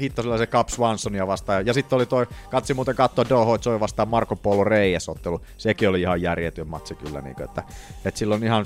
[0.00, 1.66] hitto sillä se Cap Swansonia vastaan.
[1.66, 5.40] Ja sitten oli toi, katsi muuten katsoa Doho Joy vastaan Marco Polo Reyes ottelu.
[5.58, 7.62] Sekin oli ihan järjetön matsi kyllä, niin kuin, että,
[8.04, 8.64] että sillä on ihan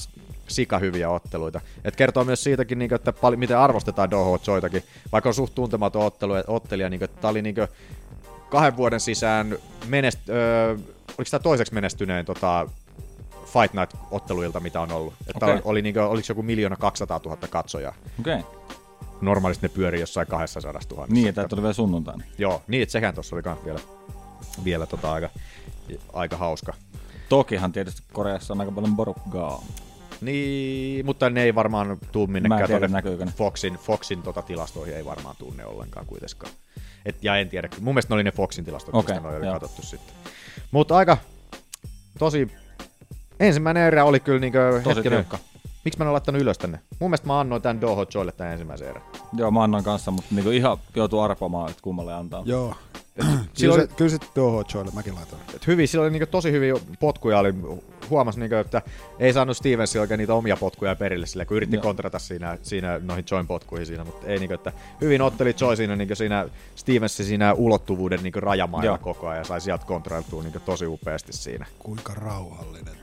[0.48, 1.60] sika hyviä otteluita.
[1.84, 4.82] Et kertoo myös siitäkin, niin kuin, että pal- miten arvostetaan Doho Joytakin,
[5.12, 7.68] vaikka on suht tuntematon ottelu, ottelija, niin kuin, että tämä oli niin kuin,
[8.50, 10.72] kahden vuoden sisään menest, öö,
[11.18, 12.66] oliko tämä toiseksi menestyneen tota,
[13.48, 15.14] Fight Night-otteluilta, mitä on ollut.
[15.26, 15.60] Että okay.
[15.64, 17.94] oli, niinku, oliko joku miljoona 200 000 katsojaa.
[18.20, 18.38] Okei.
[18.38, 18.58] Okay.
[19.20, 21.06] normaalisti ne pyörii jossain 200 000.
[21.08, 22.24] Niin, että tuli vielä sunnuntaina.
[22.38, 23.80] Joo, niin, että sehän tuossa oli kans vielä,
[24.64, 25.30] vielä tota aika,
[26.12, 26.74] aika hauska.
[27.28, 29.62] Tokihan tietysti Koreassa on aika paljon porukkaa.
[30.20, 33.32] Niin, mutta ne ei varmaan tuu en minnekään tiedä, tuonne.
[33.36, 36.52] Foxin, Foxin tota tilastoihin ei varmaan tunne ollenkaan kuitenkaan.
[37.04, 39.46] Et, ja en tiedä, mun mielestä ne oli ne Foxin tilastot, Okei, mistä ne oli
[39.46, 39.60] joo.
[39.60, 40.14] katsottu sitten.
[40.70, 41.16] Mutta aika
[42.18, 42.50] tosi,
[43.40, 45.38] ensimmäinen erä oli kyllä niinkö Tosi hetkinen, tiukka.
[45.84, 46.80] Miksi mä en ole laittanut ylös tänne?
[46.98, 49.02] Mun mielestä mä annoin tän Doho Joille tän ensimmäisen erän.
[49.36, 52.42] Joo, mä annan kanssa, mutta niinku ihan joutuu arpomaan, että kummalle antaa.
[52.46, 52.74] Joo.
[53.54, 55.38] Silloin- Kyllä, se, kyllä sitten tuohon Joelle mäkin laitan.
[55.54, 57.54] Et hyvin, sillä oli niinku tosi hyviä potkuja, oli,
[58.10, 58.82] huomas, niinku, että
[59.18, 61.82] ei saanut Stevens oikein niitä omia potkuja perille sillä, kun yritti Joo.
[61.82, 65.96] kontrata siinä, siinä noihin Join potkuihin siinä, mutta ei niinku, että hyvin otteli Joy siinä,
[65.96, 68.98] niinku siinä Stevens siinä ulottuvuuden niinku rajamailla Joo.
[68.98, 71.66] koko ajan ja sai sieltä kontrailtua niinku tosi upeasti siinä.
[71.78, 72.94] Kuinka rauhallinen.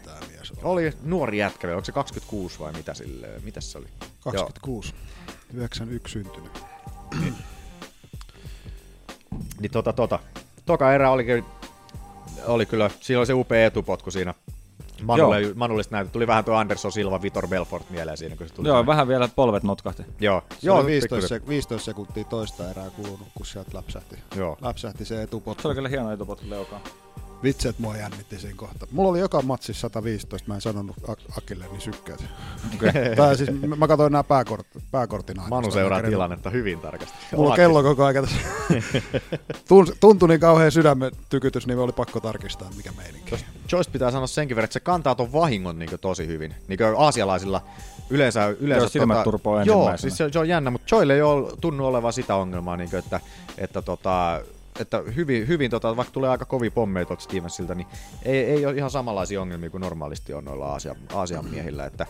[0.66, 3.88] Oli nuori jätkä, onko se 26 vai mitä sille, mitä se oli?
[4.24, 4.93] 26.
[5.53, 6.51] 91 syntynyt.
[9.59, 10.20] Niin tota, tota.
[10.66, 11.43] Toka erä oli, kyllä-
[12.47, 14.34] oli kyllä, siinä oli se upea etupotku siinä.
[15.03, 16.13] Manulle, Manullista näytetty.
[16.13, 18.68] Tuli vähän tuo Anderson Silva, Vitor Belfort mieleen siinä, kun se tuli.
[18.68, 20.03] Joo, vähän vielä polvet notkahti.
[20.20, 21.41] Joo, Se joo oli 15, pikkusen.
[21.41, 24.16] sek- 15 sekuntia toista erää kulunut, kun sieltä läpsähti.
[24.36, 24.57] Joo.
[24.61, 25.61] Läpsähti se etupotku.
[25.61, 26.82] Se oli kyllä hieno etupotku leukaan.
[27.43, 28.88] Vitsi, että mua jännitti siinä kohta.
[28.91, 32.23] Mulla oli joka matsissa 115, mä en sanonut Ak- Akilleni sykkäät.
[32.75, 33.15] Okei.
[33.15, 37.17] Tai siis mä katsoin nämä pääkort, pääkortin Manu seuraa tilannetta hyvin tarkasti.
[37.36, 38.41] Mulla on kello koko ajan tässä.
[39.69, 43.45] Tun- Tuntui niin kauhean sydämen tykytys, niin oli pakko tarkistaa, mikä meininki.
[43.71, 46.55] Joyce pitää sanoa senkin verran, että se kantaa ton vahingon niin tosi hyvin.
[46.67, 47.61] Niin aasialaisilla
[48.09, 48.47] yleensä...
[48.59, 51.86] yleensä Joo, silmät turpoo Joo, siis se, se, on jännä, mutta Joille ei ole tunnu
[51.86, 53.19] olevan sitä ongelmaa, niin kuin, että,
[53.57, 54.41] että, tota,
[54.80, 57.88] että hyvin, hyvin tota, vaikka tulee aika kovia pommeja tuolta Stevensiltä, niin
[58.23, 61.86] ei, ei ole ihan samanlaisia ongelmia kuin normaalisti on noilla Aasian, Aasian miehillä.
[61.86, 62.05] Että,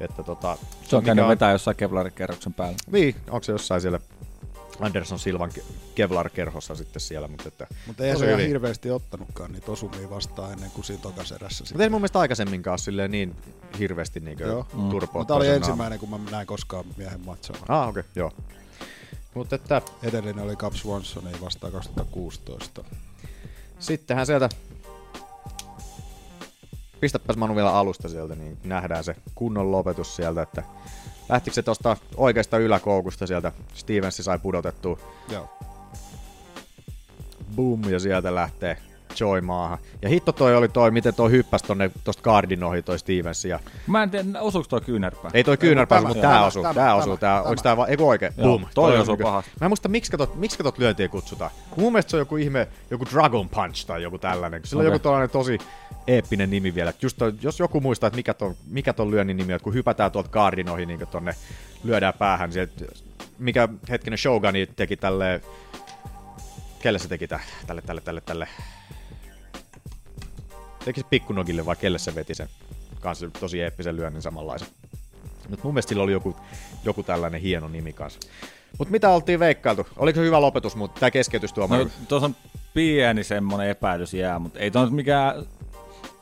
[0.00, 2.76] että, tota, Se on käynyt vetää jossain Kevlarin-kerroksen päällä.
[2.92, 4.00] Niin, onko se jossain siellä
[4.80, 5.62] Anderson Silvan ke-
[5.94, 8.48] Kevlar-kerhossa sitten siellä, mutta että Mutta ei se ihan hyvin.
[8.48, 11.64] hirveästi ottanutkaan niitä osumia vastaan ennen kuin siinä tokaserässä.
[11.70, 13.36] Mutta ei mun mielestä aikaisemminkaan ole silleen niin
[13.78, 14.66] hirveästi niin Joo.
[14.74, 14.88] mm.
[14.90, 15.20] turpoa.
[15.20, 17.62] Mutta oli ensimmäinen, kun mä näin koskaan miehen matsaavan.
[17.68, 18.32] Ah, okei, okay, joo.
[19.36, 22.84] Mutta että Edellinen oli Cap Swanson, ei vastaan 2016.
[23.78, 24.48] sittenhän sieltä
[27.00, 30.62] pistäpäs Manu vielä alusta sieltä, niin nähdään se kunnon lopetus sieltä, että
[31.28, 35.58] lähtikö se tosta oikeasta yläkoukusta sieltä, Stevensi sai pudotettua, Joo.
[37.56, 38.76] boom, ja sieltä lähtee
[39.20, 39.78] Joy maahan.
[40.02, 43.44] Ja hitto toi oli toi, miten toi hyppäsi tonne tosta Cardin ohi toi Stevens.
[43.44, 45.30] Ja Mä en tiedä, osuuko toi kyynärpää.
[45.34, 47.42] ei toi kyynärpää, mutta tämä, tää osuu, tämä, tää tämä, osuu, tää, tämä.
[47.42, 48.32] onks tää vaan, eiku oikein?
[48.36, 48.66] Joo, Boom.
[48.74, 49.50] toi on osuu niinku- pahasti.
[49.60, 51.50] Mä en muista, miksi katot, miksi katot lyöntiä kutsutaan.
[51.70, 54.60] Kun mun mielestä se on joku ihme, joku Dragon Punch tai joku tällainen.
[54.64, 55.58] Sillä on joku tällainen tosi
[56.06, 56.92] eeppinen nimi vielä.
[57.02, 59.74] Just toi, jos joku muistaa, että mikä ton, mikä ton lyönnin nimi on, että kun
[59.74, 61.34] hypätään tuolta Cardin ohi niin tonne,
[61.84, 62.84] lyödään päähän, sieltä,
[63.38, 65.40] mikä hetkinen Shogani teki tälle,
[66.82, 68.48] kelle se teki tä, tälle, tälle, tälle, tälle.
[70.86, 72.48] Teki se pikkunogille vai kelle se veti sen
[73.00, 74.68] kanssa tosi eeppisen lyönnin samanlaisen.
[75.48, 76.36] Mutta mun mielestä sillä oli joku,
[76.84, 78.20] joku tällainen hieno nimi kanssa.
[78.78, 79.86] Mutta mitä oltiin veikkailtu?
[79.96, 81.84] Oliko hyvä lopetus, mutta tämä keskeytys tuomari?
[81.84, 82.36] No, tuossa on
[82.74, 85.46] pieni semmonen epäilys jää, mutta ei toi nyt mikään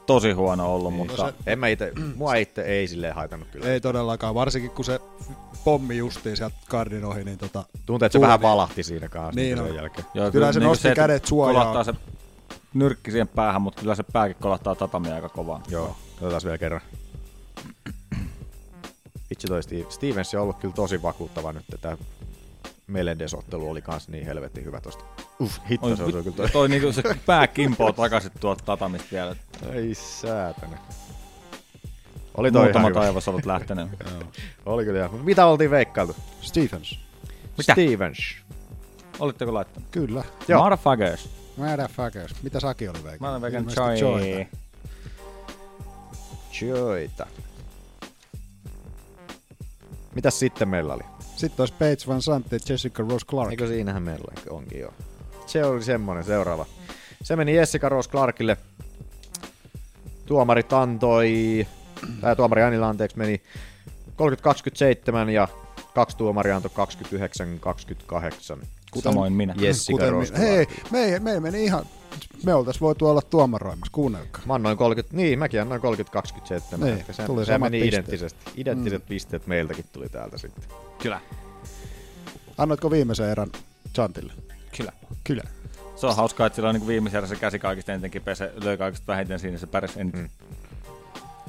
[0.06, 1.06] tosi huono ollut, Niin.
[1.06, 1.32] mutta...
[1.46, 3.66] En mä ite, mua itse ei silleen haitannut kyllä.
[3.66, 5.00] Ei todellakaan, varsinkin kun se
[5.64, 7.64] pommi justiin sieltä kardin ohi, niin tota...
[7.86, 10.06] Tuntuu, että se vähän niin- valahti siinä kanssa Niin sen jälkeen.
[10.14, 11.54] Joo, Kyllä se niinku nosti että kädet suojaan.
[11.66, 11.94] Kolahtaa se
[12.74, 15.62] nyrkki siihen päähän, mutta kyllä se pääkin kolahtaa tatamia aika kovaa.
[15.68, 16.80] Joo, otetaan vielä kerran.
[19.30, 21.64] Vitsi toi Steve, Stevens on ollut kyllä tosi vakuuttava nyt.
[21.80, 21.96] Tämä
[22.86, 25.04] Melendez-ottelu oli kans niin helvetin hyvä tosta.
[25.40, 26.48] Uff, hitto Oi, se vit- kyllä toi.
[26.50, 29.36] toi niinku se pää kimpoo takaisin tuolta tatamista vielä.
[29.72, 30.78] Ei säätäne.
[32.36, 33.88] Oli toi ihan Muutama taivas ollut lähtenyt.
[34.66, 35.20] Oli kyllä ihan.
[35.24, 36.16] Mitä oltiin veikkailtu?
[36.40, 36.98] Stephens.
[37.58, 37.72] Mitä?
[37.72, 38.18] Stevens.
[39.18, 39.88] Olitteko laittanut?
[39.90, 40.24] Kyllä.
[40.48, 40.62] Joo.
[40.62, 41.28] Motherfuckers.
[41.56, 42.42] Motherfuckers.
[42.42, 43.20] Mitä Saki oli veikannut?
[43.20, 43.96] Mä olen veikannut Joy.
[43.96, 44.46] Joyta.
[46.60, 47.26] Joita.
[50.14, 51.02] Mitäs sitten meillä oli?
[51.36, 53.50] Sitten olisi Paige Van Sant ja Jessica Rose Clark.
[53.50, 54.94] Eikö siinähän meillä onkin jo?
[55.46, 56.66] Se oli semmonen seuraava.
[57.22, 58.56] Se meni Jessica Rose Clarkille.
[60.26, 61.66] Tuomarit antoi,
[62.20, 63.42] tai tuomari Anilla anteeksi meni
[65.26, 65.48] 30-27 ja
[65.94, 66.70] kaksi tuomaria antoi
[68.60, 68.64] 29-28.
[69.02, 69.54] Samoin minä.
[69.58, 71.86] Jessica Kuten mi- Hei, me, ei- me meni ihan...
[72.44, 74.42] Me oltais voitu olla tuomaroimassa, kuunnelkaa.
[74.46, 75.84] Mä annoin 30, niin mäkin annoin 30-27.
[76.76, 78.04] Niin, että se, tuli se samat meni pisteet.
[78.04, 78.50] identtisesti.
[78.56, 79.08] Identtiset mm.
[79.08, 80.64] pisteet meiltäkin tuli täältä sitten.
[81.02, 81.20] Kyllä.
[82.58, 83.50] Annoitko viimeisen erän
[83.94, 84.32] Chantille?
[84.76, 84.92] Kyllä.
[85.24, 85.42] Kyllä.
[85.96, 89.06] Se on hauskaa, että sillä on niin viimeisellä se käsi kaikista enitenkin pese, löi kaikista
[89.06, 90.20] vähiten siinä, se pärjäsi eniten.
[90.20, 90.28] Mm.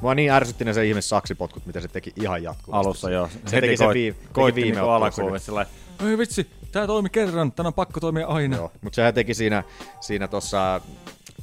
[0.01, 2.87] Mua niin ärsytti ne se ihme saksipotkut, mitä se teki ihan jatkuvasti.
[2.87, 3.29] Alussa joo.
[3.45, 5.21] Se teki sen vii, koitti viime ottelussa.
[5.21, 5.65] alkuun, sillä
[6.09, 8.57] ei vitsi, tää toimi kerran, tän on pakko toimia aina.
[8.57, 9.63] Joo, mutta sehän teki siinä,
[10.01, 10.81] siinä tossa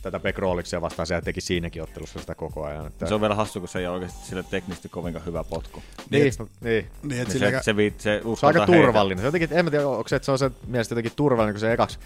[0.02, 2.86] tätä Beck Rolliksia vastaan, sehän teki siinäkin ottelussa sitä koko ajan.
[2.86, 3.06] Että...
[3.06, 5.82] Se on vielä hassu, kun se ei ole oikeasti sille teknisesti kovinkaan hyvä potku.
[6.10, 6.86] Niin, Niin, niin.
[7.02, 8.72] Niin, et se, silläkään- se, viit, se, Se on aika heitä.
[8.72, 9.18] turvallinen.
[9.22, 11.60] Se jotenkin, en mä tiedä, onko se, että se on se mielestä jotenkin turvallinen, kun
[11.60, 11.98] se ekaksi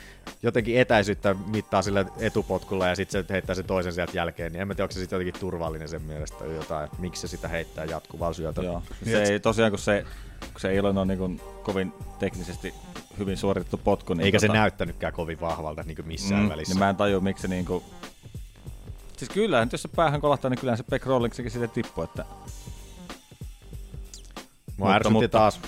[0.43, 4.69] jotenkin etäisyyttä mittaa sille etupotkulla ja sitten se heittää sen toisen sieltä jälkeen, niin en
[4.69, 7.49] mä tiedä, onko se sitten jotenkin turvallinen sen mielestä tai jotain, että miksi se sitä
[7.49, 8.69] heittää jatkuvalla syötöllä.
[8.71, 8.83] Joo.
[9.05, 10.05] Niin, Se et- ei, tosiaan, kun se,
[10.41, 12.75] kun se ei ole noin niin kovin teknisesti
[13.19, 14.15] hyvin suoritettu potku.
[14.15, 16.75] Niin Eikä se näyttänytkään kovin vahvalta niin kuin missään mm, välissä.
[16.75, 17.83] Niin mä en tajua, miksi se niinku...
[19.17, 22.25] Siis kyllähän, jos se päähän kolahtaa, niin kyllähän se Beck Rolliksikin sitten tippuu, että...
[24.77, 25.61] Mua ärsytti, Taas,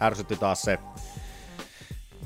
[0.00, 0.78] ärsytti taas se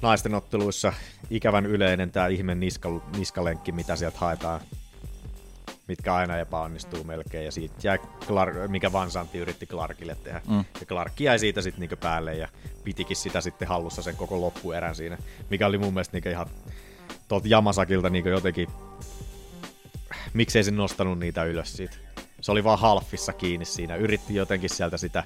[0.03, 0.93] naisten otteluissa
[1.31, 4.61] ikävän yleinen tämä ihme niska, niskalenkki, mitä sieltä haetaan,
[5.93, 10.41] mitkä aina epäonnistuu melkein, ja siitä jäi Clark, mikä Vansanti yritti Clarkille tehdä.
[10.49, 10.65] Mm.
[10.81, 12.49] Ja Clark jäi siitä sitten niinku päälle ja
[12.85, 15.19] pitikin sitä sitten hallussa sen koko loppuerän siinä,
[15.51, 16.47] mikä oli mun mielestä niinku ihan
[17.29, 18.69] tuolta Jamasakilta niinku jotenkin,
[20.35, 21.97] miksei se nostanut niitä ylös siitä.
[22.41, 25.25] Se oli vaan halfissa kiinni siinä, yritti jotenkin sieltä sitä,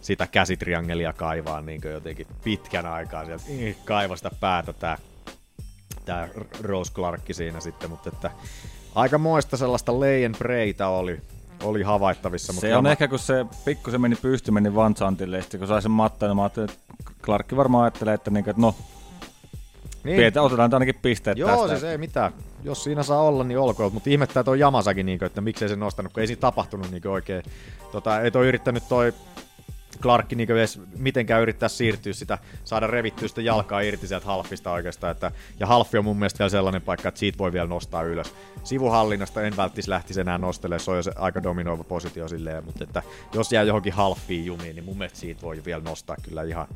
[0.00, 4.98] sitä käsitriangelia kaivaa niin jotenkin pitkän aikaa sieltä, Ih, kaiva sitä päätä tää,
[6.04, 6.28] tää
[6.60, 8.30] Rose Clarkki siinä sitten, mutta että
[8.94, 11.20] aika moista sellaista lay and prayta oli,
[11.62, 12.52] oli havaittavissa.
[12.52, 15.68] Mutta Se on ehkä, kun se pikkusen meni pysty, meni Van Zantille, ja sitten kun
[15.68, 16.84] sai sen mattan, niin mä ajattelin, että
[17.22, 18.74] Clarkki varmaan ajattelee, että, niinku, että no,
[20.04, 20.16] Niin.
[20.16, 20.38] niin.
[20.38, 21.68] otetaan ainakin pisteet Joo, tästä.
[21.68, 22.32] siis ei mitään.
[22.64, 23.92] Jos siinä saa olla, niin olkoon.
[23.94, 27.42] Mutta ihmettää tuo Jamasakin, niin että miksei se nostanut, kun ei siinä tapahtunut niin oikein.
[27.92, 29.12] Tota, ei toi yrittänyt toi
[30.02, 35.10] Clarkki niin edes mitenkään yrittää siirtyä sitä, saada revittyä sitä jalkaa irti sieltä halfista oikeastaan.
[35.10, 35.30] Että,
[35.60, 38.34] ja halfi on mun mielestä vielä sellainen paikka, että siitä voi vielä nostaa ylös.
[38.64, 42.84] Sivuhallinnasta en välttis lähtisi enää nostelemaan, se on jo se aika dominoiva positio silleen, mutta
[42.84, 43.02] että
[43.34, 46.66] jos jää johonkin halfiin jumiin, niin mun mielestä siitä voi vielä nostaa kyllä ihan,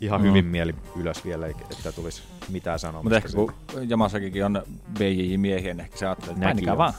[0.00, 0.26] ihan Mm.
[0.26, 3.02] hyvin mieli ylös vielä, että tulisi mitään sanoa.
[3.02, 3.52] Mutta ehkä kun
[3.88, 4.62] Jamasakikin on
[4.98, 6.94] BJ-miehiä, niin ehkä se ajattelee, että vaan.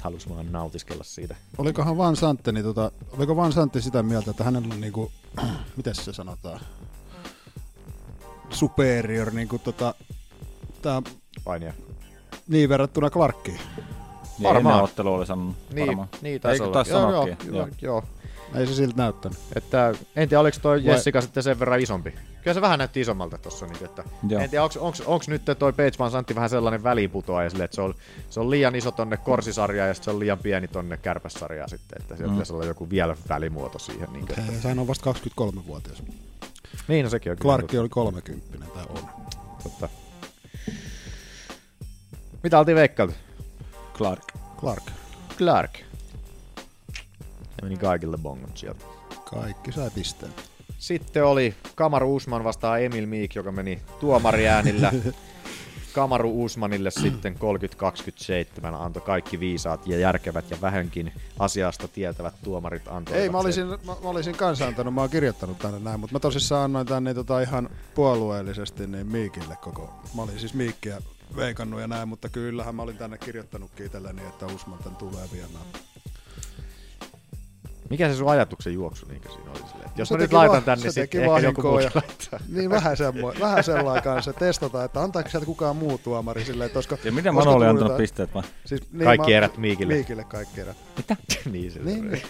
[0.00, 1.36] Halus vaan nautiskella siitä.
[1.58, 5.12] Olikohan Van Santte, niin tota, oliko Van Santti sitä mieltä, että hänellä on niinku,
[5.76, 6.60] miten se sanotaan,
[8.50, 9.94] superior, niinku tota,
[10.82, 11.02] tää,
[11.44, 11.74] Painia.
[12.48, 13.60] niin verrattuna Clarkkiin.
[14.38, 16.08] Niin ennen ottelu oli sanonut Niin, varmaan.
[16.22, 16.74] niin taisi Eikö olla.
[16.74, 18.02] taisi Joo, joo, joo, joo.
[18.54, 19.38] Ei se siltä näyttänyt.
[19.56, 22.14] Että, en tiedä, oliko toi Vai- Jessica sitten sen verran isompi.
[22.44, 23.66] Kyllä se vähän näytti isommalta tossa.
[23.66, 24.40] Niin, että, Joo.
[24.42, 27.74] en tiedä, onks, onks, onks nyt toi Page Van Santti vähän sellainen väliinputoaja sille, että
[27.74, 27.94] se on,
[28.30, 32.02] se on liian iso tonne korsisarjaan ja se on liian pieni tonne kärpässarjaan sitten.
[32.02, 32.36] Että sieltä Mm.
[32.36, 34.12] pitäisi olla joku vielä välimuoto siihen.
[34.12, 36.02] Niin, että, Sehän on vasta 23-vuotias.
[36.88, 37.80] niin no sekin on kyllä Clarkki totta.
[37.80, 39.08] oli 30 tai on.
[39.62, 39.88] Totta.
[42.42, 43.14] Mitä oltiin veikkailtu?
[43.96, 44.22] Clark.
[44.60, 44.82] Clark.
[45.38, 45.78] Clark.
[47.40, 48.84] Ja meni kaikille bongot sieltä.
[49.24, 50.32] Kaikki sai pisteen.
[50.78, 54.92] Sitten oli Kamaru Usman vastaan Emil Miik, joka meni tuomariäänillä.
[55.94, 57.36] Kamaru Usmanille sitten
[58.62, 63.44] 30-27 antoi kaikki viisaat ja järkevät ja vähänkin asiasta tietävät tuomarit antoivat Ei, mä sen.
[63.44, 66.86] olisin, mä, mä olisin kanssa antanut, mä oon kirjoittanut tänne näin, mutta mä tosissaan annoin
[66.86, 69.94] tänne tota ihan puolueellisesti niin Miikille koko.
[70.16, 71.02] Mä olin siis Miikkiä
[71.36, 75.64] veikannut ja näin, mutta kyllähän mä olin tänne kirjoittanutkin itselleni, että Usman tän tulee viemään.
[77.90, 79.90] Mikä se sun ajatuksen juoksu niin siinä oli silleen?
[79.96, 82.40] Jos Se mä nyt laitan va- tänne, se sitten ehkä joku vahinkoa muukin ja- laittaa.
[82.48, 86.76] Niin vähän, semmo, vähän sellainen kanssa testataan, että antaako sieltä kukaan muu tuomari silleen, että
[86.78, 88.42] olisiko, Ja miten olisiko Manu oli antanut pisteet vai?
[88.64, 89.94] Siis, Kaikki mä- erät Miikille.
[89.94, 90.76] Miikille kaikki erät.
[90.96, 91.16] Mitä?
[91.52, 92.22] niin se Niin, niin.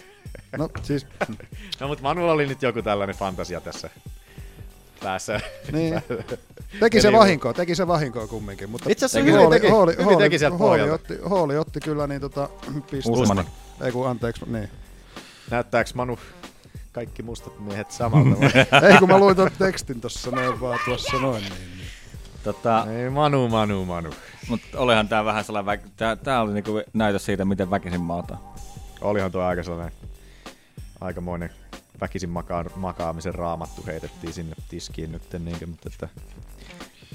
[0.57, 1.07] No siis,
[1.81, 3.91] No mutta Manulla oli nyt joku tällainen fantasia tässä
[5.03, 5.41] päässä.
[5.73, 6.01] Niin.
[6.81, 8.71] Teki se vahinkoa, teki se vahinkoa kumminkin.
[8.71, 10.95] Mutta Itse asiassa hyvin teki- hyvin teki sieltä Hooli pohjalta.
[10.95, 12.49] otti, Hooli otti kyllä niin tota.
[13.09, 13.49] Usmani.
[13.81, 14.69] Ei kun anteeksi, niin.
[15.51, 16.19] Näyttääks Manu
[16.93, 18.51] kaikki mustat miehet samalta vai?
[18.93, 21.43] Ei kun mä luin tuon tekstin tossa noin vaan tuossa noin.
[21.43, 21.89] Niin, niin.
[22.45, 24.11] Tota, Ei, Manu, Manu, Manu.
[24.49, 28.41] Mutta olihan tää vähän sellainen, vä- tää, tää oli niinku näytös siitä, miten väkisin maataan.
[29.01, 29.93] Olihan tuo aika sellainen
[31.01, 31.51] aikamoinen
[32.01, 36.09] väkisin makaa, makaamisen raamattu heitettiin sinne tiskiin nyt, niinkö, mutta että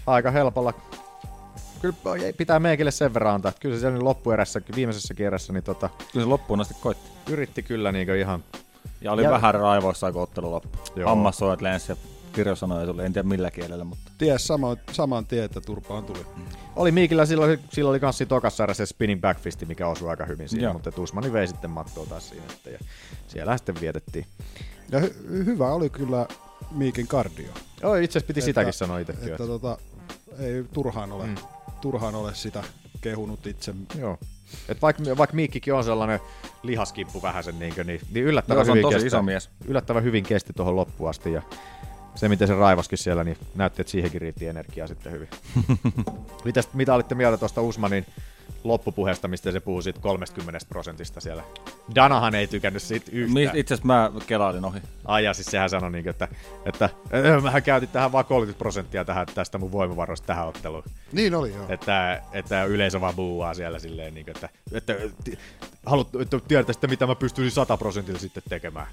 [0.08, 0.74] aika helpolla.
[1.82, 1.96] Kyllä
[2.38, 6.24] pitää meikille sen verran antaa, että kyllä se siellä loppuerässä, viimeisessä kierrässä, niin tota, Kyllä
[6.26, 7.10] se loppuun asti koitti.
[7.30, 8.44] yritti kyllä niinkö ihan...
[9.02, 10.82] Ja oli Ja- vähän raivoissa, kun ottelu loppui.
[10.96, 11.10] Joo.
[11.10, 11.96] Hammassuojat lensi ja
[12.34, 14.12] kirjosanoja tuli, en tiedä millä kielellä, mutta...
[14.18, 16.26] Ties sama, saman tien, että turpaan tuli.
[16.76, 20.64] Oli Miikillä silloin, silloin oli kanssi tokassa se spinning backfisti, mikä osui aika hyvin siihen,
[20.64, 20.74] Joo.
[20.74, 22.80] mutta Tusmani vei sitten mattoa taas siinä, että, ja
[23.28, 24.26] siellä sitten vietettiin.
[24.92, 25.14] Ja hy-
[25.46, 26.28] hyvä oli kyllä
[26.72, 27.48] Miikin kardio.
[27.82, 29.32] Joo, itse asiassa piti sitäkin sanoa itsekin.
[29.32, 29.78] Että, tota,
[30.40, 31.36] ei turhaan ole, Mm.
[31.82, 32.64] Turhaan ole sitä
[33.02, 33.74] kehunut itse.
[34.00, 34.18] Joo.
[34.70, 36.20] Et vaikka, vaikka Miikkikin on sellainen
[36.64, 39.50] lihaskippu vähän sen niin, niin, niin yllättävän, Joo, se on hyvin tosi kesti, iso mies.
[39.68, 41.42] yllättävän hyvin kesti tuohon loppuun asti ja
[42.16, 45.30] se miten se raivoskin siellä, niin näytti, että siihenkin riitti energiaa sitten hyvin.
[46.46, 48.06] Mitäs, mitä olitte mieltä tuosta Usmanin
[48.64, 51.44] loppupuheesta, mistä se puhui siitä 30 prosentista siellä?
[51.96, 53.34] Danahan ei tykännyt siitä yhtään.
[53.34, 54.80] Mi- Itse asiassa mä kelailin ohi.
[55.06, 56.28] Ai ja siis sehän sanoi, niin, että,
[56.66, 60.84] että, että mähän käytin tähän vaan 30 prosenttia tähän, tästä mun voimavaroista tähän otteluun.
[61.12, 61.66] Niin oli joo.
[61.70, 65.42] Että, että yleisö vaan buuaa siellä silleen, niin, että, että, että,
[65.86, 68.88] haluat, että tiedätte sitten, mitä mä pystyisin 100 prosentilla sitten tekemään.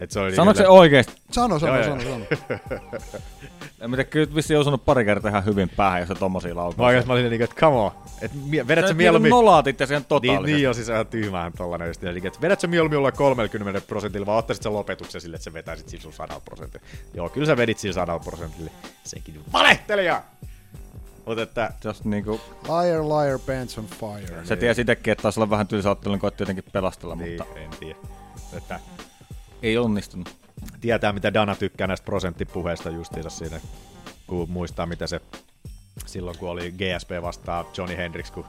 [0.00, 1.12] Että se oli Sanoiko se niin, oikeesti?
[1.30, 2.18] Sano, sano, Joo, sano, joo.
[2.38, 2.98] sano.
[3.80, 6.60] En mä tiedä, kyllä vissiin osunut pari kertaa ihan hyvin päähän, jos se tommosia Mä,
[6.60, 6.86] laukausee.
[6.86, 7.90] oikeasti, mä olin niin, että come on.
[8.22, 8.30] Et,
[8.68, 9.30] vedät Sä sä et mieluummin...
[9.30, 10.52] niinku nolaat itse Niin, totaalisesti.
[10.52, 12.04] niin on siis ihan tyhmään tollanen just.
[12.04, 15.52] Eli, että vedät sä mieluummin olla 30 prosentilla, vai ottaisit sen lopetuksen sille, että sä
[15.52, 16.84] vetäisit sillä sun 100 prosentilla.
[17.14, 18.70] Joo, kyllä sä vedit sillä 100 prosentille.
[19.04, 20.22] Sekin valehtelija!
[21.26, 21.72] Mutta että...
[21.84, 22.40] Just niinku...
[22.64, 24.44] Liar, liar, pants on fire.
[24.44, 27.60] Se tiesi itekin, että taisi olla vähän tylsä ottelu, niin koitti jotenkin pelastella, Niin, mutta
[27.60, 27.98] en tiedä.
[28.56, 28.80] Että
[29.62, 30.36] ei onnistunut.
[30.80, 33.60] tietää, mitä Dana tykkää näistä prosenttipuheista justiinsa siinä,
[34.26, 35.20] kun muistaa, mitä se
[36.06, 38.44] silloin, kun oli GSP vastaan Johnny Hendricks, kun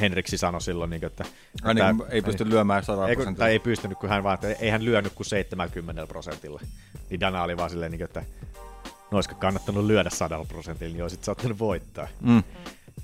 [0.00, 1.24] Hendriksi sanoi silloin, niin, että,
[1.62, 3.44] Ai niin, ei pysty lyömään 100 ei, prosentilla.
[3.44, 6.60] Tai ei pystynyt, kun hän vaan, että ei hän lyönyt kuin 70 prosentilla.
[7.10, 8.24] Niin Dana oli vaan silleen, niin, että
[9.10, 12.08] no olisiko kannattanut lyödä 100 prosentilla, niin olisit saattanut voittaa.
[12.20, 12.42] Mm.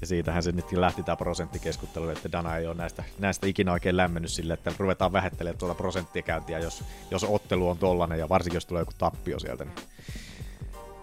[0.01, 3.97] Ja siitähän se nytkin lähti tämä prosenttikeskustelu, että Dana ei ole näistä, näistä ikinä oikein
[3.97, 8.67] lämmennyt sille, että ruvetaan vähättelemään tuota prosenttikäyntiä, jos, jos ottelu on tollanen ja varsinkin jos
[8.67, 9.65] tulee joku tappio sieltä.
[9.65, 9.75] Niin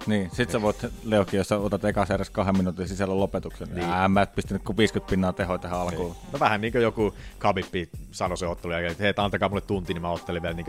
[0.08, 3.90] Niin, sit sä voit, Leokin, jos sä otat ekas edes kahden minuutin sisällä lopetuksen, niin
[3.90, 6.12] ää, mä et pistänyt kuin 50 pinnaa tehoa tähän alkuun.
[6.12, 6.32] Niin.
[6.34, 7.66] No vähän niin kuin joku Khabib
[8.12, 10.66] sanoi se ottelu jälkeen, että hei, antakaa mulle tunti, niin mä ottelin vielä niin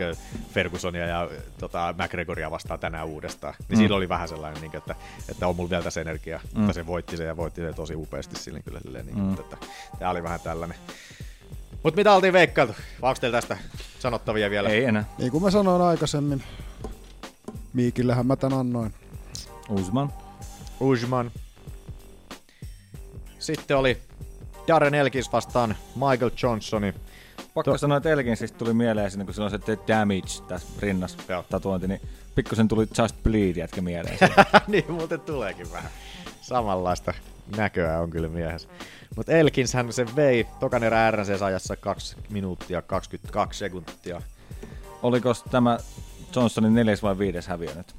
[0.53, 3.53] Fergusonia ja tota, McGregoria vastaan tänään uudestaan.
[3.59, 3.77] Niin Mm.
[3.77, 4.95] siinä oli vähän sellainen, niin kuin, että,
[5.29, 6.39] että on mulla vielä tässä energiaa.
[6.53, 6.59] Mm.
[6.59, 9.33] Mutta se voitti sen ja voitti sen tosi upeasti sillä kyllä silleen, niin, Mm.
[9.33, 9.57] että,
[9.99, 10.77] tää oli vähän tällainen.
[11.83, 12.73] Mutta mitä oltiin veikkailtu?
[13.01, 13.57] Onko teillä tästä
[13.99, 14.69] sanottavia vielä?
[14.69, 15.05] Ei enää.
[15.17, 16.43] Niin kuin mä sanoin aikaisemmin,
[17.73, 18.93] Miikillähän mä tän annoin.
[19.69, 20.13] Usman.
[20.79, 21.31] Usman.
[23.39, 23.97] Sitten oli
[24.67, 26.93] Darren Elkins vastaan Michael Johnsoni.
[27.53, 30.47] Pakko To- sanoa, että Elkin siis tuli mieleen siinä, kun sillä on se The Damage
[30.47, 32.01] tässä rinnassa tatuointi, niin
[32.35, 34.17] pikkusen tuli Just Bleed jätkä mieleen.
[34.67, 35.91] niin muuten tuleekin vähän.
[36.41, 37.13] Samanlaista
[37.57, 38.67] näköä on kyllä miehessä.
[39.15, 44.21] Mutta Elkins hän se vei tokan erä RNCs ajassa 2 minuuttia 22 sekuntia.
[45.03, 45.77] Oliko tämä
[46.35, 47.95] Johnsonin neljäs vai viides häviö nyt?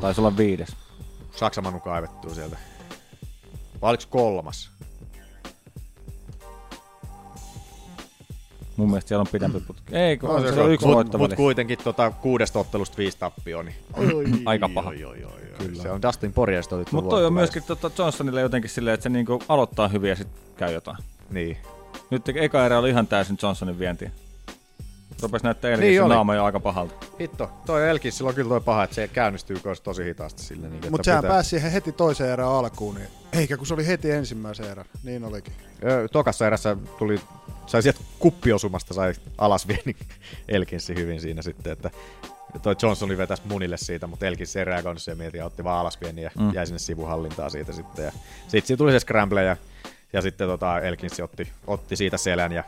[0.00, 0.76] Taisi olla viides.
[1.36, 2.56] Saksamanu kaivettuu sieltä.
[3.82, 4.70] Vai oliko kolmas?
[8.76, 9.96] Mun mielestä siellä on pidempi putki.
[9.96, 13.66] Ei, kun on, se siellä on yksi mut, mut kuitenkin tota, kuudesta ottelusta viisi tappioon.
[13.66, 13.76] Niin.
[14.44, 14.90] Aika paha.
[14.90, 15.40] Oi, oi, oi, oi.
[15.58, 15.82] Kyllä.
[15.82, 19.08] Se on Dustin Porjesta oli Mutta toi on myöskin tota Johnsonille jotenkin silleen, että se
[19.08, 20.96] niinku aloittaa hyvin ja sitten käy jotain.
[21.30, 21.56] Niin.
[22.10, 24.10] Nyt eka erä oli ihan täysin Johnsonin vientiä.
[25.22, 26.94] Rupes näyttää Elkin Niin niin naama jo aika pahalta.
[27.20, 30.66] Hitto, toi Elkins sillä on kyllä toi paha, että se käynnistyy kanssa tosi hitaasti sille.
[30.66, 33.74] Niin, että Mutta sehän pitää- pääsi siihen heti toiseen erään alkuun, niin eikä kun se
[33.74, 34.84] oli heti ensimmäisen erän.
[35.02, 35.52] Niin olikin.
[35.84, 37.20] Ö, Tokassa erässä tuli,
[37.66, 39.96] sai sieltä kuppiosumasta sai alas vielä niin
[40.48, 41.90] Elkinsi hyvin siinä sitten, että
[42.62, 45.96] toi Johnsoni vetäisi munille siitä, mutta Elkins ei reagoinut siihen mietin ja otti vaan alas
[45.96, 46.54] pieni ja Mm.
[46.54, 48.04] jäi sinne sivuhallintaan siitä sitten.
[48.04, 48.12] Ja
[48.48, 49.56] sitten siinä tuli se scramble ja,
[50.12, 52.64] ja sitten tota Elkins otti, otti siitä selän ja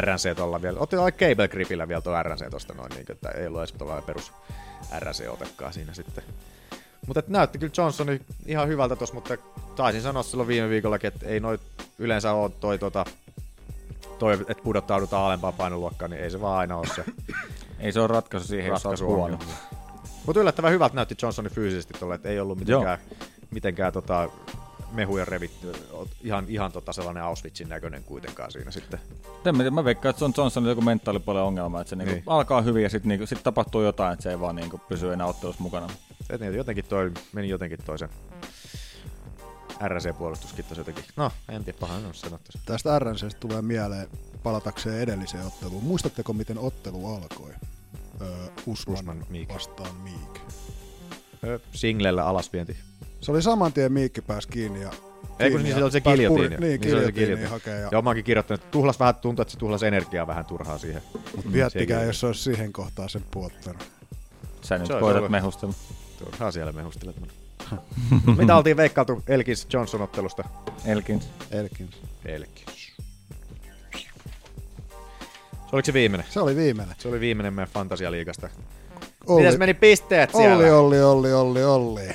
[0.00, 3.46] RNC tuolla vielä, otti tuolla cable gripillä vielä tuo RNC tuosta noin, niin, että ei
[3.46, 4.32] ollut edes tuolla perus
[4.98, 6.24] RNC-otekaan siinä sitten.
[7.06, 9.36] Mutta näytti kyllä Johnsoni ihan hyvältä tuossa, mutta
[9.76, 11.60] taisin sanoa silloin viime viikollakin, että ei noit
[11.98, 13.04] yleensä ole toi, tota,
[14.18, 17.04] toi että pudottaudutaan alempaan painoluokkaan, niin ei se vaan aina ole se
[17.82, 19.38] Ei se ole ratkaisu siihen, jos olet huono.
[20.26, 22.98] Mutta yllättävän hyvältä näytti Johnsoni fyysisesti tuolle, että ei ollut mitenkään,
[23.50, 24.28] mitenkään tota,
[24.92, 25.72] mehuja revitty,
[26.20, 29.00] ihan, ihan tota sellainen Auschwitzin näköinen kuitenkaan siinä sitten.
[29.44, 32.24] En mä, mä veikkaan, että se on Johnsonilla joku mentaalipuolen ongelma, että se niinku Niin.
[32.26, 35.26] alkaa hyvin ja sitten niinku, sit tapahtuu jotain, että se ei vaan niinku pysy enää
[35.26, 35.88] ottelussa mukana.
[36.30, 38.08] Et niin, jotenkin toi, meni jotenkin toisen
[39.88, 41.04] RC-puolustuskin tosi jotenkin.
[41.16, 42.50] No, en tiedä, pahan on sanottu.
[42.66, 44.08] Tästä RNCstä tulee mieleen
[44.42, 45.84] palatakseen edelliseen otteluun.
[45.84, 47.50] Muistatteko, miten ottelu alkoi?
[48.20, 48.28] Öö,
[48.66, 49.54] Usman, Usman, Meek.
[49.54, 50.40] vastaan Meek.
[51.44, 52.76] Ö, Singlellä alasvienti.
[53.22, 54.90] Se oli saman tien Miikki pääsi kiinni ja...
[55.38, 56.56] Ei kun niin ja se oli se kiljotiini.
[56.56, 57.80] Niin, se oli se kiljotiini hakee.
[57.80, 57.88] Ja...
[57.92, 61.02] Joo, mä oonkin kirjoittanut, että tuhlas vähän tuntuu, että se tuhlas energiaa vähän turhaa siihen.
[61.36, 63.82] Mut Mm, miettikää, jos se olisi siihen kohtaan sen puottanut.
[64.62, 65.74] Sä nyt Se koetat mehustella.
[66.18, 67.16] Turhaa siellä mehustelet.
[68.38, 70.44] Mitä oltiin veikkailtu Elkins Johnson ottelusta?
[70.84, 71.28] Elkins.
[71.50, 71.96] Elkins.
[72.24, 72.92] Elkins.
[75.70, 76.26] Se oliko se viimeinen?
[76.30, 76.94] Se oli viimeinen.
[76.98, 78.48] Se oli viimeinen meidän Fantasialiigasta.
[79.26, 79.42] Olli.
[79.42, 80.56] Mites meni pisteet siellä?
[80.56, 82.08] Olli, Olli, Olli, Olli, Olli.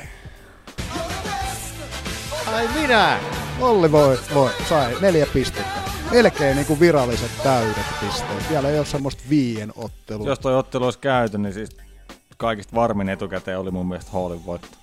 [2.57, 3.19] Ai minä!
[3.61, 5.79] Olli voi, voi, sai neljä pistettä.
[6.11, 8.49] melkein niin kuin viralliset täydet pisteet.
[8.49, 10.27] Vielä ei ole semmoista viien ottelua.
[10.27, 11.77] Jos toi ottelu olisi käyty, niin siis
[12.38, 14.77] kaikista varmin etukäteen oli mun mielestä Hallin voitto.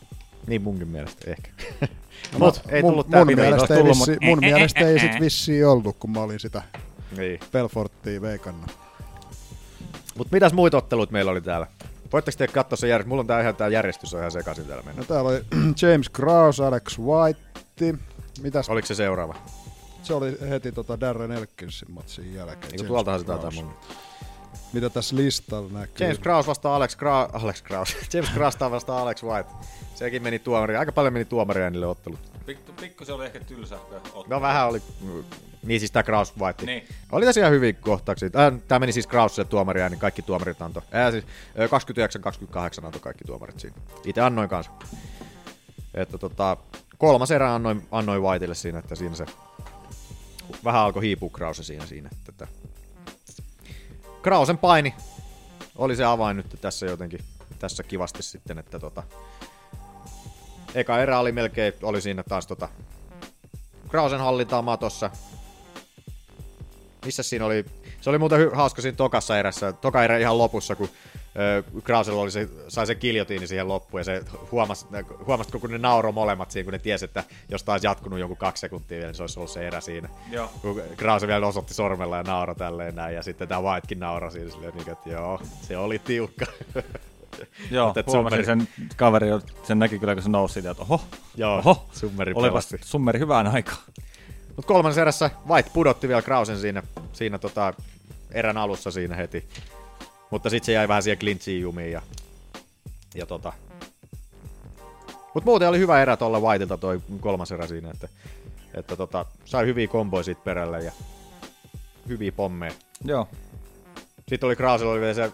[0.47, 1.51] Niin munkin mielestä ehkä.
[2.33, 5.21] No, Mut ei mun, tullut mun, mielestä ei tullut, vissi, mut- mun mielestä ei sit
[5.21, 6.63] vissiin ollut, kun mä olin sitä
[7.17, 7.41] Niin.
[7.53, 8.71] Belforttia veikannut.
[10.19, 11.67] Mut mitäs muita otteluita meillä oli täällä?
[12.13, 13.09] Voitteko te katsoa se järjestys?
[13.09, 15.01] Mulla on tää ihan tää järjestys on ihan sekaisin täällä mennä.
[15.01, 15.41] No täällä oli
[15.83, 17.41] James Krause, Alex White.
[18.43, 18.69] Mitäs?
[18.69, 19.35] Oliko se seuraava?
[20.03, 22.73] Se oli heti tota Darren Elkinsin matsin jälkeen.
[22.73, 23.75] Niin tuoltahan se taitaa mun.
[24.73, 26.07] Mitä tässä listalla näkyy?
[26.07, 27.31] James Kraus vastaa Alex Kraus.
[27.33, 27.97] Alex Kraus.
[28.13, 29.51] James Kraus vastaa Alex White.
[29.95, 30.77] Sekin meni tuomari.
[30.77, 32.21] Aika paljon meni tuomaria niille ottelut.
[32.47, 33.79] Pikku, pikku se oli ehkä tylsä.
[34.27, 34.83] No vähän oli.
[35.63, 36.67] Niin siis tää Kraus White.
[36.67, 36.89] Niin.
[37.13, 38.31] Oli tässä ihan hyviä kohtauksia.
[38.37, 40.83] Äh, tää meni siis Krausille tuomaria, niin kaikki tuomarit antoi.
[40.95, 43.77] Äh, siis, äh, 29-28 antoi kaikki tuomarit siinä.
[44.05, 44.73] Itse annoin kanssa.
[45.95, 46.57] Että tota,
[46.99, 49.27] kolmas erä annoin, annoin Whiteille siinä, että siinä se
[50.65, 51.87] vähän alkoi hiipua Krause siinä.
[51.87, 52.47] siinä että.
[54.23, 54.95] Krausen paini
[55.77, 57.21] oli se avain nyt tässä jotenkin
[57.59, 59.03] tässä kivasti sitten, että tota,
[60.75, 62.69] eka erä oli melkein, oli siinä taas tota,
[63.89, 65.11] Krausen hallintaa matossa.
[67.05, 67.65] Missä siinä oli?
[68.01, 70.89] Se oli muuten hauska siinä tokassa erässä, toka erä ihan lopussa, kun
[71.85, 74.87] Krausella oli se, sai sen kiljotiini siihen loppuun ja se huomasi,
[75.27, 78.61] huomasitko, kun ne nauro molemmat siinä, kun ne tiesi, että jos taas jatkunut jonkun kaksi
[78.61, 80.09] sekuntia vielä, niin se olisi ollut se erä siinä.
[80.31, 80.51] Joo.
[80.63, 84.51] Kun Krause vielä osoitti sormella ja nauro tälleen näin, ja sitten tämä Whitekin nauroi siinä
[84.51, 86.47] silleen, niin, että joo, se oli tiukka.
[87.71, 89.27] Joo, Mutta huomasin summeri- sen kaveri,
[89.63, 91.01] sen näki kyllä, kun se nousi siitä, että oho,
[91.37, 93.79] Joo, oho, summeri olipas summeri hyvään aikaan.
[94.57, 96.83] Mutta kolmannessa erässä White pudotti vielä Krausen siinä,
[97.13, 97.75] siinä tota,
[98.31, 99.49] erän alussa siinä heti.
[100.35, 102.03] Mutta sitten se jäi vähän siihen clinchiin jumiin ja,
[103.15, 103.53] ja tota.
[105.35, 108.09] Mutta muuten oli hyvä erä tuolla Whiteilta toi kolmas erä siinä, että,
[108.75, 110.93] että tota, sai hyviä komboja siitä perälle ja
[112.09, 112.73] hyviä pommeja.
[113.05, 113.29] Joo.
[114.29, 115.33] Sitten oli Krausella oli vielä se äh,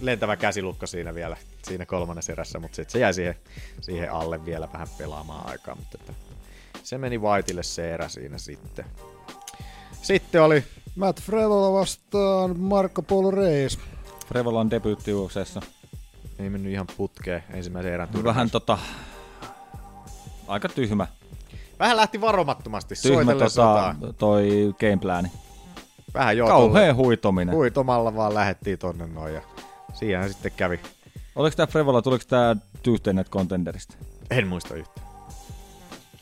[0.00, 3.34] lentävä käsilukko siinä vielä, siinä kolmannessa erässä, mutta sitten se jäi siihen,
[3.80, 6.12] siihen alle vielä vähän pelaamaan aikaa, mutta että
[6.82, 8.84] se meni Whiteille se erä siinä sitten.
[10.02, 10.64] Sitten oli...
[10.96, 13.78] Matt Frevola vastaan Marco Polo Reis.
[14.26, 15.60] Frevolan debyytti UFCssä.
[16.38, 18.34] Ei mennyt ihan putkeen ensimmäisen erän turnauksessa.
[18.34, 18.78] Vähän tota,
[20.48, 21.06] aika tyhmä.
[21.78, 25.28] Vähän lähti varomattomasti Tyhmä tota, toi gameplani.
[26.14, 26.48] Vähän joo.
[26.48, 27.54] Kauhea tuolla- huitominen.
[27.54, 29.42] Huitomalla vaan lähettiin tonne noin ja
[29.92, 30.80] siinähän sitten kävi.
[31.36, 33.94] Oliko tää Frevola, tuliko tää Tuesday Contenderista?
[34.30, 35.06] En muista yhtään.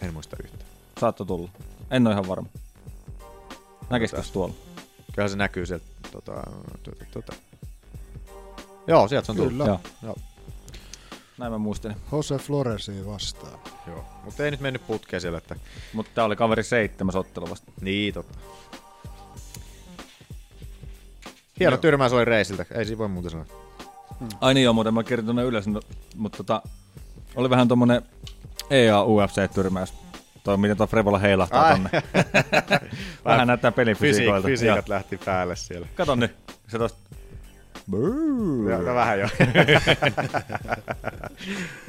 [0.01, 0.71] En muista yhtään.
[1.01, 1.49] Saatto tulla.
[1.91, 2.49] En ole ihan varma.
[3.91, 4.55] Näkisikö tuolla?
[5.13, 5.85] Kyllähän se näkyy sieltä.
[6.13, 6.33] Tota,
[6.83, 7.33] tota, tota.
[8.87, 9.53] Joo, sieltä se on tullut.
[9.53, 9.67] Kyllä.
[9.67, 9.81] Joo.
[10.03, 10.17] Joo.
[11.39, 11.97] Näin mä muistelin.
[12.13, 13.59] Jose Floresi vastaan.
[13.87, 14.05] Joo.
[14.25, 15.57] Mutta ei nyt mennyt putkeen siellä, että...
[15.93, 17.73] Mutta tää oli kaveri seitsemäs ottelu vasta.
[17.81, 18.39] Niin, totta.
[21.61, 23.47] Hieno tyrmäys oli Reisiltä, ei siinä voi muuta sanoa.
[24.41, 25.81] Ai niin joo, muuten mä kirjoitin tuonne ylös, no,
[26.17, 26.63] mutta tota,
[27.37, 28.03] oli vähän tommonen
[28.71, 29.95] E EA UFC-tyrmäys.
[30.45, 31.73] Toi, miten tuo Frevola heilahtaa Ai.
[31.73, 31.91] tonne.
[33.25, 34.49] vähän näyttää pelifysiikoilta.
[34.49, 34.95] Fysiik- fysiikat Joo.
[34.95, 35.87] lähti päälle siellä.
[35.95, 36.35] Kato nyt,
[36.69, 36.99] se tosta.
[38.69, 39.29] Joo, no vähän jo.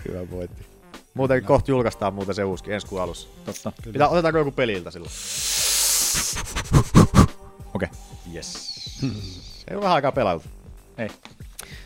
[0.07, 0.65] Hyvä pointti.
[1.13, 3.27] Muuten kohta julkaistaan muuten se uusi ensi kuun alussa.
[3.45, 3.71] Totta.
[3.91, 5.11] Pitää, otetaanko joku peliltä silloin?
[7.75, 7.89] Okei.
[8.35, 8.73] Yes.
[9.67, 10.45] ei ole vähän aikaa pelailtu.
[10.97, 11.09] Ei.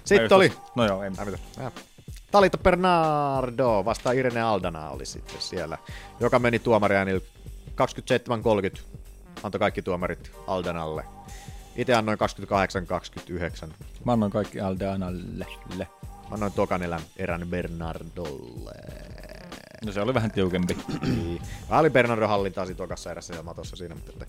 [0.04, 0.48] Sitten oli...
[0.48, 1.38] tos- No joo, ei Ai mitä?
[1.66, 1.72] Äh.
[2.32, 5.78] Talita Bernardo vastaan Irene Aldana oli sitten siellä,
[6.20, 7.22] joka meni tuomariäänillä
[8.78, 8.82] 27-30.
[9.44, 11.04] Antoi kaikki tuomarit Aldanalle.
[11.78, 12.18] Itse annoin
[13.70, 13.74] 28-29.
[14.06, 15.46] Mä annoin kaikki Aldanalle.
[15.78, 15.88] Le.
[16.02, 16.82] Mä annoin tokan
[17.18, 18.72] erän Bernardolle.
[19.86, 20.78] No se oli vähän tiukempi.
[21.70, 24.26] Mä olin Bernardo hallintaa siinä tokassa erässä ja matossa siinä, mutta että...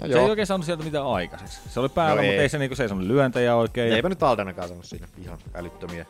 [0.00, 1.60] Ja Se ei oikein saanut sieltä mitään aikaiseksi.
[1.68, 2.38] Se oli päällä, No mutta ei.
[2.40, 3.90] ei se niinku seisonut lyöntejä oikein.
[3.90, 6.06] ja- Eipä nyt Aldanakaan saanut siinä ihan älyttömiä.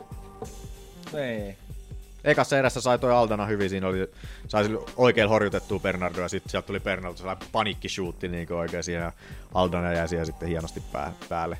[1.13, 1.57] Ei.
[2.23, 4.11] Ekassa erässä sai toi Aldana hyvin, siinä oli,
[4.47, 9.11] sai oikein horjutettua Bernardo ja sitten sieltä tuli Bernardo sellainen paniikkishuutti niin oikein siihen ja
[9.53, 11.57] Aldana jäi siihen sitten hienosti pää, päälle.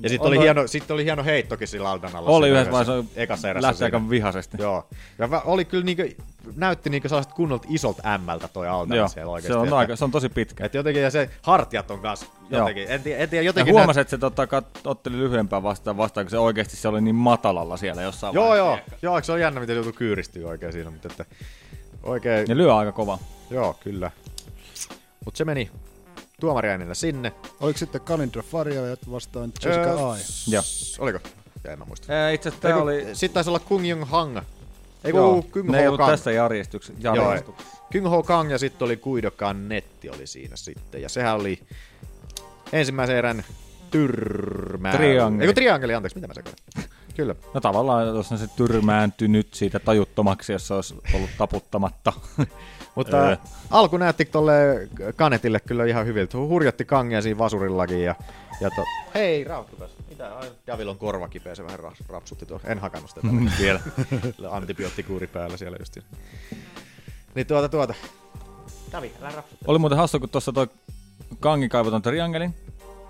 [0.00, 2.30] Ja sitten oli, toi- hieno, sit oli hieno heittokin sillä Aldanalla.
[2.30, 3.68] Oli yhdessä vaiheessa, ekassa erässä.
[3.68, 4.56] lähti aika vihaisesti.
[4.60, 4.88] Joo.
[5.18, 6.08] Ja oli kyllä niinkö,
[6.56, 9.52] näytti niinkö sellaiset kunnolta isolta ämmältä toi Aldana Joo, siellä oikeasti.
[9.52, 10.64] se on, että, aika, se on tosi pitkä.
[10.66, 12.60] että jotenkin, ja se hartiat on kanssa Joo.
[12.60, 13.74] jotenkin, en, tiedä, en tiedä, Ja jotenkin...
[13.74, 17.14] huomasin, että se tota, kat, otteli lyhyempää vastaan, vastaan, kun se oikeasti se oli niin
[17.14, 18.96] matalalla siellä jossain Joo, joo, vaiheessa.
[19.02, 21.24] joo, se on jännä, miten joutuu kyyristyä oikein siinä, mutta että
[22.02, 22.48] oikein...
[22.48, 23.18] Ne lyö aika kova.
[23.50, 24.10] Joo, kyllä.
[25.24, 25.70] Mutta se meni
[26.40, 27.32] tuomariäänillä sinne.
[27.60, 30.18] Oliko sitten Kalindra Farjavet vastaan Jessica Öö, Ai?
[30.48, 30.62] Joo.
[30.98, 31.18] Oliko?
[31.64, 32.12] Ja en mä muista.
[32.12, 33.06] Ää, itse asiassa tää Eiku, oli...
[33.12, 34.38] Sitten taisi olla Kung Jung Hang.
[35.04, 36.10] Ei Joo, kun Kung ne ei Ho Kang.
[36.10, 37.00] tässä järjestyksessä.
[37.02, 37.78] Joo, järjestyksessä.
[37.92, 41.02] Kung Ho Kang ja sitten oli Kuidokan Netti oli siinä sitten.
[41.02, 41.60] Ja sehän oli
[42.72, 43.44] ensimmäisen erän
[43.90, 44.92] tyrmää.
[44.92, 45.42] Triangeli.
[45.42, 46.56] Ei kun triangeli, anteeksi, mitä mä sekoin.
[47.16, 47.34] Kyllä.
[47.54, 52.12] No tavallaan, jos on se tyrmääntynyt siitä tajuttomaksi, jos se olisi ollut taputtamatta.
[52.98, 53.36] Mutta Öö.
[53.70, 54.52] alku näytti tolle
[55.16, 56.38] Kanetille kyllä ihan hyviltä.
[56.38, 58.14] Hurjatti Kangia siinä vasurillakin ja,
[58.60, 58.84] ja to...
[59.14, 59.90] Hei, rauttukas.
[60.08, 60.36] Mitä?
[60.38, 62.60] Ai, Javil on korva kipeä, se vähän ra- rapsutti tuo.
[62.64, 63.80] En hakannut sitä tällä vielä.
[64.56, 65.98] Antibioottikuuri päällä siellä just.
[67.34, 67.94] Niin tuota tuota.
[68.92, 69.64] Javi, älä rapsutti.
[69.68, 70.66] Oli muuten hassu, kun tuossa toi
[71.40, 72.54] Kangi kaivoi ton triangelin,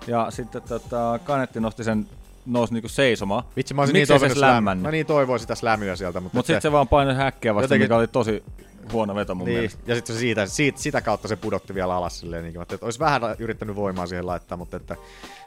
[0.07, 2.07] ja sitten tota, Kanetti nosti sen
[2.45, 3.43] nousi niinku seisomaan.
[3.55, 4.81] Vitsi, mä olisin Miksei niin toivonut.
[4.81, 6.19] Mä niin toivoin sitä slämyä sieltä.
[6.19, 8.43] Mutta Mut sitten se vaan painoi häkkiä vasta, Jotenkin- mikä oli tosi
[8.91, 9.81] huono veto mun niin, mielestä.
[9.87, 12.99] ja sitten se siitä, siitä, sitä kautta se pudotti vielä alas silleen, niin että olisi
[12.99, 14.95] vähän yrittänyt voimaa siihen laittaa, mutta, että,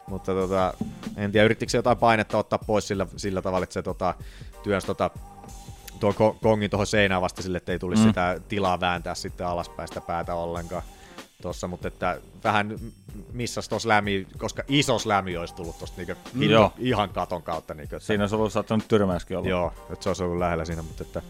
[0.06, 0.74] mutta tota,
[1.16, 4.14] en tiedä, yrittikö se jotain painetta ottaa pois sillä, sillä tavalla, että se tota,
[4.62, 5.10] työnsi tota,
[6.00, 8.08] tuo ko- kongin tuohon seinään vasta sille, että ei tulisi Mm.
[8.08, 10.82] sitä tilaa vääntää sitten alaspäin sitä päätä ollenkaan
[11.42, 12.78] tossa, mutta että vähän
[13.32, 16.42] missas tuossa lämi, koska iso lämi olisi tullut tuosta niinku Mm.
[16.42, 16.72] Joo.
[16.78, 17.74] ihan katon kautta.
[17.74, 19.48] Niinku, että, Siinä olisi ollut saattanut tyrmäyskin olla.
[19.48, 21.22] Joo, että se olisi ollut lähellä siinä, mutta että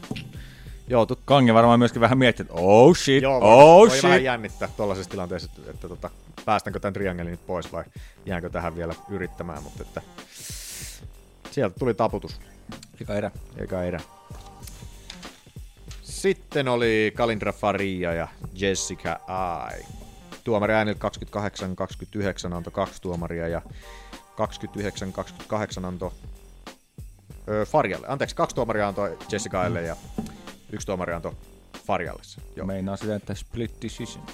[0.89, 4.03] joutut Kangi varmaan myöskin vähän miettii, että oh shit, Joo, voi, oh voi shit.
[4.03, 6.11] vähän jännittää tuollaisessa tilanteessa, että, että tota,
[6.45, 7.85] päästänkö tämän triangelin nyt pois vai
[8.27, 10.03] jäänkö tähän vielä yrittämään, mutta että
[11.51, 12.41] sieltä tuli taputus.
[13.01, 13.31] Eka erä.
[13.57, 14.01] Eka erä.
[16.03, 19.81] Sitten oli Kalindra Faria ja Jessica Ai.
[20.45, 20.99] Tuomari äänillä
[22.51, 23.63] 28-29 antoi kaksi tuomaria ja
[25.83, 26.11] 29-28 antoi
[27.67, 28.07] Farjalle.
[28.09, 29.97] Anteeksi, kaksi tuomaria antoi Jessica Aille ja
[30.73, 31.33] yksi tuomari antoi
[31.87, 32.25] Farjalle.
[32.25, 32.45] sen.
[32.57, 32.67] Joo.
[32.67, 34.27] Meinaa sitä, että split decision.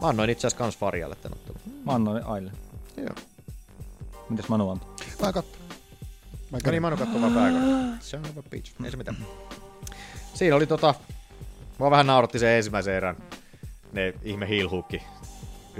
[0.00, 1.60] Mä annoin itse asiassa kans Farjalle tän ottelun.
[1.84, 2.52] Mä annoin Aille.
[2.96, 3.14] Joo.
[4.28, 4.88] Mitäs Manu antoi?
[5.22, 5.60] Mä katson.
[6.50, 7.96] Mä No niin, Manu katsoo vaan pääkolla.
[8.00, 8.72] Son of a bitch.
[8.84, 9.16] Ei se mitään.
[10.34, 10.94] Siinä oli tota...
[11.78, 13.16] Mua vähän nauratti se ensimmäisen erän.
[13.92, 15.02] Ne ihme heelhookki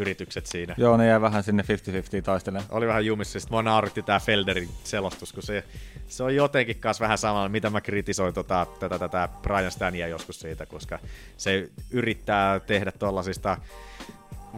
[0.00, 0.74] yritykset siinä.
[0.78, 2.68] Joo, ne jäi vähän sinne 50-50 taistelemaan.
[2.70, 3.40] Oli vähän jumissa.
[3.40, 5.64] Sitten mua nauratti tää Felderin selostus, kun se,
[6.08, 10.40] se on jotenkin kanssa vähän samalla, mitä mä kritisoin tota, tätä, tätä Brian Stania joskus
[10.40, 10.98] siitä, koska
[11.36, 13.56] se yrittää tehdä tollasista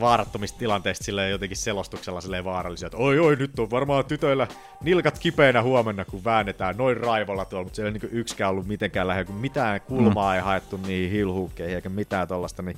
[0.00, 4.46] vaarattomista tilanteista silleen jotenkin selostuksella silleen vaarallisia, että oi oi, nyt on varmaan tytöillä
[4.82, 9.08] nilkat kipeänä huomenna, kun väännetään noin raivolla tuolla, mutta siellä ei niin yksikään ollut mitenkään
[9.08, 10.36] lähellä, kun mitään kulmaa mm.
[10.36, 12.76] ei haettu niihin hilhuukkeihin eikä mitään tollasta, niin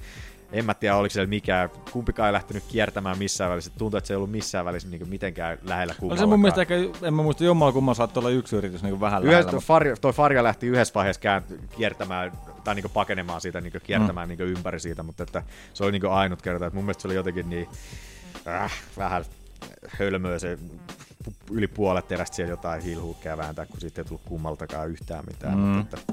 [0.55, 3.71] en mä tiedä, oliko siellä mikään, kumpikaan ei lähtenyt kiertämään missään välissä.
[3.79, 6.29] Tuntuu, että se ei ollut missään välissä niin mitenkään lähellä Oli kummallakaan.
[6.29, 6.75] se mun mielestä ehkä,
[7.07, 9.53] en mä muista, jommalla kumman saattoi olla yksi yritys niin vähän Yhdessä, lähellä.
[9.53, 12.33] mutta- Farja, toi Farja lähti yhdessä vaiheessa käänty, kiertämään
[12.65, 14.31] tai niinku pakenemaan siitä, niinku kiertämään Mm.
[14.31, 15.43] niinku ympäri siitä, mutta että
[15.75, 16.67] se oli niinku ainut kerta.
[16.67, 17.69] Että mun mielestä se oli jotenkin niin
[18.47, 19.25] äh, vähän
[19.99, 20.59] hölmöä se
[21.51, 25.55] yli puolet terästä siellä jotain hilhuukkeja vääntää, kun siitä ei tullut kummaltakaan yhtään mitään.
[25.59, 25.61] Mm.
[25.65, 26.13] Mutta että,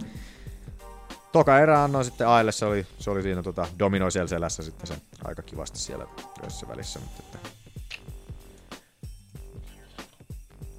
[1.31, 4.87] toka erä annoin sitten Aille, se oli, se oli siinä tota, dominoi siellä selässä sitten
[4.87, 6.05] se aika kivasti siellä
[6.39, 6.99] yhdessä välissä.
[6.99, 7.49] Mutta että,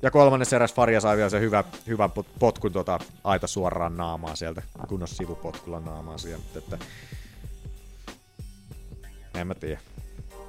[0.02, 4.36] ja kolmannessa eräs Faria sai vielä se hyvä, hyvän pot- potkun tota, aita suoraan naamaan
[4.36, 6.42] sieltä, kunnon sivupotkulla naamaan siellä.
[6.42, 6.78] Mutta että,
[9.34, 9.80] en mä tiedä.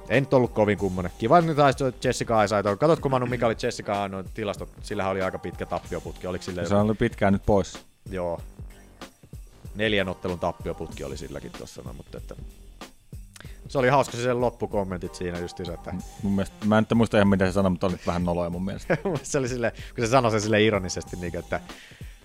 [0.08, 1.12] Ei nyt ollut kovin kummonen.
[1.18, 2.78] Kiva nyt taisi Jessica Ai sai tuon.
[2.78, 4.68] Katsotko Manu, mikä oli Jessica noin tilastot?
[4.82, 6.26] Sillähän oli aika pitkä tappioputki.
[6.26, 7.86] Oliko sille Se oli pitkään nyt pois.
[8.10, 8.40] Joo.
[9.74, 12.34] Neljän ottelun tappioputki oli silläkin tuossa, no, mutta että...
[13.68, 17.28] Se oli hauska se sen loppukommentit siinä justiinsa, että Mun mielestä, mä en muista ihan
[17.28, 18.96] mitä se sanoi, mutta oli vähän noloja mun mielestä.
[19.22, 21.60] Se oli silleen, kun se sanoi sen sille ironisesti, niin että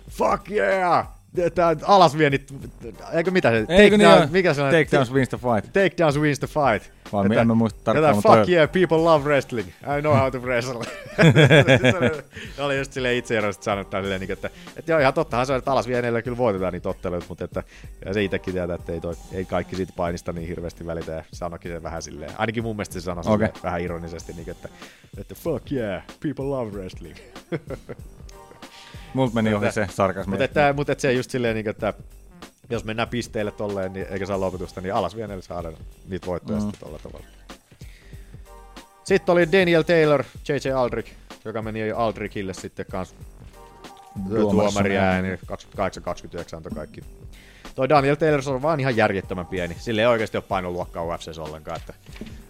[0.09, 1.18] fuck yeah!
[1.55, 2.53] Tää alasvienit,
[3.13, 4.71] eikö mitä se, Eikö niin down- mikä se on?
[4.71, 5.73] Takedowns wins the fight.
[5.73, 6.91] Takedowns wins the fight.
[7.13, 9.67] Vai Että- en muista tarkkaan, Jotain, mutta fuck toi- yeah, people love wrestling.
[9.67, 10.83] I know how to wrestle.
[12.55, 15.53] se oli just silleen itse eroisesti sanottaa silleen, niin, että, että joo, ihan tottahan se
[15.53, 17.63] on, että alasvieneillä kyllä voitetaan niitä otteluita, mutta että,
[18.05, 21.23] ja se itsekin tietää, että ei, toi, ei kaikki siitä painista niin hirveästi välitä, ja
[21.33, 23.49] sanoikin sen vähän silleen, ainakin mun mielestä se sanoi okay.
[23.63, 24.69] vähän ironisesti, niin, että,
[25.17, 27.15] että fuck yeah, people love wrestling.
[29.13, 30.29] Multa meni ohi se sarkasmi.
[30.29, 31.93] Mutta että, mutta että se just silleen, niin, että
[32.69, 35.73] jos mennään pisteille tolleen, niin, eikä saa lopetusta, niin alas vieneille saadaan
[36.09, 36.61] niitä voittoja Mm.
[36.61, 37.25] sitten tolla tavalla.
[39.03, 40.71] Sitten oli Daniel Taylor, J.J.
[40.71, 41.11] Aldrich,
[41.45, 43.15] joka meni Aldrichille sitten kans
[44.29, 45.37] tuomari ääni, 28-29
[46.55, 47.01] antoi kaikki.
[47.75, 49.75] Toi Daniel Taylor on vaan ihan järjettömän pieni.
[49.79, 51.93] Sillä ei oikeasti ole painoluokkaa UFCssä ollenkaan, että,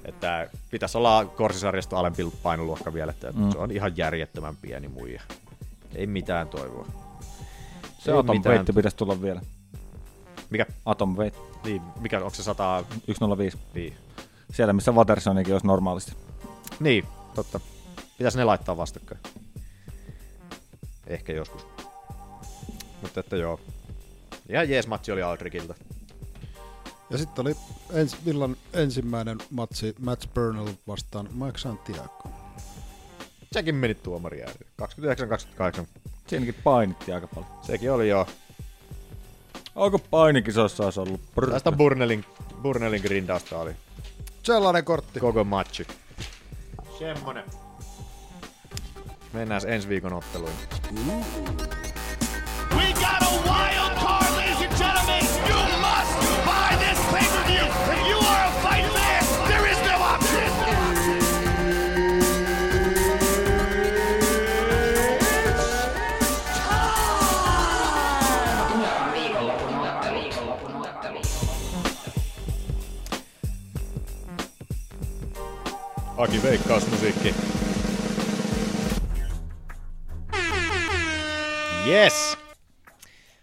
[0.05, 3.51] että pitäisi olla korsisarjasta alempi painoluokka vielä, että mm.
[3.51, 5.21] se on ihan järjettömän pieni muija.
[5.95, 6.87] Ei mitään toivoa.
[7.99, 9.41] Se Atom mitään Veitti pitäisi tulla vielä.
[10.49, 10.65] Mikä?
[10.85, 11.33] Atom Veit.
[11.63, 12.83] Niin, mikä, onko se 100?
[13.13, 13.57] 105.
[13.73, 13.95] Niin.
[14.53, 16.11] Siellä, missä Watersonikin olisi normaalisti.
[16.79, 17.05] Niin,
[17.35, 17.59] totta.
[18.17, 19.21] Pitäisi ne laittaa vastakkain.
[21.07, 21.67] Ehkä joskus.
[23.01, 23.59] Mutta että joo.
[24.49, 25.75] Ihan jees matsi oli Aldrikilta.
[27.09, 27.55] Ja sitten oli
[27.93, 32.29] ens, villan ensimmäinen matsi Matt Burnell vastaan Mike Santiago.
[33.51, 34.65] Sekin meni tuomari ääneen.
[35.81, 35.85] 29-28.
[36.27, 37.51] Siinäkin painittiin aika paljon.
[37.61, 38.27] Sekin oli joo.
[39.75, 41.21] Onko painikisossa olisi ollut?
[41.35, 41.51] Brr.
[41.51, 42.25] Tästä Burnellin,
[42.61, 43.71] Burnellin grindausta oli
[44.43, 45.19] Sellainen kortti.
[45.19, 45.87] koko matchi.
[46.99, 47.43] Semmonen.
[49.33, 50.51] Mennään ensi viikon otteluun.
[52.75, 53.78] We got a wild
[76.19, 77.35] Aki veikkausmusiikki.
[81.87, 82.37] Yes!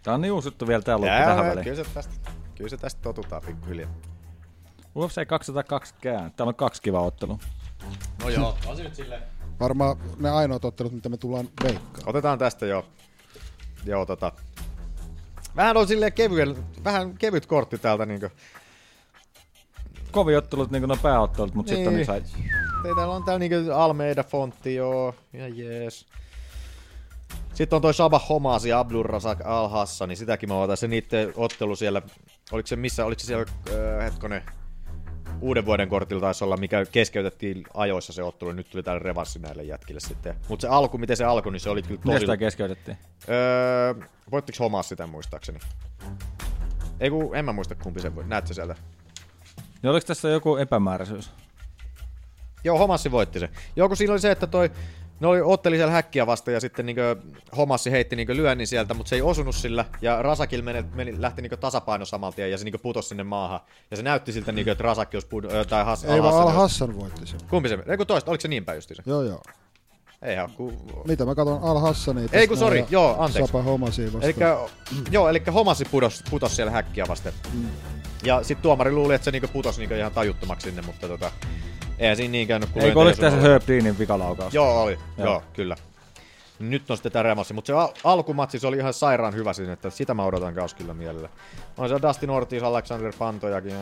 [0.03, 1.63] Tää on niin uusi juttu vielä tää loppu Jää, tähän väliin.
[1.63, 2.13] Kyllä se tästä,
[2.55, 3.89] kyllä se tästä totutaan pikkuhiljaa.
[4.95, 6.31] UFC 220.
[6.37, 7.37] Täällä on kaksi kivaa ottelua.
[8.23, 9.21] No joo, on se nyt silleen.
[9.59, 12.09] Varmaan ne ainoat ottelut, mitä me tullaan veikkaan.
[12.09, 12.85] Otetaan tästä jo.
[13.85, 14.31] Joo, tota.
[15.55, 18.29] Vähän on silleen kevyen, vähän kevyt kortti täältä niinkö.
[20.11, 22.05] Kovin ottelut niin kuin nuo pääottelut, mutta sitten on Niin.
[22.85, 25.15] Ei, täällä on täällä niinkö Almeida fontti, joo.
[25.33, 26.05] Ihan jees.
[27.53, 30.77] Sitten on toi Sabah Homasi ja Razak Al Hassani, sitäkin mä otan.
[30.77, 32.01] Se niitten ottelu siellä,
[32.51, 34.41] oliko se missä, oliko se siellä, äh, hetkonen,
[35.41, 39.63] uuden vuoden kortilla taisi olla, mikä keskeytettiin ajoissa se ottelu, nyt tuli täällä revanssi näille
[39.63, 40.35] jätkille sitten.
[40.49, 42.19] Mutta se alku, miten se alkoi, niin se oli kyllä Miten tosi...
[42.19, 42.97] sitä keskeytettiin?
[43.29, 45.59] Öö, voittiko Homas sitä muistaakseni?
[46.99, 48.23] Ei kun, en mä muista kumpi se voi.
[48.27, 48.75] Näetkö sieltä?
[49.81, 51.31] Niin oliko tässä joku epämääräisyys?
[52.67, 53.49] Joo, Homassi voitti se.
[53.75, 54.71] Joo, kun siinä oli se, että toi,
[55.19, 57.15] ne oli, otteli siellä häkkiä vasta ja sitten niinkö
[57.57, 59.85] Homassi heitti niinkö lyönnin sieltä, mutta se ei osunut sillä.
[60.01, 63.59] Ja Rasakil meni, meni, lähti niinkö tasapaino saman tien ja se niinkö putosi sinne maahan.
[63.91, 66.99] Ja se näytti siltä niinkö, että Rasakki olisi pudo, tai Has, Ei vaan Al Hassan
[66.99, 67.39] voitti sen.
[67.49, 67.77] Kumpi se?
[67.87, 69.03] Ei kun toista, oliko se niin päin justiinsa?
[69.05, 69.41] Joo, joo.
[70.21, 70.73] Eihän, kun...
[71.07, 73.51] Mitä mä katson Al Hassania Ei kun sori, joo, anteeksi.
[73.51, 74.23] Sapa Homasi vastaan.
[74.23, 74.57] Elikkä,
[75.11, 77.33] joo, eli Homassi putos, putos siellä häkkiä vasten.
[77.53, 77.67] Mm.
[78.23, 81.31] Ja sitten tuomari luuli, että se niinku putosi niinku ihan tajuttomaksi sinne, mutta tota,
[81.99, 82.69] eihän siinä niin käynyt.
[82.69, 83.39] kun Eikö osui tässä.
[83.39, 84.53] Herb Deanin vikalaukaus?
[84.53, 84.99] Joo, oli.
[85.17, 85.27] Joo.
[85.27, 85.43] Joo.
[85.53, 85.75] kyllä.
[86.59, 89.73] Nyt on sitten tämä remassi, mutta se al- alkumatsi se oli ihan sairaan hyvä siinä,
[89.73, 91.29] että sitä mä odotan kaus kyllä mielellä.
[91.77, 93.73] On se Dustin Ortiz, Alexander Pantojakin.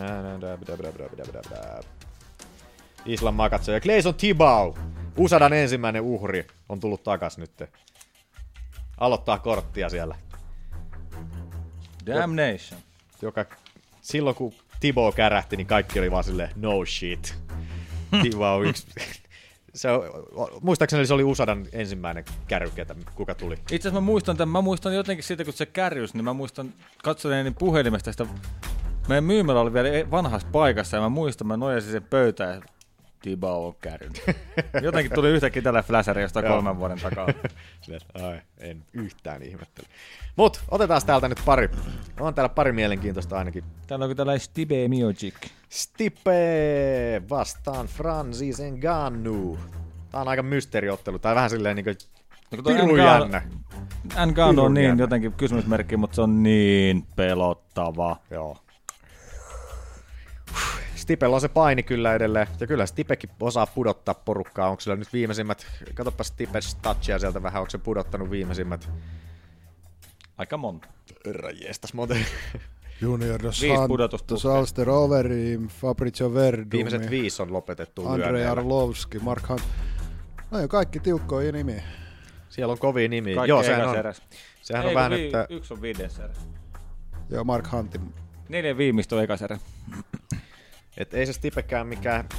[3.06, 4.74] Islam Makatse ja Clayson Tibau.
[5.18, 7.52] Usadan ensimmäinen uhri on tullut takas nyt.
[8.98, 10.16] Aloittaa korttia siellä.
[12.06, 12.82] Damnation.
[13.22, 13.46] Joka
[14.02, 17.45] silloin kun Tibo kärähti, niin kaikki oli vaan silleen no shit.
[18.22, 18.88] Tibau yksi.
[19.76, 19.90] Se,
[20.62, 23.54] muistaakseni se oli Usadan ensimmäinen kärry, ketä, kuka tuli.
[23.54, 26.74] Itse asiassa mä muistan tämän, mä muistan jotenkin siitä, kun se kärjys, niin mä muistan
[27.04, 28.26] katsoneeni puhelimesta sitä,
[29.08, 32.62] meidän myymälä oli vielä e- vanhassa paikassa ja mä muistan, mä nojasin sen pöytään ja
[33.26, 34.24] Tibau on kärjynyt.
[34.82, 37.28] Jotenkin tuli yhtäkkiä tällä fläsäri jostain kolmen vuoden takaa.
[38.24, 39.88] Ai, en yhtään ihmettele.
[40.36, 41.70] Mut, otetaan täältä nyt pari.
[42.20, 43.64] On täällä pari mielenkiintoista ainakin.
[43.88, 45.36] Täällä on tällainen Stipe Miocic.
[45.70, 49.58] Stipe vastaan Francis Ngannou.
[50.12, 51.20] Tää on aika mysteeriottelu.
[51.20, 51.92] Tai vähän silleen niinku
[52.52, 53.42] No, kun toi pirun Ngannou- jännä.
[54.26, 55.04] Ngannou on niin jännä.
[55.04, 58.18] jotenkin kysymysmerkki, mutta se on niin pelottava.
[58.32, 58.58] Joo.
[61.06, 62.48] Stipellä on se paini kyllä edelleen.
[62.60, 64.70] Ja kyllä Stipekin osaa pudottaa porukkaa.
[64.70, 68.90] Onko sillä nyt viimeisimmät, katsopa Stipe statsia sieltä vähän, onko se pudottanut viimeisimmät?
[70.38, 70.88] Aika monta.
[71.26, 72.16] Herra jestas, monta.
[73.02, 74.46] Junior dos Viisi Santos.
[74.46, 78.46] Alster Overeem, Fabrizio Verdumi, Viimeiset viisi on lopetettu Andrei.
[78.46, 79.64] Arlovski, Mark Hunt.
[80.52, 81.84] No jo kaikki tiukkoja nimiä.
[82.50, 83.36] Siellä on kovia nimiä.
[83.36, 83.96] Kaikki Joo, sehän on.
[83.98, 84.22] eräs.
[84.62, 85.48] Sehän Ei, on vähän, vi- että...
[85.50, 86.34] Yksi on viides erä.
[87.30, 88.14] Joo, Mark Huntin.
[88.50, 89.60] Neljä viimeistä on ekas erä.
[90.98, 92.30] Et ei se Stipekään mikään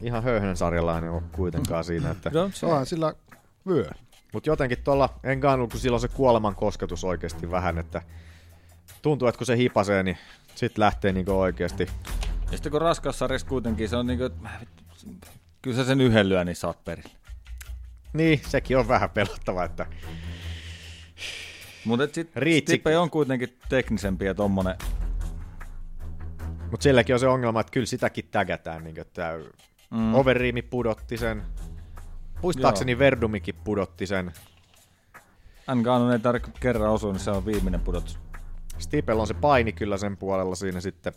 [0.00, 2.30] ihan höyhenen sarjalainen ole kuitenkaan siinä, että...
[2.30, 3.12] No, Se onhan sillä
[3.66, 3.90] vyö.
[4.32, 8.02] Mut jotenkin tuolla Enganu, kun silloin se kuoleman kosketus oikeasti vähän, että
[9.02, 10.18] tuntuu, että kun se hipasee, niin
[10.54, 11.88] sit lähtee niinku oikeasti.
[12.44, 14.48] Ja sitten kun raskaussarjassa kuitenkin se on niinku, että
[15.62, 17.10] kyllä sä sen yhden lyönnin saat perille.
[18.12, 19.86] Niin, sekin on vähän pelottava, että
[21.84, 24.76] Mutta sit Riitsi- Stipe on kuitenkin teknisempi ja tommonen.
[26.70, 28.84] Mutta silläkin on se ongelma, että kyllä sitäkin tägätään.
[28.84, 29.38] Niin että
[29.90, 29.98] Mm.
[29.98, 30.14] mm.
[30.14, 31.42] Overeemi pudotti sen.
[32.42, 32.98] Muistaakseni Joo.
[32.98, 34.32] Verdumikin pudotti sen.
[35.74, 38.18] Ngannou ei tarvitse kerran osua, niin se on viimeinen pudotus.
[38.78, 41.12] Stipel on se paini kyllä sen puolella siinä sitten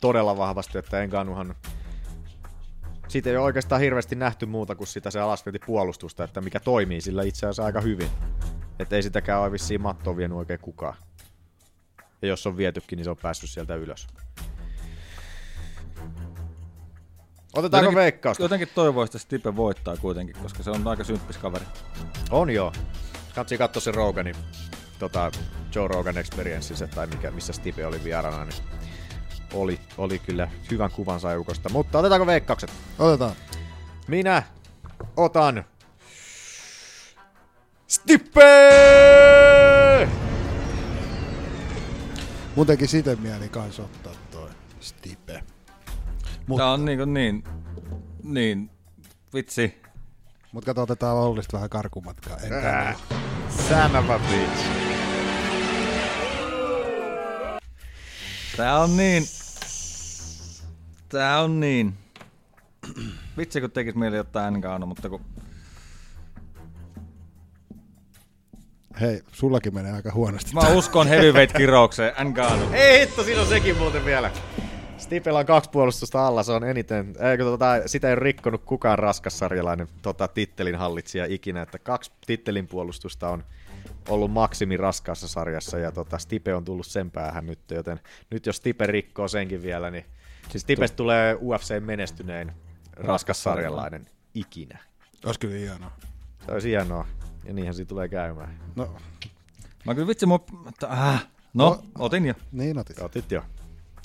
[0.00, 1.54] todella vahvasti, että Engannouhan
[3.08, 7.22] siitä ei ole oikeastaan hirveästi nähty muuta kuin sitä se alasvetipuolustusta, että mikä toimii sillä
[7.22, 8.08] itse asiassa aika hyvin.
[8.78, 10.94] Että ei sitäkään ole vissiin mattoon vienyt oikein kukaan.
[12.22, 14.06] Ja jos on vietykin, niin se on päässyt sieltä ylös.
[17.54, 18.42] Otetaanko Jotenkin- veikkausta?
[18.42, 21.64] Jotenkin toivoisi, että Stipe voittaa kuitenkin, koska se on aika symppis kaveri.
[22.30, 22.72] On joo.
[23.34, 24.36] Katsi katso se Roganin,
[24.98, 25.30] tota,
[25.74, 28.62] Joe Rogan Experiences, tai mikä, missä Stipe oli vieraana, niin
[29.54, 31.68] oli, oli kyllä hyvän kuvan sajukosta.
[31.68, 32.72] Mutta otetaanko veikkaukset?
[32.98, 33.32] Otetaan.
[34.08, 34.42] Minä
[35.16, 35.64] otan
[37.86, 39.61] Stipe!
[42.56, 44.50] Mun teki siten mieli kans ottaa toi
[44.80, 45.42] Stipe.
[46.56, 47.44] Tää on niin, kuin niin,
[48.22, 48.70] niin,
[49.34, 49.82] vitsi.
[50.52, 52.36] Mut kato, otetaan Ollista vähän karkumatkaa.
[52.36, 52.96] Äh,
[53.68, 54.66] son of a bitch.
[58.56, 59.24] Tää on niin,
[61.08, 61.94] tää on niin.
[63.36, 65.20] Vitsi kun tekis mieli ottaa Nkaano, mutta kun
[69.00, 70.54] Hei, sullakin menee aika huonosti.
[70.54, 72.68] mä uskon heavyweight-kiroukseen Nkaano.
[72.72, 74.30] Ei hitto, siinä on sekin muuten vielä.
[74.98, 78.98] Stipellä on kaksi puolustusta alla, se on eniten, eikö, tota, sitä ei ole rikkonut kukaan
[78.98, 83.44] raskassarjalainen tota, tittelin hallitsija ikinä, että kaksi tittelin puolustusta on
[84.08, 88.00] ollut maksimi raskaassa sarjassa ja tota, Stipe on tullut sen päähän nyt, joten
[88.30, 90.04] nyt jos Stipe rikkoo senkin vielä, niin
[90.48, 92.52] siis Stipestä tulee UFC-menestynein
[92.96, 94.78] raskassarjalainen ikinä.
[95.26, 95.90] Olisi kyllä hienoa.
[96.46, 97.06] Se olisi hienoa,
[97.44, 98.58] ja niinhän siinä tulee käymään.
[98.76, 98.96] No,
[99.84, 100.44] Mä kyllä vitsi mua,
[100.84, 102.34] äh, no, otin jo.
[102.52, 102.98] niin otit.
[102.98, 103.42] Otit jo.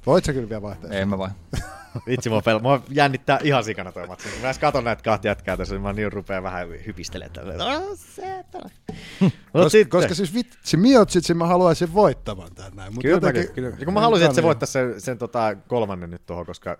[0.06, 0.90] Voit sä kyllä vielä vaihtaa?
[0.92, 1.32] Ei mä vain.
[2.08, 4.28] Vitsi, mua, pel- mua jännittää ihan sikana toi matsi.
[4.42, 7.58] Mä edes katon näitä kahta jätkää tässä, niin mä niin rupeaa vähän hypistelemään.
[9.22, 12.94] Mut Koska, sitten- koska siis vitsi, Miotsitsin mä haluaisin voittavan tän näin.
[12.94, 13.70] Mut Kyllä, jotenkin, mäkin, kyllä.
[13.80, 16.78] Ja kun mä haluaisin, että se voittaisi sen, sen tota kolmannen nyt tuohon, koska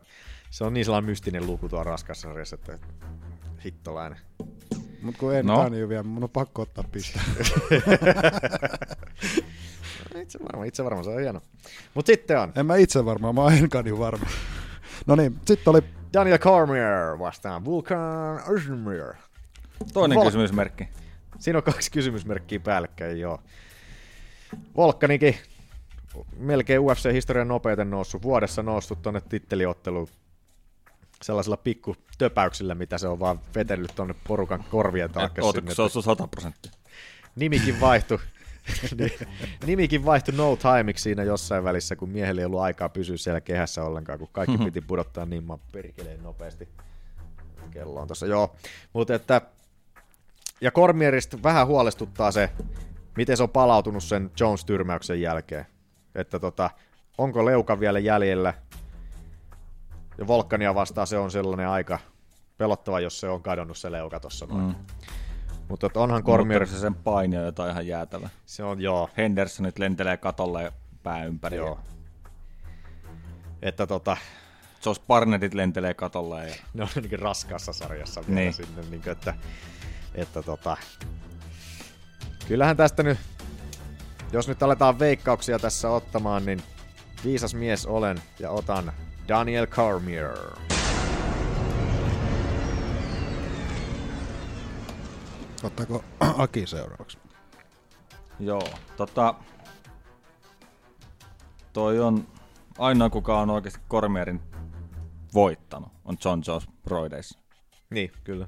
[0.50, 2.80] se on niin sellainen mystinen luku tuo raskassa sarjassa, että
[3.66, 4.20] hittolainen.
[5.08, 5.64] Mut kun en No.
[5.64, 5.70] no.
[5.70, 7.20] niin vielä, mun on pakko ottaa piste.
[10.22, 11.42] itse varma, itse varma, se on hieno.
[11.94, 14.26] Mut sitten on en mä itse varmaan, mä oon Enkani varma.
[15.06, 15.80] No niin, sitten oli
[16.14, 19.14] Daniel Cormier vastaan Vulcan Ozdemir.
[19.94, 20.90] Toinen Vol- kysymysmerkki.
[21.40, 23.42] Siinä on kaksi kysymysmerkkiä päällekkäin, joo.
[24.78, 25.36] Volkkanikin
[26.38, 30.08] melkein UFC-historian nopeiten noussut, vuodessa noussut tonne titteliotteluun
[31.24, 35.42] sellaisilla pikku töpäyksillä, mitä se on vaan vetellyt tonne porukan korvien taakse.
[35.56, 35.74] Sinne.
[35.76, 36.72] se on 100 prosenttia?
[37.36, 38.20] Nimikin vaihtui.
[39.66, 43.84] Nimikin vaihtui no timeiksi siinä jossain välissä, kun miehellä ei ollut aikaa pysyä siellä kehässä
[43.84, 44.66] ollenkaan, kun kaikki Mhm.
[44.66, 46.68] piti pudottaa niin maan perkeleen nopeasti.
[47.72, 48.56] Kello on tossa, joo.
[48.94, 49.42] Mutta että,
[50.62, 52.50] ja Kormierista vähän huolestuttaa se,
[53.18, 55.66] miten se on palautunut sen Jones-tyrmäyksen jälkeen.
[56.16, 56.70] Että tota,
[57.18, 58.54] onko leuka vielä jäljellä?
[60.18, 62.00] Ja Volkania vastaan se on sellainen aika
[62.58, 64.66] pelottava, jos se on kadonnut se leuka tossa noin.
[64.66, 64.76] Mm.
[65.70, 66.62] Mutta onhan Kormier...
[66.62, 68.30] Mutta se sen paini on jotain ihan jäätävä.
[68.46, 69.10] Se on, joo.
[69.18, 70.74] Hendersonit lentelee katolle
[71.04, 71.58] pää ympäri.
[71.58, 71.80] Joo.
[73.62, 74.18] Että tota...
[74.86, 76.56] Jos Barnettit lentelee katolle ja...
[76.74, 78.54] Ne on niin raskaassa sarjassa vielä Niin.
[78.54, 79.34] sinne, niin kuin, että,
[80.16, 80.78] että tota...
[82.48, 83.18] Kyllähän tästä nyt,
[84.32, 86.64] jos nyt aletaan veikkauksia tässä ottamaan, niin
[87.26, 88.94] viisas mies olen ja otan
[89.28, 90.38] Daniel Cormier.
[95.64, 96.04] Ottaako
[96.44, 97.18] Aki seuraavaksi?
[98.40, 98.62] Joo,
[98.98, 99.36] tota...
[101.74, 102.28] Toi on
[102.78, 104.42] ainoa, kuka on oikeasti Kormierin
[105.34, 107.40] voittanut, on John Jones Broideissa.
[107.90, 108.48] Niin, kyllä.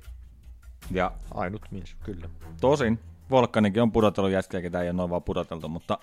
[0.91, 2.29] Ja Ainut mies, kyllä.
[2.61, 2.99] Tosin
[3.29, 5.99] Volkanikin on pudotellut jätkiä, ketä ei ole noin vaan pudoteltu, mutta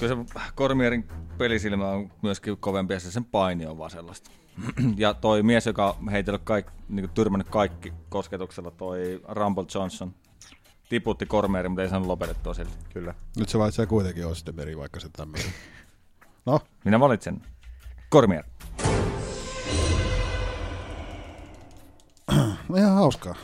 [0.00, 1.08] kyllä se Kormierin
[1.38, 4.30] pelisilmä on myöskin kovempi ja se sen paini on vaan sellaista.
[4.96, 10.14] ja toi mies, joka on heitellyt kaikki, niin kuin tyrmännyt kaikki kosketuksella, toi Rumble Johnson,
[10.88, 12.72] tiputti Kormierin, mutta ei saanut lopetettua silti.
[12.92, 13.14] Kyllä.
[13.38, 15.46] Nyt se valitsee kuitenkin Ostemeri, vaikka se tämmöinen.
[16.46, 17.42] No, Minä valitsen
[18.08, 18.44] Kormier.
[22.68, 23.34] no ihan hauskaa.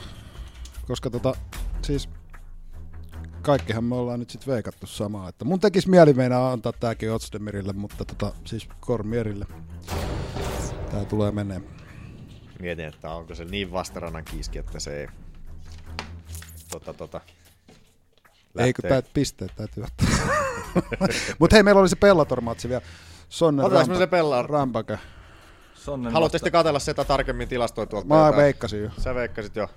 [0.86, 1.34] Koska tota,
[1.82, 2.08] siis
[3.46, 5.28] kaikkihan me ollaan nyt sit veikattu samaa.
[5.28, 9.46] Että mun tekis mieli meinaa antaa tääkin Otsdemirille, mutta tota, siis Kormierille.
[10.90, 11.60] Tää tulee menee.
[12.60, 15.08] Mietin, että onko se niin vastarannan kiiski, että se ei...
[16.70, 17.20] Tota, tota,
[18.58, 20.06] Ei kun tää pisteet täytyy ottaa.
[21.38, 22.82] Mut hei, meillä oli se Bellator-matsi vielä.
[23.28, 24.50] Sonne Otetaanko me se Bellator?
[24.50, 24.98] Rampake.
[25.74, 28.08] Sonnen Haluatte sitten katella sitä tarkemmin tilastoja tuolta?
[28.08, 28.90] Mä veikkasin jo.
[28.98, 29.68] Sä veikkasit jo.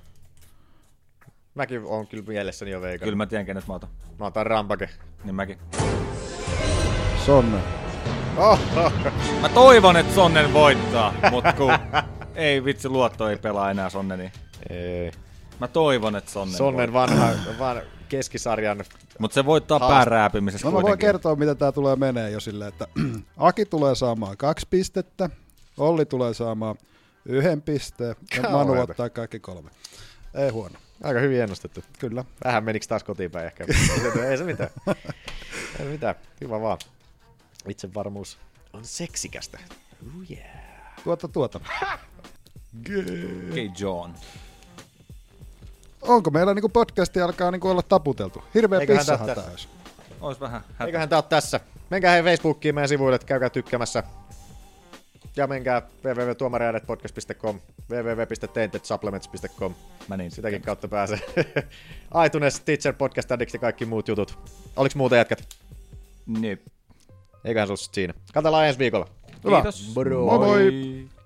[1.55, 3.03] Mäkin on kyllä mielessäni jo veikannut.
[3.03, 3.89] Kyllä mä tiedän, kenet mä otan.
[4.19, 4.89] Mä otan Rampake.
[5.23, 5.57] Niin mäkin.
[7.25, 7.59] Sonne.
[8.37, 8.59] Oh,
[9.41, 11.73] Mä toivon, että Sonnen voittaa, mutta kun
[12.35, 14.31] ei vitsi luotto ei pelaa enää Sonneni.
[14.69, 15.11] Ei.
[15.59, 18.83] Mä toivon, että Sonnen Sonnen vanha, van, keskisarjan
[19.19, 22.87] Mutta se voittaa päärääpimisessä No mä voin kertoa, mitä tää tulee menee jo silleen, että
[23.37, 25.29] Aki tulee saamaan kaksi pistettä,
[25.77, 26.75] Olli tulee saamaan
[27.25, 29.69] yhden pisteen ja Manu ottaa kaikki kolme.
[30.33, 30.75] Ei huono.
[31.03, 31.83] Aika hyvin ennustettu.
[31.99, 32.25] Kyllä.
[32.43, 33.65] Vähän menikö taas kotiinpäin ehkä.
[34.29, 34.69] ei, se, mitään.
[34.87, 36.15] Ei se mitään.
[36.41, 36.77] Hyvä vaan.
[37.67, 38.37] Itsevarmuus
[38.73, 39.59] on seksikästä.
[40.05, 40.49] Ooh yeah.
[41.03, 41.59] Tuota tuota.
[43.51, 44.11] Okei, John.
[46.01, 48.43] Onko meillä niinku podcasti alkaa niinku olla taputeltu?
[48.53, 49.51] Hirveä Eiköhän tää tässä.
[49.51, 49.67] olisi.
[50.21, 50.85] Ois vähän hätä.
[50.85, 51.59] Eiköhän tää ole tässä.
[51.89, 54.03] Menkää hei Facebookiin meidän sivuille, että käykää tykkäämässä.
[55.35, 59.73] Ja menkää www.tuomariaidetpodcast.com, www.taintedsupplements.com.
[60.07, 61.19] Mä niin Sitäkin kautta pääsee.
[62.25, 64.37] iTunes, Teacher, Podcast Addict ja kaikki muut jutut.
[64.75, 65.49] Oliks muuta jätkät?
[66.25, 66.61] Nip.
[67.45, 68.13] Eiköhän se ollut siinä.
[68.33, 69.07] Katsellaan ensi viikolla.
[69.43, 69.55] Hyvä.
[69.55, 69.91] Kiitos.
[69.95, 70.25] Moro.
[70.25, 70.59] Moi moi.
[70.59, 71.18] There's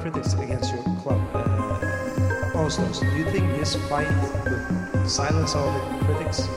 [0.00, 1.20] critics against your club.
[1.34, 4.08] Uh, do you think this fight
[4.44, 6.48] would silence all the critics?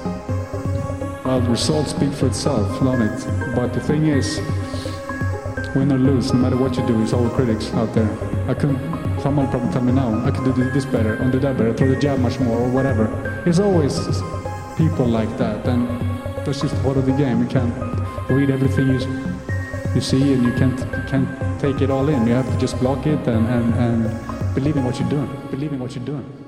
[1.23, 3.55] Well, the results speak for itself, don't it?
[3.55, 4.39] But the thing is,
[5.75, 8.09] win or lose, no matter what you do, it's all critics out there.
[8.49, 8.79] I couldn't,
[9.21, 11.87] someone probably tell me now, I could do this better, and do that better, throw
[11.87, 13.05] the jab much more, or whatever.
[13.45, 13.97] There's always
[14.77, 15.87] people like that, and
[16.45, 17.41] that's just part of the game.
[17.41, 17.73] You can't
[18.29, 18.99] read everything you,
[19.95, 22.25] you see, and you can't, you can't take it all in.
[22.25, 25.71] You have to just block it and, and, and believe in what you're doing, believe
[25.71, 26.40] in what you're doing.